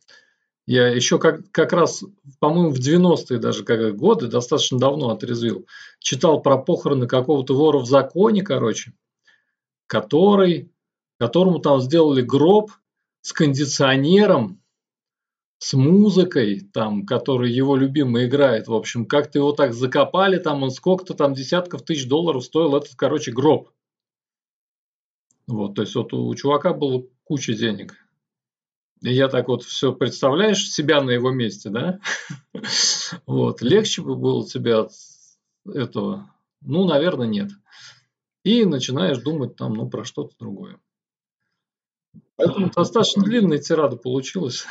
[0.67, 2.05] Я еще как, как раз,
[2.39, 5.67] по-моему, в 90-е даже как, годы, достаточно давно отрезвил,
[5.99, 8.93] читал про похороны какого-то вора в законе, короче,
[9.87, 10.71] который,
[11.19, 12.73] которому там сделали гроб
[13.23, 14.63] с кондиционером,
[15.59, 18.69] с музыкой, там, который его любимый играет.
[18.69, 22.95] В общем, как-то его так закопали, там он сколько-то там десятков тысяч долларов стоил этот,
[22.97, 23.71] короче, гроб.
[25.47, 27.95] Вот, то есть вот у чувака было куча денег.
[29.03, 32.01] И я так вот все представляешь себя на его месте, да?
[33.27, 34.93] Вот, легче бы было тебе от
[35.67, 36.31] этого?
[36.63, 37.51] Ну, наверное, нет.
[38.45, 40.79] И начинаешь думать там, ну, про что-то другое.
[42.37, 44.65] Поэтому достаточно длинная тирада получилась.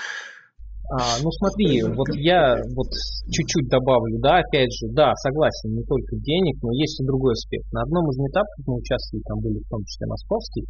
[0.92, 2.92] А, ну смотри, вот я вот
[3.32, 7.72] чуть-чуть добавлю, да, опять же, да, согласен, не только денег, но есть и другой аспект.
[7.72, 10.66] На одном из метапов мы участвовали, там были в том числе московский,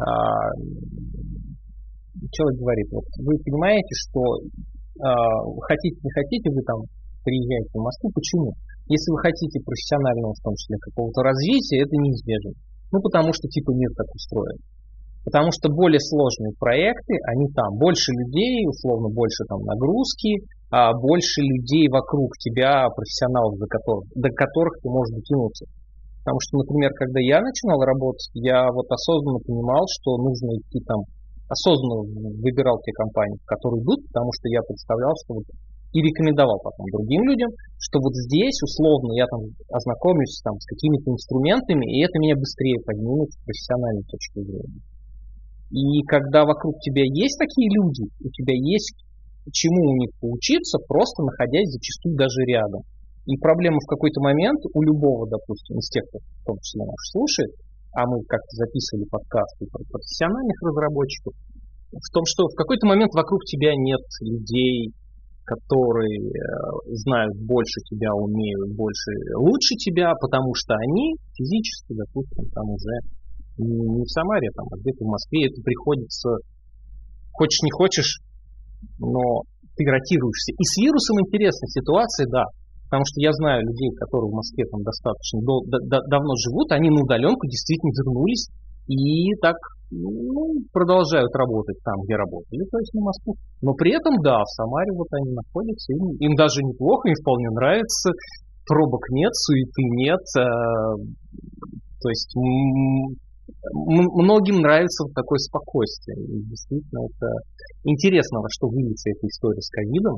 [0.00, 0.06] а,
[2.32, 4.22] человек говорит, вот вы понимаете, что
[5.04, 5.12] а,
[5.68, 6.80] хотите, не хотите, вы там
[7.24, 8.52] приезжаете в Москву, почему?
[8.88, 12.52] Если вы хотите профессионального, в том числе, какого-то развития, это неизбежно.
[12.90, 14.56] Ну, потому что типа мир так устроен.
[15.28, 17.76] Потому что более сложные проекты, они там.
[17.76, 20.40] Больше людей, условно, больше там нагрузки,
[20.72, 25.68] а больше людей вокруг тебя, профессионалов, до которых, до которых ты можешь дотянуться.
[26.24, 31.04] Потому что, например, когда я начинал работать, я вот осознанно понимал, что нужно идти там,
[31.52, 32.08] осознанно
[32.40, 35.46] выбирал те компании, которые идут, потому что я представлял, что вот
[35.92, 39.40] и рекомендовал потом другим людям, что вот здесь условно я там
[39.72, 44.80] ознакомлюсь там с какими-то инструментами, и это меня быстрее поднимет с профессиональной точки зрения.
[45.70, 48.96] И когда вокруг тебя есть такие люди, у тебя есть
[49.52, 52.82] чему у них поучиться, просто находясь зачастую даже рядом.
[53.26, 56.96] И проблема в какой-то момент у любого, допустим, из тех, кто в том числе нас
[57.12, 57.52] слушает,
[57.92, 61.34] а мы как-то записывали подкасты про профессиональных разработчиков,
[61.92, 64.92] в том, что в какой-то момент вокруг тебя нет людей,
[65.44, 66.32] которые э,
[66.92, 72.96] знают больше тебя, умеют больше, лучше тебя, потому что они физически, допустим, там уже
[73.62, 76.36] не в Самаре, там, а где-то в Москве, это приходится,
[77.32, 78.20] хочешь не хочешь,
[78.98, 79.42] но
[79.76, 80.52] ты ротируешься.
[80.58, 82.44] И с вирусом интересная ситуация, да,
[82.84, 86.90] потому что я знаю людей, которые в Москве там достаточно дол- да- давно живут, они
[86.90, 88.48] на удаленку действительно вернулись
[88.88, 89.56] и так
[89.90, 93.34] ну, продолжают работать там, где работали, то есть на Москву.
[93.62, 97.48] Но при этом, да, в Самаре вот они находятся, им, им даже неплохо, им вполне
[97.50, 98.10] нравится,
[98.66, 100.44] пробок нет, суеты нет, э,
[102.00, 102.32] то есть
[103.72, 106.16] многим нравится вот такое спокойствие.
[106.16, 107.28] И действительно, это
[107.84, 110.16] интересно, во что выльется эта история с ковидом.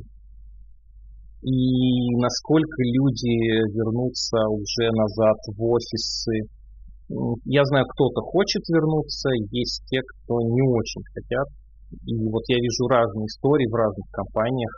[1.43, 6.49] И насколько люди вернутся уже назад в офисы.
[7.45, 11.49] Я знаю, кто-то хочет вернуться, есть те, кто не очень хотят.
[12.07, 14.71] И вот я вижу разные истории в разных компаниях.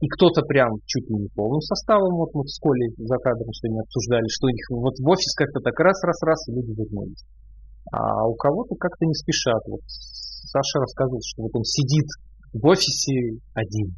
[0.00, 3.80] И кто-то прям чуть ли не полным составом, вот мы в школе за кадром сегодня
[3.80, 7.24] обсуждали, что их вот в офис как-то так раз-раз-раз, и люди вернулись.
[7.92, 9.62] А у кого-то как-то не спешат.
[9.66, 12.06] Вот Саша рассказывал, что вот он сидит
[12.52, 13.94] в офисе один.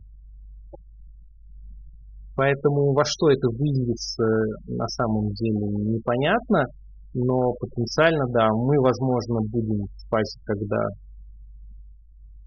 [2.35, 4.25] Поэтому во что это выльется
[4.67, 6.65] на самом деле непонятно,
[7.13, 10.81] но потенциально, да, мы, возможно, будем в фазе, когда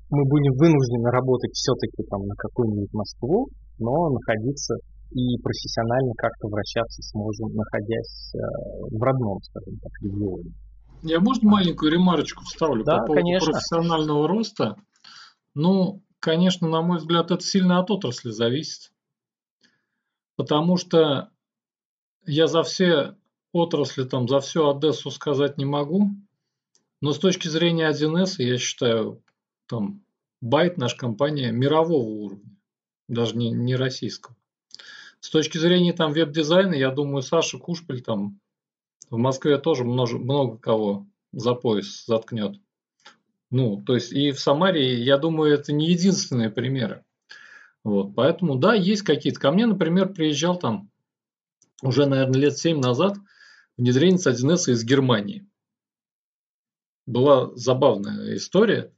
[0.09, 3.47] мы будем вынуждены работать все-таки там на какую-нибудь Москву,
[3.77, 4.75] но находиться
[5.11, 8.39] и профессионально как-то вращаться сможем, находясь э,
[8.89, 10.51] в родном, скажем так, регионе.
[11.01, 13.51] Я, можно, маленькую ремарочку вставлю да, по поводу конечно.
[13.51, 14.75] профессионального роста?
[15.53, 18.91] Ну, конечно, на мой взгляд, это сильно от отрасли зависит.
[20.35, 21.29] Потому что
[22.25, 23.15] я за все
[23.51, 26.09] отрасли, там, за всю Одессу сказать не могу.
[27.01, 29.23] Но с точки зрения 1С, я считаю,
[29.67, 30.03] там,
[30.41, 32.57] Байт, наша компания, мирового уровня.
[33.07, 34.35] Даже не, не российского.
[35.19, 38.39] С точки зрения там веб-дизайна, я думаю, Саша Кушпель там
[39.09, 42.59] в Москве тоже много, много кого за пояс заткнет.
[43.51, 47.05] Ну, то есть и в Самаре, я думаю, это не единственные примеры.
[47.83, 49.39] Вот, поэтому, да, есть какие-то.
[49.39, 50.89] Ко мне, например, приезжал там
[51.83, 53.17] уже, наверное, лет 7 назад
[53.77, 55.47] внедренец 1С из Германии.
[57.05, 58.91] Была забавная история.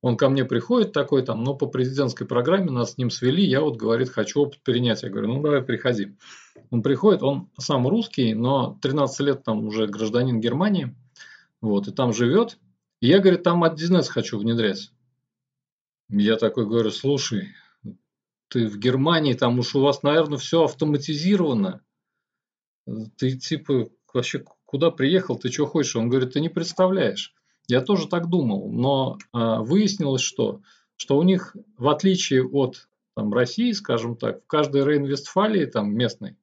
[0.00, 3.60] Он ко мне приходит такой там, ну, по президентской программе нас с ним свели, я
[3.60, 5.02] вот, говорит, хочу опыт перенять.
[5.02, 6.16] Я говорю, ну, давай, приходи.
[6.70, 10.94] Он приходит, он сам русский, но 13 лет там уже гражданин Германии,
[11.60, 12.58] вот, и там живет.
[13.00, 14.92] И я, говорит, там 1С хочу внедрять.
[16.08, 17.48] Я такой говорю, слушай,
[18.48, 21.82] ты в Германии, там уж у вас, наверное, все автоматизировано.
[23.16, 25.96] Ты типа вообще куда приехал, ты что хочешь?
[25.96, 27.34] Он говорит, ты не представляешь.
[27.68, 30.62] Я тоже так думал, но а, выяснилось, что,
[30.96, 36.36] что у них, в отличие от там, России, скажем так, в каждой Рейн-Вестфалии, там, местной,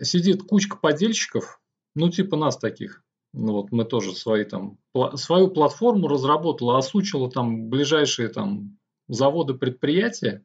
[0.00, 1.60] сидит кучка подельщиков,
[1.94, 3.04] ну, типа нас таких.
[3.32, 4.78] Ну, вот мы тоже свои там,
[5.14, 8.78] свою платформу разработала, осучила там ближайшие там
[9.08, 10.44] заводы, предприятия,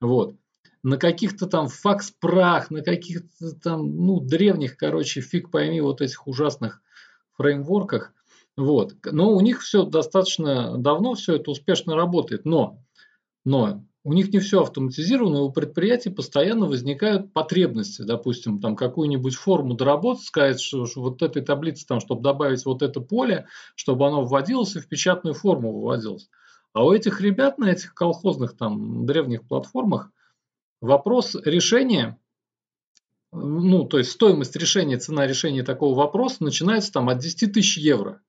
[0.00, 0.36] вот,
[0.82, 6.82] на каких-то там факс-прах, на каких-то там, ну, древних, короче, фиг пойми, вот этих ужасных
[7.36, 8.14] фреймворках,
[8.56, 8.94] вот.
[9.04, 12.78] Но у них все достаточно давно, все это успешно работает, но,
[13.44, 19.74] но у них не все автоматизировано, у предприятий постоянно возникают потребности, допустим, там какую-нибудь форму
[19.74, 24.24] доработать, сказать, что, что вот этой таблице, там, чтобы добавить вот это поле, чтобы оно
[24.24, 26.28] вводилось и в печатную форму выводилось.
[26.74, 30.10] А у этих ребят на этих колхозных там древних платформах
[30.80, 32.18] вопрос решения,
[33.32, 38.20] ну, то есть стоимость решения, цена решения такого вопроса начинается там от 10 тысяч евро.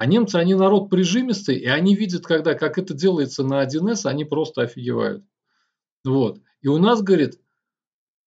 [0.00, 4.24] А немцы, они народ прижимистый, и они видят, когда, как это делается на 1С, они
[4.24, 5.26] просто офигевают.
[6.06, 6.40] Вот.
[6.62, 7.38] И у нас, говорит,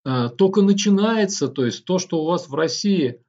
[0.05, 3.23] э, только начинается, то есть то, что у вас в России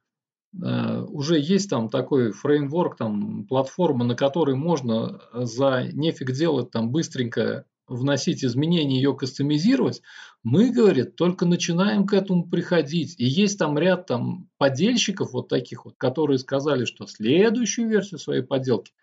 [0.63, 6.91] э, уже есть там такой фреймворк, там платформа, на которой можно за нефиг делать там
[6.91, 10.01] быстренько вносить изменения, ее кастомизировать,
[10.43, 13.15] мы, говорит, только начинаем к этому приходить.
[13.17, 18.41] И есть там ряд там подельщиков вот таких вот, которые сказали, что следующую версию своей
[18.41, 18.93] подделки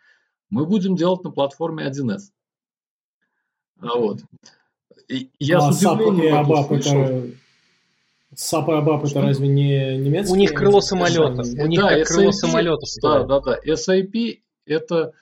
[0.50, 2.30] мы будем делать на платформе 1С.
[3.80, 4.20] А вот.
[5.08, 7.30] И я а с удивлением и Абап это...
[8.34, 10.32] SAP и ABAP это разве не немецкие?
[10.32, 11.42] У них крыло самолета.
[11.42, 12.86] У них да, крыло самолета.
[13.02, 13.58] Да, да, да.
[13.66, 15.12] SAP это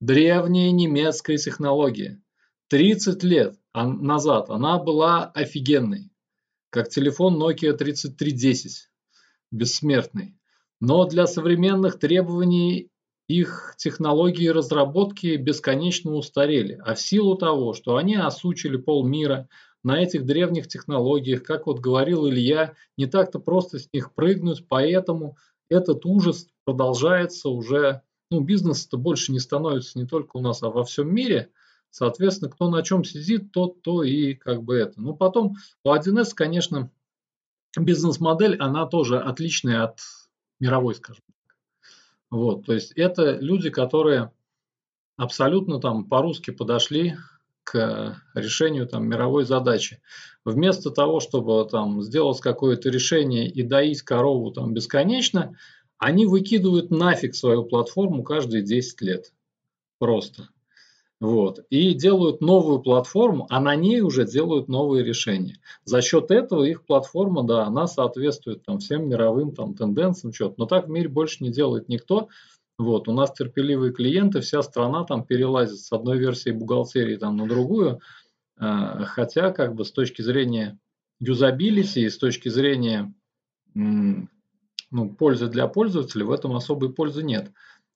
[0.00, 2.20] древняя немецкая технология.
[2.68, 6.10] 30 лет назад она была офигенной,
[6.70, 8.90] как телефон Nokia 3310,
[9.50, 10.34] бессмертный.
[10.80, 12.90] Но для современных требований
[13.26, 16.80] их технологии разработки бесконечно устарели.
[16.84, 19.48] А в силу того, что они окучили полмира
[19.82, 25.36] на этих древних технологиях, как вот говорил Илья, не так-то просто с них прыгнуть, поэтому
[25.70, 30.84] этот ужас продолжается уже, ну бизнес-то больше не становится не только у нас, а во
[30.84, 31.50] всем мире–
[31.90, 35.00] Соответственно, кто на чем сидит, тот то и как бы это.
[35.00, 36.90] Ну, потом у 1С, конечно,
[37.76, 40.00] бизнес-модель, она тоже отличная от
[40.60, 41.56] мировой, скажем так.
[42.30, 44.32] Вот, то есть это люди, которые
[45.16, 47.16] абсолютно там по-русски подошли
[47.64, 50.00] к решению там мировой задачи.
[50.44, 55.56] Вместо того, чтобы там сделать какое-то решение и доить корову там бесконечно,
[55.98, 59.32] они выкидывают нафиг свою платформу каждые 10 лет.
[59.98, 60.48] Просто.
[61.20, 61.64] Вот.
[61.68, 65.56] И делают новую платформу, а на ней уже делают новые решения.
[65.84, 70.32] За счет этого их платформа, да, она соответствует там, всем мировым там, тенденциям.
[70.32, 70.54] Что-то.
[70.58, 72.28] Но так в мире больше не делает никто.
[72.78, 73.08] Вот.
[73.08, 78.00] У нас терпеливые клиенты, вся страна там перелазит с одной версии бухгалтерии там, на другую.
[78.56, 80.78] А, хотя как бы с точки зрения
[81.18, 83.12] юзабилити и с точки зрения
[83.74, 87.50] ну, пользы для пользователя в этом особой пользы нет.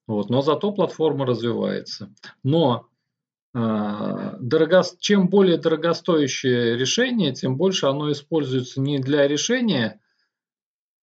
[0.09, 0.29] Вот.
[0.29, 2.13] Но зато платформа развивается.
[2.43, 2.89] Но
[3.55, 10.01] дорого, чем более дорогостоящее решение, тем больше оно используется не для решения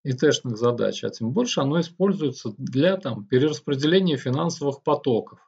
[0.04, 5.40] ИТ-шных задач, а тем больше оно используется для там, перераспределения финансовых потоков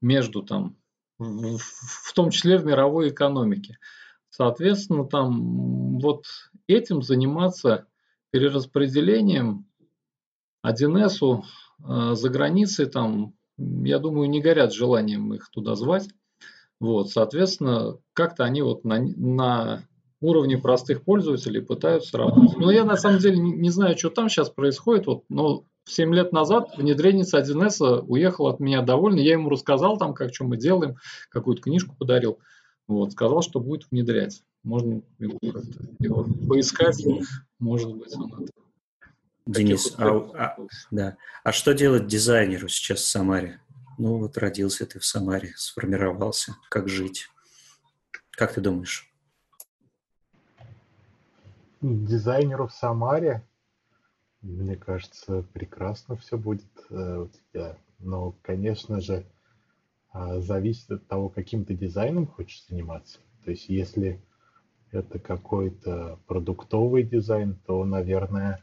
[0.00, 0.76] между там,
[1.18, 3.78] в, в том числе в мировой экономике.
[4.30, 6.24] Соответственно, там вот
[6.66, 7.86] этим заниматься
[8.30, 9.66] перераспределением
[10.64, 11.42] 1С
[11.84, 16.08] а, за границей, там, я думаю, не горят желанием их туда звать.
[16.82, 19.84] Вот, соответственно, как-то они вот на, на
[20.20, 22.58] уровне простых пользователей пытаются работать.
[22.58, 25.06] Но я на самом деле не, не знаю, что там сейчас происходит.
[25.06, 29.22] Вот, но 7 лет назад внедренец 1С уехал от меня довольный.
[29.22, 30.96] Я ему рассказал там, как что мы делаем,
[31.28, 32.40] какую-то книжку подарил.
[32.88, 34.42] Вот, сказал, что будет внедрять.
[34.64, 35.38] Можно его,
[36.00, 37.00] его поискать,
[37.60, 38.52] может быть, он это.
[39.46, 40.56] Денис, а, а,
[40.90, 41.16] да.
[41.44, 43.61] а что делать дизайнеру сейчас в Самаре?
[43.98, 46.56] Ну вот родился ты в Самаре, сформировался.
[46.70, 47.28] Как жить?
[48.30, 49.12] Как ты думаешь?
[51.80, 53.42] Дизайнеру в Самаре,
[54.40, 57.76] мне кажется, прекрасно все будет э, у тебя.
[57.98, 59.26] Но, конечно же,
[60.14, 63.18] э, зависит от того, каким ты дизайном хочешь заниматься.
[63.44, 64.22] То есть, если
[64.90, 68.62] это какой-то продуктовый дизайн, то, наверное,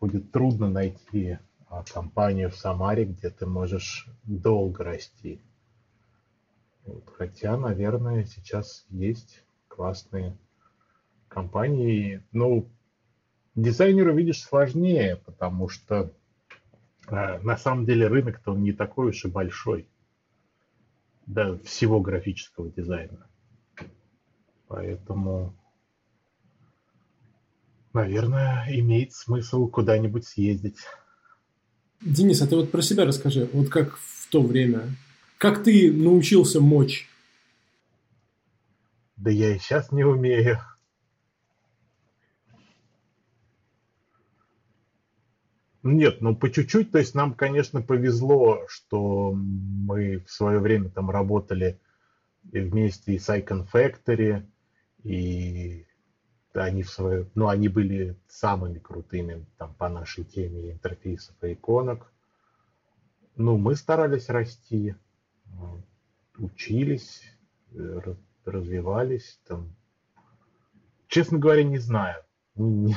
[0.00, 1.40] будет трудно найти а,
[1.90, 5.40] компанию в Самаре, где ты можешь долго расти.
[6.84, 7.04] Вот.
[7.16, 10.36] Хотя, наверное, сейчас есть классные
[11.28, 12.22] компании.
[12.32, 12.68] Ну,
[13.54, 16.12] дизайнеру, видишь, сложнее, потому что
[17.08, 19.88] э, на самом деле рынок-то он не такой уж и большой.
[21.26, 23.26] Да, всего графического дизайна.
[24.66, 25.54] Поэтому,
[27.92, 30.78] наверное, имеет смысл куда-нибудь съездить.
[32.02, 33.48] Денис, а ты вот про себя расскажи.
[33.52, 34.88] Вот как в то время.
[35.38, 37.08] Как ты научился мочь?
[39.16, 40.58] Да я и сейчас не умею.
[45.84, 51.10] Нет, ну по чуть-чуть, то есть нам, конечно, повезло, что мы в свое время там
[51.10, 51.80] работали
[52.44, 54.44] вместе и с Icon Factory,
[55.02, 55.84] и
[56.54, 62.12] они в свое, ну, они были самыми крутыми там по нашей теме интерфейсов и иконок.
[63.36, 64.94] Ну, мы старались расти,
[66.36, 67.22] учились,
[68.44, 69.74] развивались там.
[71.08, 72.22] Честно говоря, не знаю
[72.56, 72.96] не,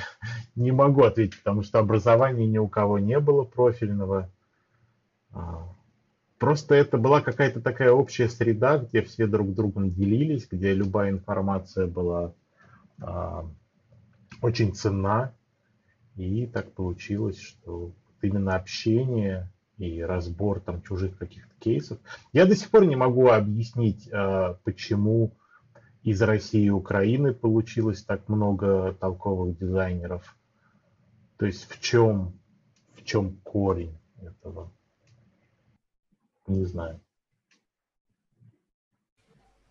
[0.56, 4.30] не могу ответить, потому что образования ни у кого не было профильного.
[5.32, 5.68] А,
[6.38, 11.88] просто это была какая-то такая общая среда, где все друг другом делились, где любая информация
[11.88, 12.34] была
[14.42, 15.34] очень ценна.
[16.16, 17.92] И так получилось, что
[18.22, 22.00] именно общение и разбор там чужих каких-то кейсов.
[22.32, 25.36] Я до сих пор не могу объяснить, а, почему
[26.04, 30.38] из России и Украины получилось так много толковых дизайнеров.
[31.38, 32.40] То есть в чем,
[32.94, 34.72] в чем корень этого?
[36.48, 37.02] Не знаю.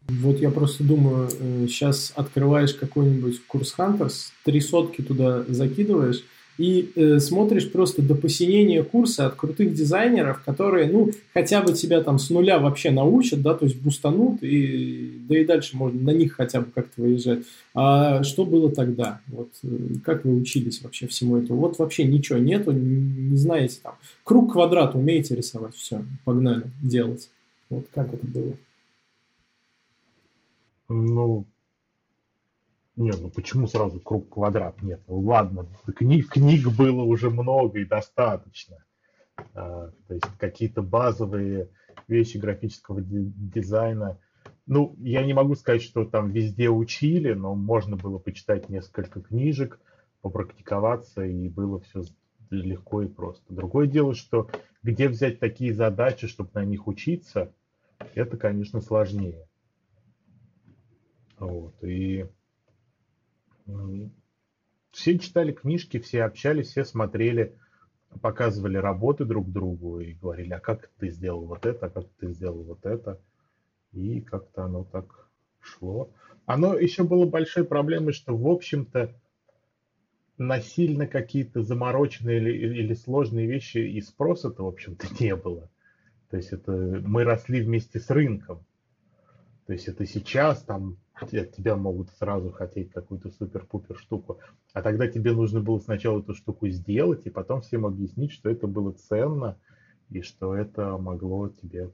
[0.09, 1.29] Вот я просто думаю,
[1.69, 6.23] сейчас э, открываешь какой-нибудь курс Hunters, три сотки туда закидываешь,
[6.57, 12.01] и э, смотришь просто до посинения курса от крутых дизайнеров, которые, ну, хотя бы тебя
[12.01, 16.11] там с нуля вообще научат, да, то есть бустанут, и, да и дальше можно на
[16.11, 17.41] них хотя бы как-то выезжать.
[17.75, 19.21] А что было тогда?
[19.29, 19.69] Вот э,
[20.05, 21.59] как вы учились вообще всему этому?
[21.59, 23.95] Вот вообще ничего нету, не, не знаете там.
[24.23, 27.31] Круг, квадрат умеете рисовать, все, погнали делать.
[27.69, 28.53] Вот как это было?
[30.89, 31.47] Ну,
[32.97, 34.81] нет, ну почему сразу круг квадрат?
[34.83, 35.67] Нет, ну ладно,
[35.97, 38.85] книг, книг было уже много и достаточно.
[39.55, 41.69] А, то есть какие-то базовые
[42.07, 44.19] вещи графического дизайна.
[44.67, 49.81] Ну, я не могу сказать, что там везде учили, но можно было почитать несколько книжек,
[50.21, 52.05] попрактиковаться, и было все
[52.51, 53.43] легко и просто.
[53.53, 54.49] Другое дело, что
[54.83, 57.53] где взять такие задачи, чтобы на них учиться,
[58.15, 59.47] это, конечно, сложнее.
[61.45, 61.75] Вот.
[61.85, 62.27] И
[64.91, 67.57] все читали книжки, все общались, все смотрели,
[68.21, 72.33] показывали работы друг другу и говорили, а как ты сделал вот это, а как ты
[72.33, 73.21] сделал вот это.
[73.93, 75.29] И как-то оно так
[75.61, 76.11] шло.
[76.47, 79.15] Оно еще было большой проблемой, что, в общем-то,
[80.37, 85.71] насильно какие-то замороченные или, или сложные вещи и спроса-то, в общем-то, не было.
[86.31, 88.65] То есть это мы росли вместе с рынком.
[89.67, 94.39] То есть это сейчас там от тебя могут сразу хотеть какую-то супер-пупер штуку.
[94.73, 98.67] А тогда тебе нужно было сначала эту штуку сделать, и потом всем объяснить, что это
[98.67, 99.59] было ценно,
[100.11, 101.91] и что это могло тебе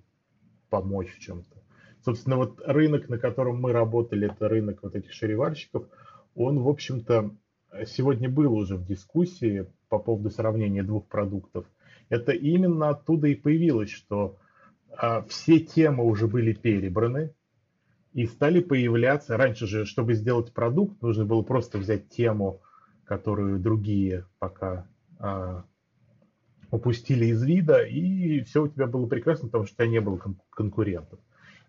[0.70, 1.56] помочь в чем-то.
[2.04, 5.86] Собственно, вот рынок, на котором мы работали, это рынок вот этих шариварщиков,
[6.34, 7.30] он, в общем-то,
[7.86, 11.66] сегодня был уже в дискуссии по поводу сравнения двух продуктов.
[12.08, 14.38] Это именно оттуда и появилось, что
[14.96, 17.34] а, все темы уже были перебраны,
[18.12, 22.60] и стали появляться, раньше же, чтобы сделать продукт, нужно было просто взять тему,
[23.04, 24.86] которую другие пока
[25.18, 25.64] а,
[26.70, 30.16] упустили из вида, и все у тебя было прекрасно, потому что у тебя не было
[30.16, 31.20] кон- конкурентов.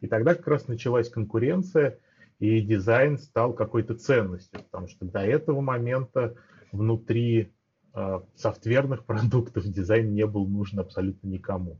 [0.02, 2.00] И тогда как раз началась конкуренция,
[2.40, 6.36] и дизайн стал какой-то ценностью, потому что до этого момента
[6.72, 7.52] внутри
[7.94, 11.78] э, софтверных продуктов дизайн не был нужен абсолютно никому.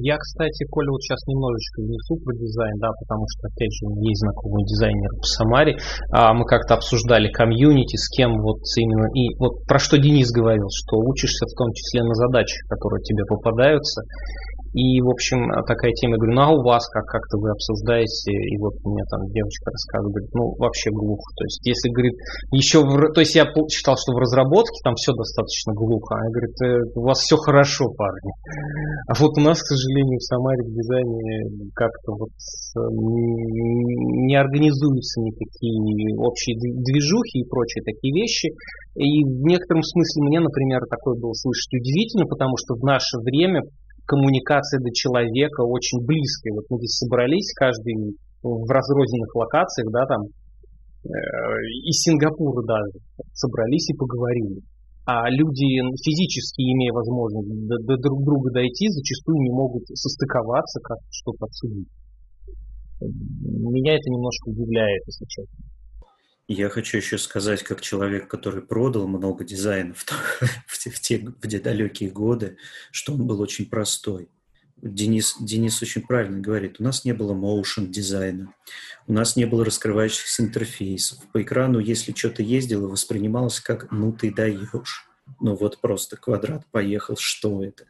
[0.00, 4.20] Я, кстати, Коля, вот сейчас немножечко внесу про дизайн, да, потому что, опять же, есть
[4.20, 5.76] знакомый дизайнер в Самаре.
[6.10, 9.08] А мы как-то обсуждали комьюнити, с кем вот именно...
[9.14, 13.24] И вот про что Денис говорил, что учишься в том числе на задачах, которые тебе
[13.28, 14.02] попадаются.
[14.74, 18.58] И, в общем, такая тема, говорю, ну а у вас как, как-то вы обсуждаете, и
[18.58, 21.30] вот мне там девочка рассказывает, говорит, ну вообще глухо.
[21.38, 22.14] То есть, если, говорит,
[22.50, 26.18] еще, в, то есть я считал, что в разработке там все достаточно глухо.
[26.18, 28.32] Она говорит, э, у вас все хорошо, парни.
[29.06, 32.34] А вот у нас, к сожалению, в Самаре в дизайне как-то вот
[34.26, 38.50] не организуются никакие общие движухи и прочие такие вещи.
[38.96, 43.62] И в некотором смысле мне, например, такое было слышать удивительно, потому что в наше время
[44.06, 46.54] коммуникация до человека очень близкая.
[46.54, 51.08] Вот мы здесь собрались, каждый в разрозненных локациях, да, там, э,
[51.88, 53.00] из Сингапура даже,
[53.32, 54.60] собрались и поговорили.
[55.06, 60.98] А люди, физически имея возможность до, до друг друга дойти, зачастую не могут состыковаться, как
[61.10, 61.88] что-то обсудить.
[63.00, 65.73] Меня это немножко удивляет, если честно.
[66.46, 70.04] Я хочу еще сказать, как человек, который продал много дизайнов
[70.66, 72.58] в те, в те, в те далекие годы,
[72.90, 74.28] что он был очень простой.
[74.76, 78.52] Денис, Денис очень правильно говорит, у нас не было motion дизайна,
[79.06, 81.18] у нас не было раскрывающихся интерфейсов.
[81.32, 85.08] По экрану, если что-то ездило, воспринималось как «ну ты даешь».
[85.40, 87.86] Ну вот просто квадрат поехал, что это?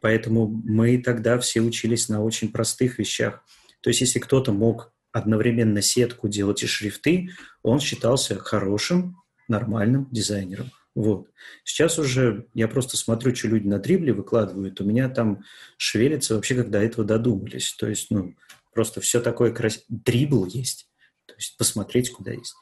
[0.00, 3.44] Поэтому мы тогда все учились на очень простых вещах.
[3.80, 7.30] То есть если кто-то мог одновременно сетку делать и шрифты,
[7.62, 9.16] он считался хорошим,
[9.48, 10.70] нормальным дизайнером.
[10.94, 11.28] Вот.
[11.64, 15.42] Сейчас уже я просто смотрю, что люди на дрибле выкладывают, у меня там
[15.78, 17.72] шевелится вообще, до этого додумались.
[17.78, 18.34] То есть, ну,
[18.74, 19.86] просто все такое красивое.
[19.88, 20.90] Дрибл есть.
[21.24, 22.54] То есть посмотреть, куда есть.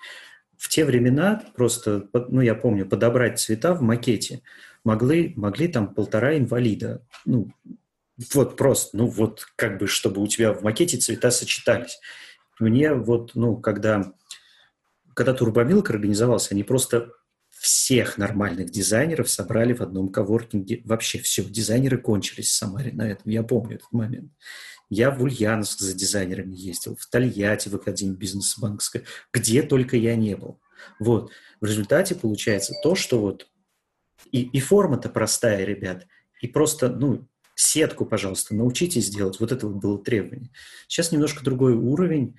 [0.56, 4.42] В те времена просто, ну, я помню, подобрать цвета в макете
[4.84, 7.04] могли, могли там полтора инвалида.
[7.24, 7.50] Ну,
[8.32, 11.98] вот просто, ну, вот как бы, чтобы у тебя в макете цвета сочетались.
[12.58, 14.12] Мне вот, ну, когда,
[15.14, 17.10] когда Турбомилк организовался, они просто
[17.50, 20.82] всех нормальных дизайнеров собрали в одном коворкинге.
[20.84, 23.30] Вообще все, дизайнеры кончились в Самаре на этом.
[23.30, 24.32] Я помню этот момент.
[24.90, 30.14] Я в Ульяновск за дизайнерами ездил, в Тольятти, в Академии бизнеса банковской, где только я
[30.14, 30.60] не был.
[31.00, 31.30] Вот.
[31.60, 33.48] В результате получается то, что вот
[34.30, 36.06] и, и форма-то простая, ребят,
[36.40, 39.40] и просто, ну, сетку, пожалуйста, научитесь делать.
[39.40, 40.50] Вот это было требование.
[40.88, 42.36] Сейчас немножко другой уровень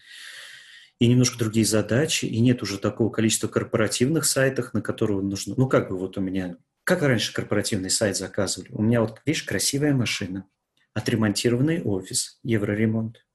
[1.00, 5.56] и немножко другие задачи, и нет уже такого количества корпоративных сайтов, на которые нужно...
[5.58, 6.58] Ну, как бы вот у меня...
[6.84, 8.72] Как раньше корпоративный сайт заказывали?
[8.72, 10.48] У меня вот, видишь, красивая машина,
[10.94, 13.26] отремонтированный офис, евроремонт.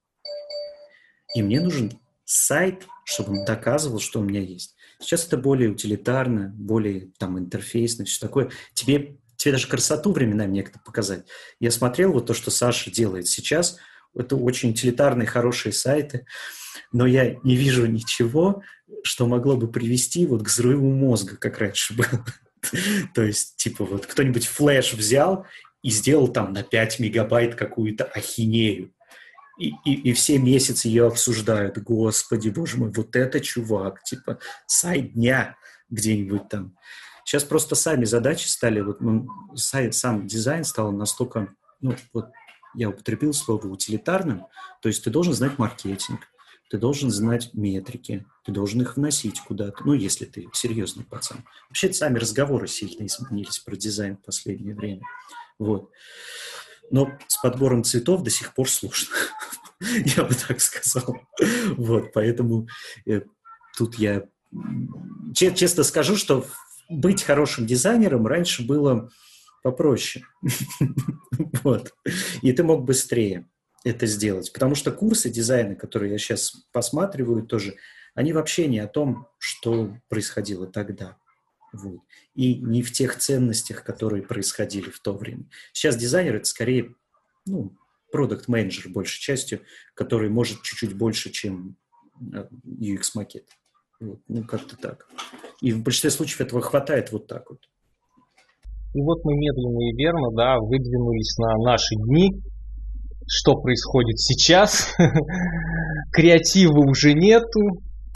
[1.35, 1.93] И мне нужен
[2.25, 4.77] сайт, чтобы он доказывал, что у меня есть.
[5.01, 8.51] Сейчас это более утилитарно, более там интерфейсно, все такое.
[8.75, 11.25] Тебе, тебе даже красоту временами некогда показать.
[11.59, 13.79] Я смотрел вот то, что Саша делает сейчас.
[14.15, 16.27] Это очень утилитарные, хорошие сайты
[16.93, 18.63] но я не вижу ничего,
[19.03, 22.27] что могло бы привести вот к взрыву мозга, как раньше было.
[23.15, 25.47] То есть, типа, вот кто-нибудь флеш взял
[25.83, 28.93] и сделал там на 5 мегабайт какую-то ахинею.
[29.59, 31.79] И, и, и все месяцы ее обсуждают.
[31.79, 35.57] Господи, боже мой, вот это чувак, типа, сайт дня
[35.91, 36.77] где-нибудь там.
[37.25, 42.27] Сейчас просто сами задачи стали, вот ну, сам дизайн стал настолько, ну, вот
[42.75, 44.47] я употребил слово утилитарным,
[44.83, 46.21] то есть ты должен знать маркетинг,
[46.71, 51.45] ты должен знать метрики, ты должен их вносить куда-то, ну, если ты серьезный пацан.
[51.69, 55.03] Вообще, сами разговоры сильно изменились про дизайн в последнее время.
[55.59, 55.91] Вот.
[56.91, 59.15] Но с подбором цветов до сих пор сложно.
[59.81, 61.17] я бы так сказал.
[61.77, 62.69] Вот, поэтому
[63.07, 63.23] э,
[63.77, 64.27] тут я
[65.35, 66.47] честно скажу, что
[66.91, 69.11] быть хорошим дизайнером раньше было
[69.63, 70.25] попроще.
[71.63, 71.95] вот.
[72.43, 73.49] И ты мог быстрее
[73.85, 74.53] это сделать.
[74.53, 77.77] Потому что курсы дизайна, которые я сейчас посматриваю тоже,
[78.15, 81.17] они вообще не о том, что происходило тогда.
[81.73, 82.01] Вот.
[82.35, 85.45] И не в тех ценностях, которые происходили в то время.
[85.73, 86.95] Сейчас дизайнер это скорее
[87.47, 87.77] ну,
[88.11, 89.63] продукт-менеджер большей частью,
[89.95, 91.77] который может чуть-чуть больше, чем
[92.35, 93.49] э, UX-макет.
[94.01, 94.19] Вот.
[94.29, 95.07] Ну, как-то так.
[95.61, 97.59] И в большинстве случаев этого хватает вот так вот.
[98.95, 102.31] И вот мы медленно и верно, да, выдвинулись на наши дни,
[103.29, 104.95] что происходит сейчас.
[106.13, 107.61] Креатива уже нету,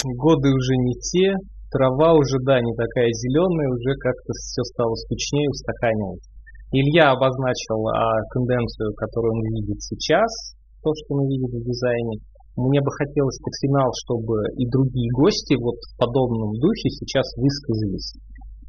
[0.03, 1.35] годы уже не те,
[1.71, 6.27] трава уже, да, не такая зеленая, уже как-то все стало скучнее, устаканилось.
[6.73, 12.19] Илья обозначил а, тенденцию, которую он видит сейчас, то, что он видит в дизайне.
[12.57, 18.15] Мне бы хотелось под финал, чтобы и другие гости вот в подобном духе сейчас высказались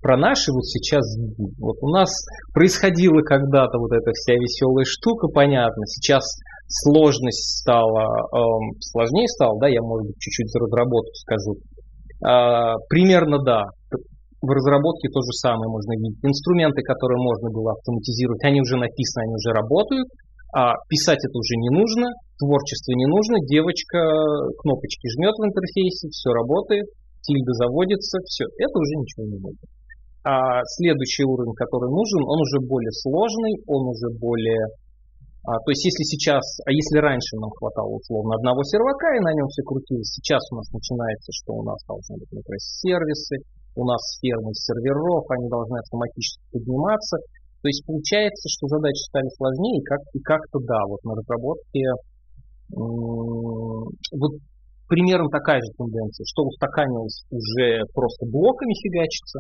[0.06, 1.02] про наши вот сейчас
[1.58, 2.14] Вот у нас
[2.54, 5.82] происходила когда-то вот эта вся веселая штука, понятно.
[5.88, 6.22] Сейчас
[6.70, 11.58] сложность стала, эм, сложнее стала, да, я, может быть, чуть-чуть за разработку скажу.
[12.22, 13.66] Э, примерно, да.
[14.46, 16.22] В разработке то же самое можно видеть.
[16.22, 20.06] Инструменты, которые можно было автоматизировать, они уже написаны, они уже работают.
[20.56, 22.08] А писать это уже не нужно,
[22.40, 24.00] творчество не нужно, девочка
[24.64, 26.88] кнопочки жмет в интерфейсе, все работает,
[27.28, 29.60] тильда заводится, все, это уже ничего не будет.
[30.24, 34.64] А следующий уровень, который нужен, он уже более сложный, он уже более...
[35.44, 39.36] А, то есть если сейчас, а если раньше нам хватало условно одного сервака и на
[39.36, 43.44] нем все крутилось, сейчас у нас начинается, что у нас должны быть, например, сервисы,
[43.76, 47.20] у нас фермы серверов, они должны автоматически подниматься.
[47.66, 51.82] То есть получается, что задачи стали сложнее, как, и как-то да, вот на разработке
[52.70, 54.38] вот
[54.86, 59.40] примерно такая же тенденция, что устаканилось уже просто блоками фигачится,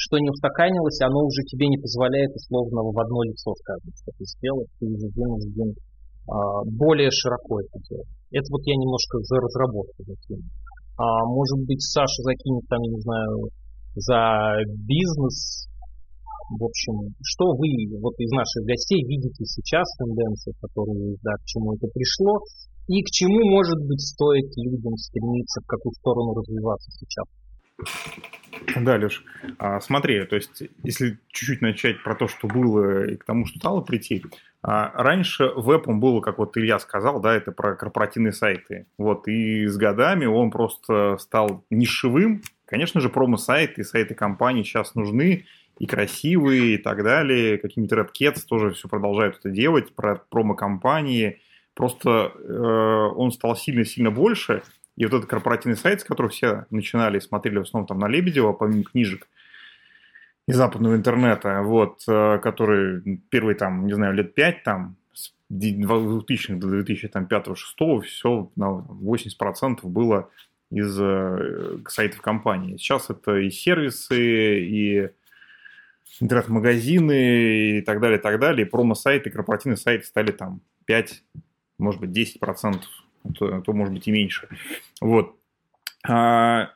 [0.00, 4.24] что не устаканилось, оно уже тебе не позволяет условно в одно лицо сказать, что ты
[4.24, 5.76] сделал, ты из один из один
[6.24, 8.08] а, более широко это делать.
[8.32, 10.48] Это вот я немножко за разработку закину.
[10.96, 13.52] А может быть, Саша закинет там, я не знаю,
[13.92, 14.56] за
[14.88, 15.68] бизнес.
[16.50, 17.68] В общем, что вы
[18.00, 22.40] вот из наших гостей видите сейчас, тенденции, которые, да, к чему это пришло,
[22.88, 27.26] и к чему, может быть, стоит людям стремиться, в какую сторону развиваться сейчас?
[28.80, 29.22] Да, Леш,
[29.58, 33.58] а, смотри, то есть, если чуть-чуть начать про то, что было и к тому, что
[33.58, 34.24] стало прийти,
[34.62, 38.86] а, раньше вебом было, как вот Илья сказал, да, это про корпоративные сайты.
[38.96, 42.42] Вот, и с годами он просто стал нишевым.
[42.64, 45.44] Конечно же, промо-сайты, сайты компаний сейчас нужны,
[45.78, 47.58] и красивые, и так далее.
[47.58, 51.40] Какие-нибудь Red Cats тоже все продолжают это делать, про промо-компании.
[51.74, 54.62] Просто э, он стал сильно-сильно больше,
[54.96, 58.52] и вот этот корпоративный сайт, с которого все начинали, смотрели в основном там на Лебедева,
[58.52, 59.28] помимо книжек
[60.48, 66.54] из западного интернета, вот, э, который первый там, не знаю, лет пять там, с 2000
[66.54, 70.30] до 2005-2006, все на 80% было
[70.72, 72.76] из э, сайтов компании.
[72.76, 75.10] Сейчас это и сервисы, и
[76.20, 78.66] интернет-магазины и так далее, и так далее.
[78.66, 81.22] И промо-сайты, корпоративные сайты стали там 5,
[81.78, 82.80] может быть, 10%
[83.38, 84.48] то, то может быть и меньше.
[85.00, 85.36] Вот.
[86.06, 86.70] А,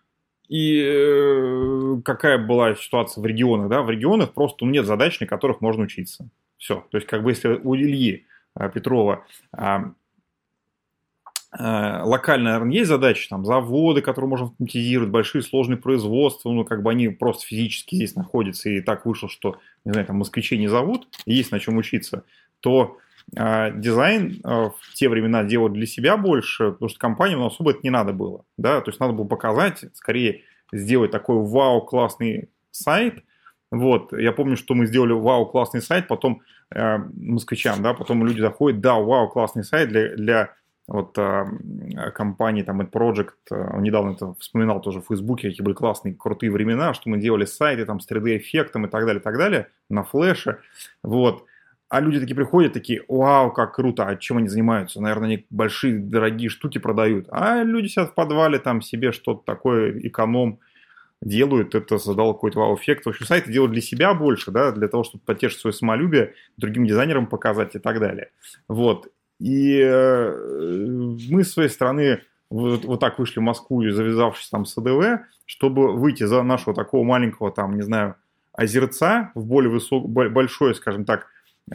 [0.49, 3.69] и э, какая была ситуация в регионах?
[3.69, 3.83] Да?
[3.83, 6.29] В регионах просто нет задач, на которых можно учиться.
[6.59, 6.87] Все.
[6.91, 9.25] То есть, как бы если у Ильи а, Петрова
[11.59, 16.91] локально, наверное, есть задачи, там, заводы, которые можно автоматизировать, большие сложные производства, ну, как бы
[16.91, 21.09] они просто физически здесь находятся, и так вышло, что, не знаю, там, москвичей не зовут,
[21.27, 22.25] есть на чем учиться,
[22.61, 22.97] то
[23.37, 27.81] а, дизайн а, в те времена делал для себя больше, потому что компаниям особо это
[27.83, 28.45] не надо было.
[28.57, 28.81] Да?
[28.81, 30.43] То есть надо было показать, скорее
[30.73, 33.25] сделать такой вау, классный сайт.
[33.71, 36.43] Вот, я помню, что мы сделали вау, классный сайт, потом
[36.75, 40.55] э, москвичам, да, потом люди заходят, да, вау, классный сайт для, для
[40.89, 41.45] вот э,
[42.15, 46.93] компании, там, Project, э, недавно это вспоминал тоже в Фейсбуке, какие были классные, крутые времена,
[46.95, 50.59] что мы делали сайты там с 3D-эффектом и так далее, так далее, на флеше,
[51.03, 51.45] вот,
[51.93, 54.99] а люди такие приходят, такие, вау, как круто, а чем они занимаются?
[54.99, 57.27] Наверное, они большие, дорогие штуки продают.
[57.31, 60.59] А люди сидят в подвале, там себе что-то такое, эконом
[61.21, 63.05] делают, это создало какой-то вау-эффект.
[63.05, 66.87] В общем, сайты делают для себя больше, да, для того, чтобы потешить свое самолюбие, другим
[66.87, 68.31] дизайнерам показать и так далее.
[68.69, 69.09] Вот.
[69.43, 70.35] И э,
[71.31, 75.97] мы, с своей стороны, вот, вот так вышли в Москву, завязавшись там с АДВ, чтобы
[75.97, 78.15] выйти за нашего такого маленького, там, не знаю,
[78.53, 81.27] озерца в более высок, большое, скажем так,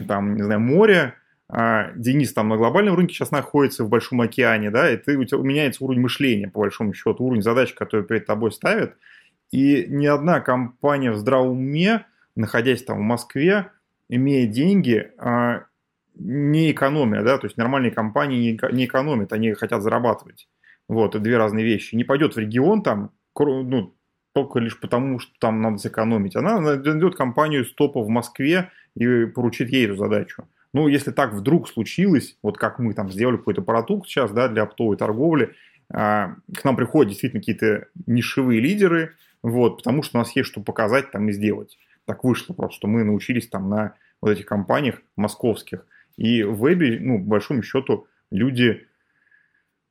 [0.06, 1.14] там, не знаю, море,
[1.50, 5.24] а Денис там на глобальном рынке сейчас находится в Большом океане, да, и ты, у
[5.24, 8.96] тебя меняется уровень мышления, по большому счету, уровень задач, которые перед тобой ставят,
[9.50, 13.70] и ни одна компания в здравом уме, находясь там в Москве,
[14.08, 15.64] имея деньги, а,
[16.18, 20.48] не экономия, да, то есть нормальные компании не экономят, они хотят зарабатывать.
[20.88, 21.94] Вот, это две разные вещи.
[21.94, 23.94] Не пойдет в регион там, ну,
[24.32, 26.36] только лишь потому, что там надо сэкономить.
[26.36, 30.48] Она найдет компанию с топа в Москве и поручит ей эту задачу.
[30.72, 34.62] Ну, если так вдруг случилось, вот как мы там сделали какой-то продукт сейчас, да, для
[34.62, 35.54] оптовой торговли,
[35.90, 40.60] а, к нам приходят действительно какие-то нишевые лидеры, вот, потому что у нас есть что
[40.60, 41.78] показать там и сделать.
[42.04, 45.86] Так вышло просто, что мы научились там на вот этих компаниях московских.
[46.18, 48.86] И в вебе, ну, большому счету, люди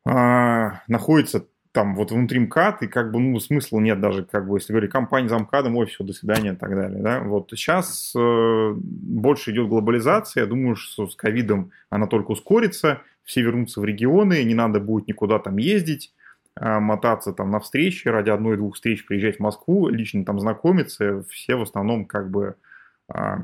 [0.06, 4.58] а, находятся там вот внутри МКАД, и как бы, ну, смысла нет даже, как бы,
[4.58, 7.22] если говорить, компания за МКАДом, ой, все, до свидания и так далее, да.
[7.22, 13.42] Вот сейчас э, больше идет глобализация, я думаю, что с ковидом она только ускорится, все
[13.42, 16.14] вернутся в регионы, не надо будет никуда там ездить,
[16.60, 21.56] э, мотаться там на встречи, ради одной-двух встреч приезжать в Москву, лично там знакомиться, все
[21.56, 22.56] в основном как бы...
[23.14, 23.44] Э,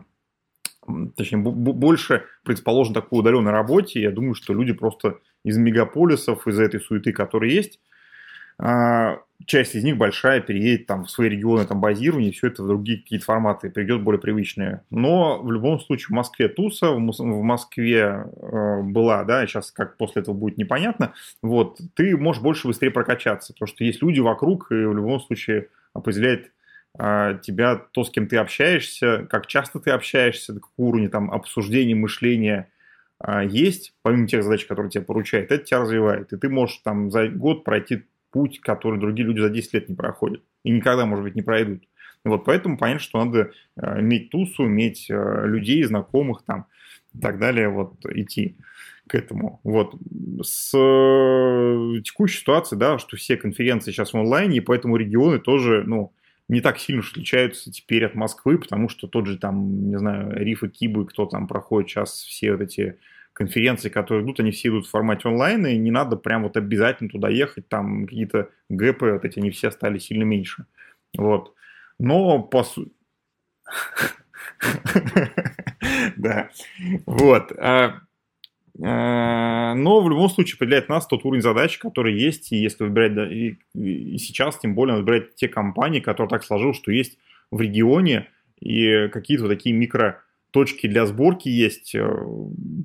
[1.16, 4.02] точнее, больше предположено такой удаленной работе.
[4.02, 7.80] Я думаю, что люди просто из мегаполисов, из этой суеты, которая есть,
[8.58, 12.68] а, часть из них большая переедет там в свои регионы там базирования, все это в
[12.68, 14.84] другие какие-то форматы придет более привычные.
[14.90, 20.22] Но в любом случае в Москве туса, в Москве э, была, да, сейчас как после
[20.22, 24.76] этого будет непонятно, вот, ты можешь больше быстрее прокачаться, потому что есть люди вокруг, и
[24.76, 26.52] в любом случае определяет
[26.96, 31.96] тебя то, с кем ты общаешься, как часто ты общаешься, до какого уровня там обсуждения,
[31.96, 32.72] мышления
[33.26, 36.32] э, есть, помимо тех задач, которые тебе поручают, это тебя развивает.
[36.34, 39.96] И ты можешь там за год пройти путь, который другие люди за 10 лет не
[39.96, 40.44] проходят.
[40.64, 41.84] И никогда, может быть, не пройдут.
[42.26, 46.68] Вот поэтому понятно, что надо э, иметь тусу, иметь людей, знакомых там
[47.14, 48.56] и так далее, вот идти
[49.08, 49.60] к этому.
[49.64, 49.96] Вот.
[50.42, 55.84] С э, текущей ситуацией, да, что все конференции сейчас в онлайне, и поэтому регионы тоже,
[55.86, 56.14] ну,
[56.48, 60.64] не так сильно отличаются теперь от Москвы, потому что тот же там, не знаю, Риф
[60.64, 62.98] и Кибы, кто там проходит сейчас все вот эти
[63.34, 67.10] конференции, которые идут, они все идут в формате онлайн, и не надо прям вот обязательно
[67.10, 70.66] туда ехать, там какие-то гэпы, вот эти, они все стали сильно меньше.
[71.18, 71.54] Вот.
[72.00, 72.92] Но по сути...
[76.18, 76.50] Да.
[77.06, 77.52] Вот.
[78.82, 83.14] А, но в любом случае определяет нас тот уровень задач, который есть, и если выбирать,
[83.14, 87.18] да, и, и сейчас, тем более, выбирать те компании, которые так сложилось, что есть
[87.52, 88.30] в регионе,
[88.60, 90.22] и какие-то вот такие микро
[90.52, 92.26] точки для сборки есть э,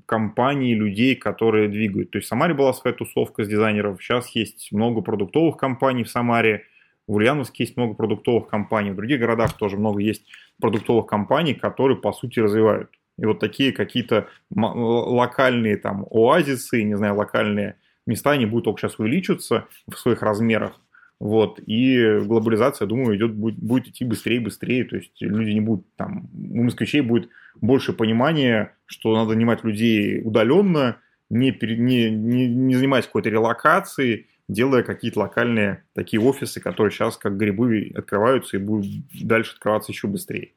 [0.06, 2.10] компании, людей, которые двигают.
[2.10, 6.09] То есть в Самаре была своя тусовка с дизайнеров, сейчас есть много продуктовых компаний в
[6.09, 6.65] Самаре,
[7.06, 10.23] в Ульяновске есть много продуктовых компаний, в других городах тоже много есть
[10.60, 12.90] продуктовых компаний, которые, по сути, развивают.
[13.19, 17.77] И вот такие какие-то локальные там оазисы, не знаю, локальные
[18.07, 20.81] места, они будут только сейчас увеличиваться в своих размерах.
[21.20, 25.61] Вот, и глобализация, думаю, идет, будет, будет идти быстрее и быстрее, то есть люди не
[25.61, 27.28] будут там, у москвичей будет
[27.61, 34.85] больше понимания, что надо нанимать людей удаленно, не, не, не, не занимаясь какой-то релокацией, делая
[34.85, 38.86] какие-то локальные такие офисы, которые сейчас как грибы открываются и будут
[39.20, 40.53] дальше открываться еще быстрее.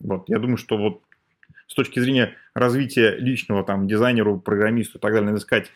[0.00, 1.02] Вот, я думаю, что вот
[1.68, 5.70] с точки зрения развития личного там дизайнеру, программисту и так далее, надо искать,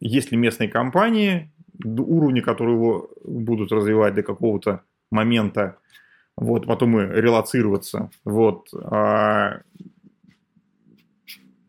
[0.00, 1.50] есть ли местные компании,
[1.84, 5.76] уровни, которые его будут развивать до какого-то момента,
[6.36, 8.68] вот, потом и релацироваться, вот.
[8.72, 9.60] А,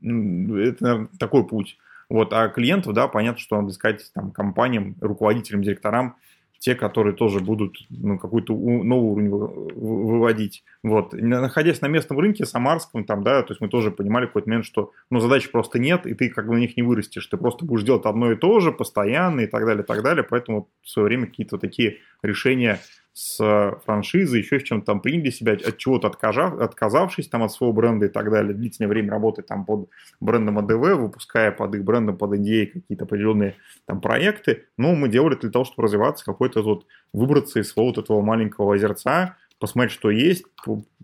[0.02, 1.78] это, наверное, такой путь.
[2.10, 6.18] Вот, а клиентов, да, понятно, что надо искать там компаниям, руководителям, директорам,
[6.64, 9.30] те, которые тоже будут ну, какой-то новый уровень
[9.76, 10.64] выводить.
[10.82, 11.12] Вот.
[11.12, 14.66] Находясь на местном рынке, самарском, там, да, то есть мы тоже понимали в какой-то момент,
[14.66, 17.28] что ну, задач просто нет, и ты как бы на них не вырастешь.
[17.28, 20.24] Ты просто будешь делать одно и то же, постоянно и так далее, и так далее.
[20.24, 22.80] Поэтому в свое время какие-то такие решения
[23.14, 27.72] с франшизой, еще с чем-то там приняли себя, от чего-то отказав, отказавшись там от своего
[27.72, 29.88] бренда и так далее, длительное время работать там под
[30.20, 35.36] брендом АДВ, выпуская под их брендом, под идеей какие-то определенные там проекты, но мы делали
[35.36, 40.10] для того, чтобы развиваться, какой-то вот выбраться из своего вот этого маленького озерца, посмотреть, что
[40.10, 40.46] есть,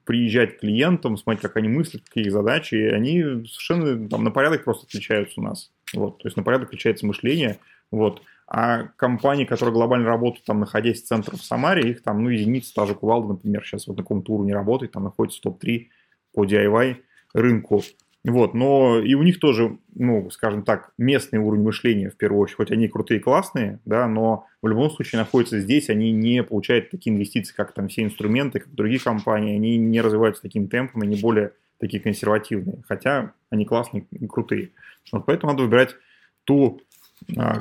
[0.04, 4.32] приезжать к клиентам, смотреть, как они мыслят, какие их задачи, и они совершенно там на
[4.32, 5.72] порядок просто отличаются у нас.
[5.94, 7.60] Вот, то есть на порядок отличается мышление,
[7.92, 8.24] вот.
[8.52, 12.74] А компании, которые глобально работают, там, находясь в центре в Самаре, их там, ну, единицы,
[12.74, 15.86] та же Кувалда, например, сейчас вот на каком-то уровне работает, там находится топ-3
[16.34, 16.96] по DIY
[17.36, 17.84] рынку.
[18.24, 22.58] Вот, но и у них тоже, ну, скажем так, местный уровень мышления в первую очередь,
[22.58, 26.90] хоть они крутые и классные, да, но в любом случае находятся здесь, они не получают
[26.90, 31.22] такие инвестиции, как там все инструменты, как другие компании, они не развиваются такими темпами, они
[31.22, 34.72] более такие консервативные, хотя они классные и крутые.
[35.12, 35.96] Вот поэтому надо выбирать
[36.44, 36.82] ту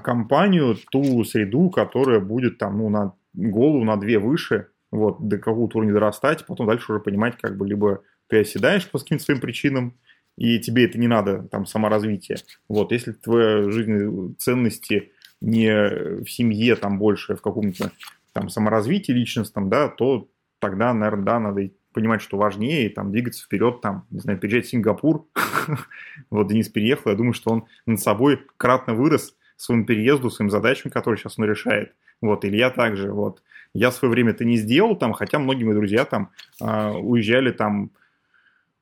[0.02, 5.78] компанию, ту среду, которая будет там, ну, на голову, на две выше, вот, до какого-то
[5.78, 9.94] уровня дорастать, потом дальше уже понимать, как бы, либо ты оседаешь по каким-то своим причинам,
[10.36, 12.38] и тебе это не надо, там, саморазвитие.
[12.68, 17.90] Вот, если твои жизненные ценности не в семье, там, больше в каком-то
[18.32, 20.28] там саморазвитии личностном, да, то
[20.60, 24.66] тогда, наверное, да, надо понимать, что важнее, и там двигаться вперед, там, не знаю, переезжать
[24.66, 25.26] в Сингапур.
[26.30, 30.90] вот Денис переехал, я думаю, что он над собой кратно вырос, своему переезду, своим задачам,
[30.90, 31.92] которые сейчас он решает.
[32.20, 33.42] Вот, Илья также, вот.
[33.74, 36.30] Я в свое время это не сделал там, хотя многие мои друзья там
[36.60, 37.90] э, уезжали там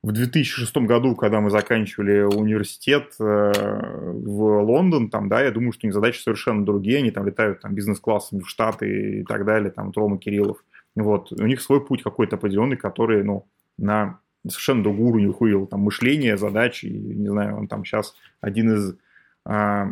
[0.02, 5.84] в 2006 году, когда мы заканчивали университет э, в Лондон, там, да, я думаю, что
[5.84, 9.72] у них задачи совершенно другие, они там летают там бизнес-классами в Штаты и так далее,
[9.72, 10.64] там, Рома Кириллов.
[10.94, 13.46] Вот, у них свой путь какой-то определенный, который, ну,
[13.78, 18.96] на совершенно другой уровень выходил, там, мышление, задачи, не знаю, он там сейчас один из
[19.44, 19.88] а,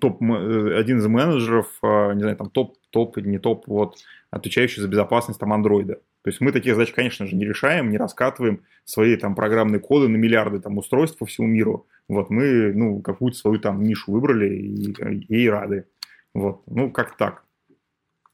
[0.00, 3.98] топ, э, один из менеджеров, а, не знаю, там топ, топ не топ, вот,
[4.30, 6.00] отвечающий за безопасность там андроида.
[6.22, 10.08] То есть мы такие задачи, конечно же, не решаем, не раскатываем свои там программные коды
[10.08, 11.86] на миллиарды там устройств по всему миру.
[12.08, 14.92] Вот мы, ну, какую-то свою там нишу выбрали и,
[15.28, 15.86] и, рады.
[16.34, 17.44] Вот, ну, как так.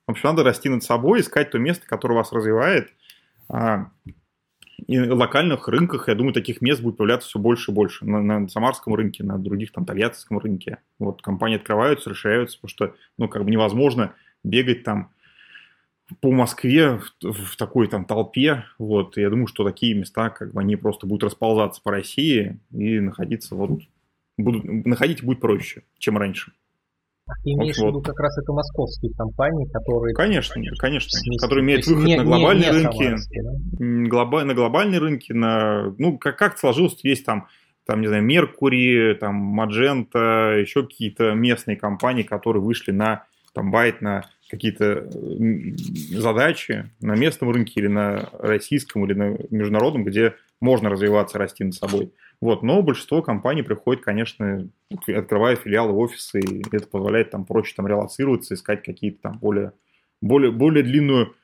[0.07, 2.93] В общем, надо расти над собой, искать то место, которое вас развивает.
[4.87, 8.05] И локальных рынках, я думаю, таких мест будет появляться все больше и больше.
[8.05, 10.79] На, на самарском рынке, на других, там, тольяттинском рынке.
[10.99, 14.13] Вот компании открываются, расширяются, потому что, ну, как бы невозможно
[14.45, 15.11] бегать там
[16.21, 18.65] по Москве в, в такой там толпе.
[18.79, 23.01] Вот, я думаю, что такие места, как бы, они просто будут расползаться по России и
[23.01, 23.81] находиться вот
[24.39, 26.53] будут, находить будет проще, чем раньше.
[27.43, 30.15] Ты имеешь вот, в виду как раз это московские компании, которые...
[30.15, 31.41] Конечно, конечно, смесь...
[31.41, 34.09] которые имеют выход не, на глобальные не, не рынки, да?
[34.09, 37.49] глоба, на глобальные рынки, на, ну, как, как сложилось, есть там,
[37.85, 43.25] там, не знаю, Меркури, там, Маджента, еще какие-то местные компании, которые вышли на
[43.57, 45.09] там байт на какие-то
[46.11, 51.75] задачи на местном рынке или на российском или на международном, где можно развиваться, расти над
[51.75, 52.13] собой.
[52.43, 52.63] Вот.
[52.63, 54.69] Но большинство компаний приходит, конечно,
[55.09, 59.73] открывая филиалы, офисы, и это позволяет там проще там релацироваться, искать какие-то там более,
[60.21, 61.35] более, более длинную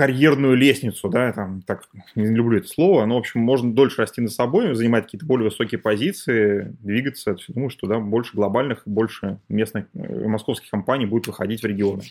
[0.00, 4.22] карьерную лестницу, да, там, так, не люблю это слово, но, в общем, можно дольше расти
[4.22, 9.88] над собой, занимать какие-то более высокие позиции, двигаться, думаю, что, да, больше глобальных, больше местных,
[9.92, 12.04] э, московских компаний будет выходить в регионы.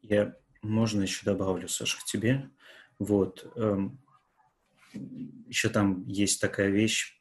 [0.00, 2.48] Я, можно еще добавлю, Саша, к тебе,
[2.98, 3.98] вот, эм,
[5.46, 7.20] еще там есть такая вещь,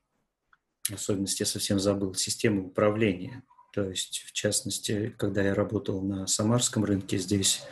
[0.90, 6.86] особенность я совсем забыл, система управления, то есть, в частности, когда я работал на самарском
[6.86, 7.64] рынке, здесь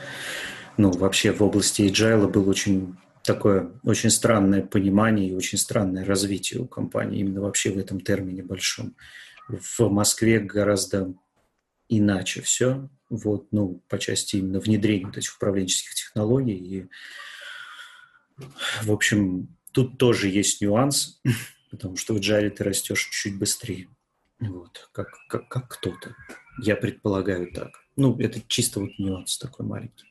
[0.78, 6.62] ну, вообще в области agile было очень такое очень странное понимание и очень странное развитие
[6.62, 8.96] у компании именно вообще в этом термине большом.
[9.48, 11.14] В Москве гораздо
[11.90, 16.56] иначе все, вот, ну, по части именно внедрения вот этих управленческих технологий.
[16.56, 16.88] И,
[18.84, 21.22] в общем, тут тоже есть нюанс,
[21.72, 23.90] потому что в Agile ты растешь чуть быстрее.
[24.40, 26.16] Вот, как, как, как кто-то.
[26.62, 27.72] Я предполагаю так.
[27.96, 30.09] Ну, это чисто вот нюанс такой маленький.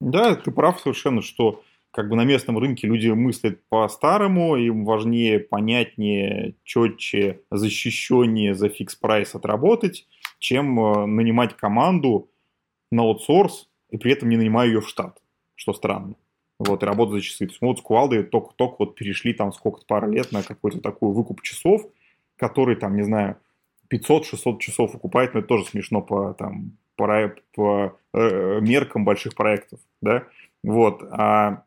[0.00, 5.40] Да, ты прав совершенно, что как бы на местном рынке люди мыслят по-старому, им важнее,
[5.40, 10.06] понятнее, четче, защищеннее за фикс прайс отработать,
[10.38, 12.30] чем э, нанимать команду
[12.90, 15.22] на аутсорс и при этом не нанимая ее в штат,
[15.54, 16.16] что странно.
[16.58, 17.46] Вот, и работать за часы.
[17.46, 20.80] То есть мы вот с Кувалдой только-только вот перешли там сколько-то пару лет на какой-то
[20.80, 21.82] такой выкуп часов,
[22.36, 23.38] который там, не знаю,
[23.90, 29.80] 500-600 часов окупает, но это тоже смешно по, там, по, по э, меркам больших проектов,
[30.00, 30.24] да,
[30.62, 31.64] вот, а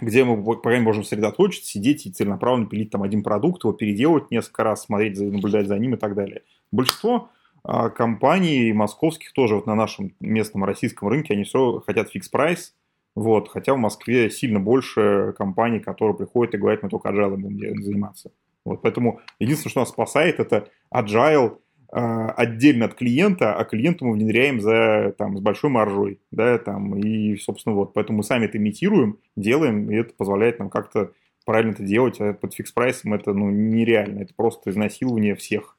[0.00, 4.30] где мы пока не можем сосредоточиться, сидеть и целенаправленно пилить там один продукт, его переделывать
[4.30, 6.42] несколько раз, смотреть, наблюдать за ним и так далее.
[6.70, 7.28] Большинство
[7.62, 12.74] а, компаний московских тоже вот на нашем местном российском рынке, они все хотят фикс прайс,
[13.14, 17.82] вот, хотя в Москве сильно больше компаний, которые приходят и говорят, мы только agile будем
[17.82, 18.32] заниматься.
[18.64, 21.58] Вот, поэтому единственное, что нас спасает, это agile
[21.92, 27.36] отдельно от клиента, а клиенту мы внедряем за, там, с большой маржой, да, там, и,
[27.36, 31.12] собственно, вот, поэтому мы сами это имитируем, делаем, и это позволяет нам как-то
[31.44, 35.76] правильно это делать, а под фикс прайсом это, ну, нереально, это просто изнасилование всех,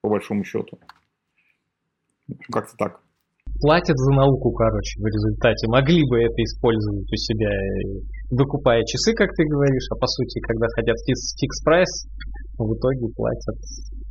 [0.00, 0.78] по большому счету.
[2.50, 3.00] Как-то так.
[3.60, 5.68] Платят за науку, короче, в результате.
[5.68, 7.50] Могли бы это использовать у себя,
[8.30, 12.06] выкупая часы, как ты говоришь, а по сути, когда хотят fix price,
[12.56, 14.01] в итоге платят а.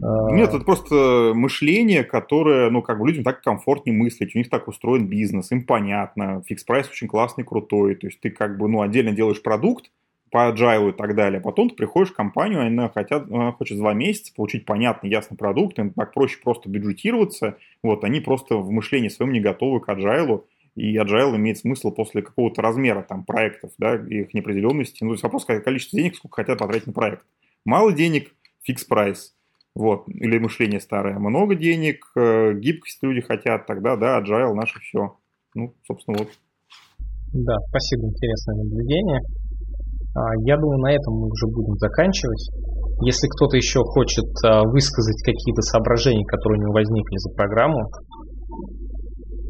[0.00, 4.68] Нет, это просто мышление, которое, ну, как бы людям так комфортнее мыслить, у них так
[4.68, 8.82] устроен бизнес, им понятно, fix price очень классный, крутой, то есть ты как бы, ну,
[8.82, 9.90] отдельно делаешь продукт
[10.30, 13.92] по agile и так далее, потом ты приходишь в компанию, она, хотят, она хочет два
[13.92, 19.08] месяца получить понятный, ясный продукт, им так проще просто бюджетироваться, вот, они просто в мышлении
[19.08, 20.44] своем не готовы к agile,
[20.76, 25.24] и agile имеет смысл после какого-то размера там проектов, да, их неопределенности, ну, то есть
[25.24, 27.24] вопрос количество денег, сколько хотят потратить на проект.
[27.64, 29.34] Мало денег, фикс прайс,
[29.74, 35.16] вот, или мышление старое, много денег, э, гибкость люди хотят, тогда, да, agile наше все.
[35.54, 36.28] Ну, собственно, вот.
[37.32, 39.20] Да, спасибо, интересное наблюдение.
[40.14, 42.50] А, я думаю, на этом мы уже будем заканчивать.
[43.04, 47.78] Если кто-то еще хочет а, высказать какие-то соображения, которые у него возникли за программу,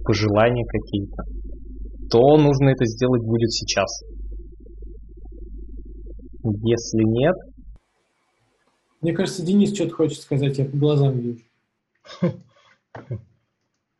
[0.04, 1.22] пожелания какие-то,
[2.10, 3.88] то нужно это сделать будет сейчас.
[6.42, 7.36] Если нет,
[9.00, 11.44] мне кажется, Денис что-то хочет сказать, я по глазам вижу.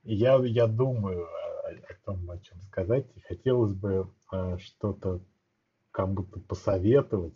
[0.05, 3.07] Я, я думаю о, о том, о чем сказать.
[3.15, 5.21] И хотелось бы э, что-то
[5.91, 7.35] кому-то посоветовать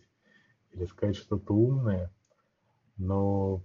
[0.72, 2.10] или сказать что-то умное,
[2.97, 3.62] но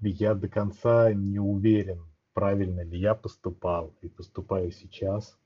[0.00, 2.04] я до конца не уверен,
[2.34, 5.38] правильно ли я поступал и поступаю сейчас.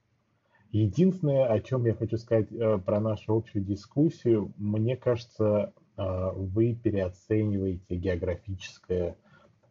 [0.70, 6.74] Единственное, о чем я хочу сказать э, про нашу общую дискуссию, мне кажется, а, вы
[6.74, 9.16] переоцениваете географическое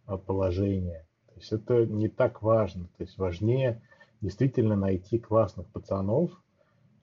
[0.06, 1.06] а, положение.
[1.28, 2.86] То есть это не так важно.
[2.98, 3.82] То есть важнее
[4.22, 6.32] действительно найти классных пацанов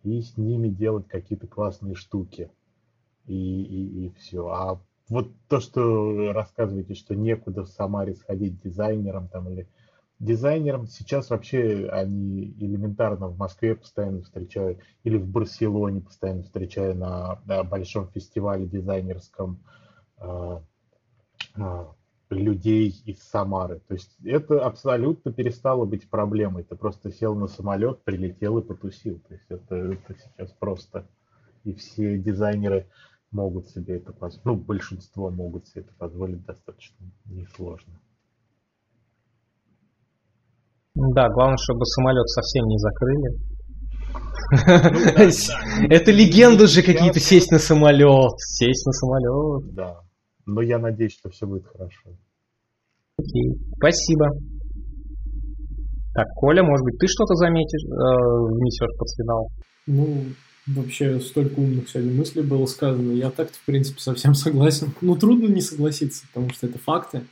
[0.02, 2.50] и с ними делать какие-то классные штуки.
[3.26, 4.46] И, и, и все.
[4.48, 9.68] А вот то, что рассказываете, что некуда в Самаре сходить дизайнером там или
[10.24, 17.40] дизайнерам сейчас вообще они элементарно в Москве постоянно встречают или в Барселоне постоянно встречаю на,
[17.44, 19.62] на большом фестивале дизайнерском
[20.18, 20.60] э,
[21.56, 21.86] э,
[22.30, 23.80] людей из Самары.
[23.86, 26.64] То есть это абсолютно перестало быть проблемой.
[26.64, 29.20] Ты просто сел на самолет, прилетел и потусил.
[29.28, 31.06] То есть это, это сейчас просто.
[31.64, 32.88] И все дизайнеры
[33.30, 34.44] могут себе это позволить.
[34.44, 38.00] Ну, большинство могут себе это позволить достаточно несложно.
[40.94, 43.54] Да, главное, чтобы самолет совсем не закрыли.
[44.50, 49.74] Ну Это легенды же какие-то сесть на самолет, сесть на самолет.
[49.74, 50.00] Да,
[50.46, 52.10] но я надеюсь, что все будет хорошо.
[53.18, 54.26] Окей, спасибо.
[56.14, 59.48] Так, Коля, может быть, ты что-то заметишь, э, внесешь под финал?
[59.86, 60.24] Ну,
[60.66, 63.12] вообще столько умных сегодня мыслей было сказано.
[63.12, 64.92] Я так-то, в принципе, совсем согласен.
[65.00, 67.22] Ну, трудно не согласиться, потому что это факты.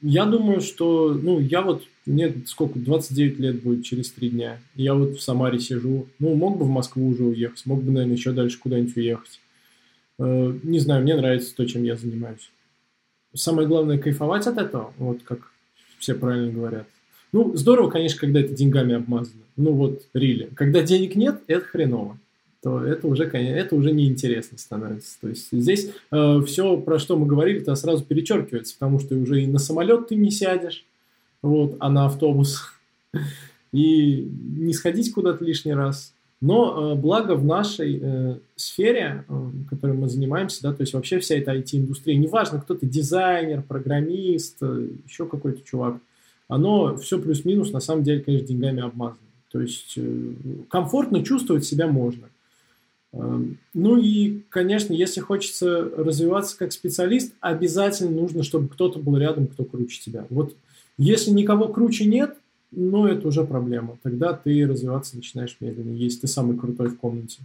[0.00, 4.58] Я думаю, что, ну, я вот, мне сколько, 29 лет будет через три дня.
[4.74, 6.06] Я вот в Самаре сижу.
[6.18, 9.40] Ну, мог бы в Москву уже уехать, мог бы, наверное, еще дальше куда-нибудь уехать.
[10.18, 12.50] Э, не знаю, мне нравится то, чем я занимаюсь.
[13.34, 15.50] Самое главное кайфовать от этого, вот как
[15.98, 16.86] все правильно говорят.
[17.32, 19.42] Ну, здорово, конечно, когда это деньгами обмазано.
[19.56, 20.48] Ну вот, рили.
[20.54, 22.18] Когда денег нет, это хреново
[22.62, 25.20] то это уже, это уже неинтересно становится.
[25.20, 29.42] То есть здесь э, все, про что мы говорили, это сразу перечеркивается, потому что уже
[29.42, 30.84] и на самолет ты не сядешь,
[31.40, 32.72] вот, а на автобус,
[33.72, 36.12] и не сходить куда-то лишний раз.
[36.40, 41.18] Но э, благо в нашей э, сфере, э, которой мы занимаемся, да, то есть вообще
[41.18, 45.96] вся эта IT-индустрия, неважно, кто ты, дизайнер, программист, э, еще какой-то чувак,
[46.46, 49.18] оно все плюс-минус на самом деле, конечно, деньгами обмазано.
[49.50, 50.32] То есть э,
[50.68, 52.28] комфортно чувствовать себя можно.
[53.12, 59.46] Эм, ну и, конечно, если хочется развиваться как специалист, обязательно нужно, чтобы кто-то был рядом,
[59.46, 60.26] кто круче тебя.
[60.30, 60.54] Вот
[60.98, 62.36] если никого круче нет,
[62.70, 63.98] ну, это уже проблема.
[64.02, 67.40] Тогда ты развиваться начинаешь медленно, если ты самый крутой в комнате.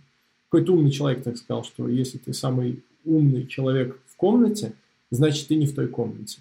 [0.49, 4.73] Какой-то умный человек так сказал, что если ты самый умный человек в комнате,
[5.11, 6.40] значит, ты не в той комнате.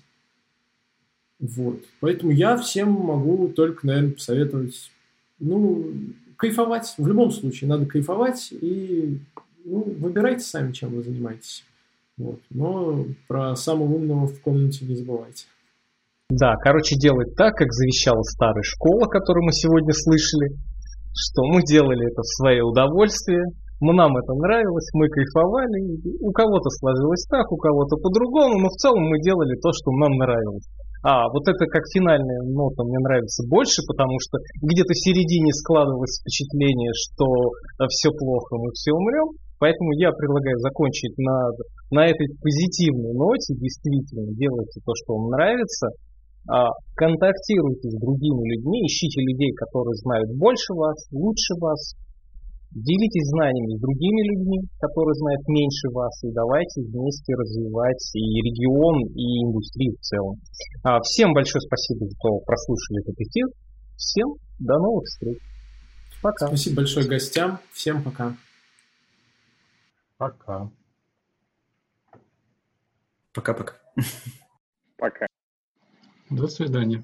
[1.39, 1.83] Вот.
[2.01, 4.91] Поэтому я всем могу только, наверное, посоветовать,
[5.39, 5.93] ну,
[6.43, 6.95] кайфовать.
[6.99, 9.21] В любом случае, надо кайфовать и
[9.65, 11.65] ну, выбирайте сами, чем вы занимаетесь.
[12.19, 12.41] Вот.
[12.51, 15.47] Но про самого умного в комнате не забывайте.
[16.31, 20.59] Да, короче, делать так, как завещала старая школа, которую мы сегодня слышали,
[21.15, 23.45] что мы делали это в свое удовольствие,
[23.81, 28.77] мы, нам это нравилось, мы кайфовали, у кого-то сложилось так, у кого-то по-другому, но в
[28.83, 30.67] целом мы делали то, что нам нравилось.
[31.03, 36.23] А, вот это как финальная нота мне нравится больше, потому что где-то в середине складывалось
[36.23, 37.27] впечатление, что
[37.91, 39.35] все плохо, мы все умрем.
[39.59, 41.51] Поэтому я предлагаю закончить на,
[41.91, 43.55] на этой позитивной ноте.
[43.55, 45.91] Действительно, делайте то, что вам нравится.
[46.51, 46.67] А,
[46.97, 51.95] контактируйте с другими людьми, ищите людей, которые знают больше вас, лучше вас.
[52.75, 59.13] Делитесь знаниями с другими людьми, которые знают меньше вас, и давайте вместе развивать и регион,
[59.13, 60.41] и индустрию в целом.
[60.83, 63.47] А, всем большое спасибо, что прослушали этот эфир.
[63.97, 64.29] Всем
[64.59, 65.39] до новых встреч.
[66.23, 66.47] Пока.
[66.47, 67.59] Спасибо большое гостям.
[67.73, 68.37] Всем пока.
[70.17, 70.71] Пока.
[73.35, 73.75] Пока-пока.
[74.97, 75.27] Пока.
[76.31, 77.03] До свидания.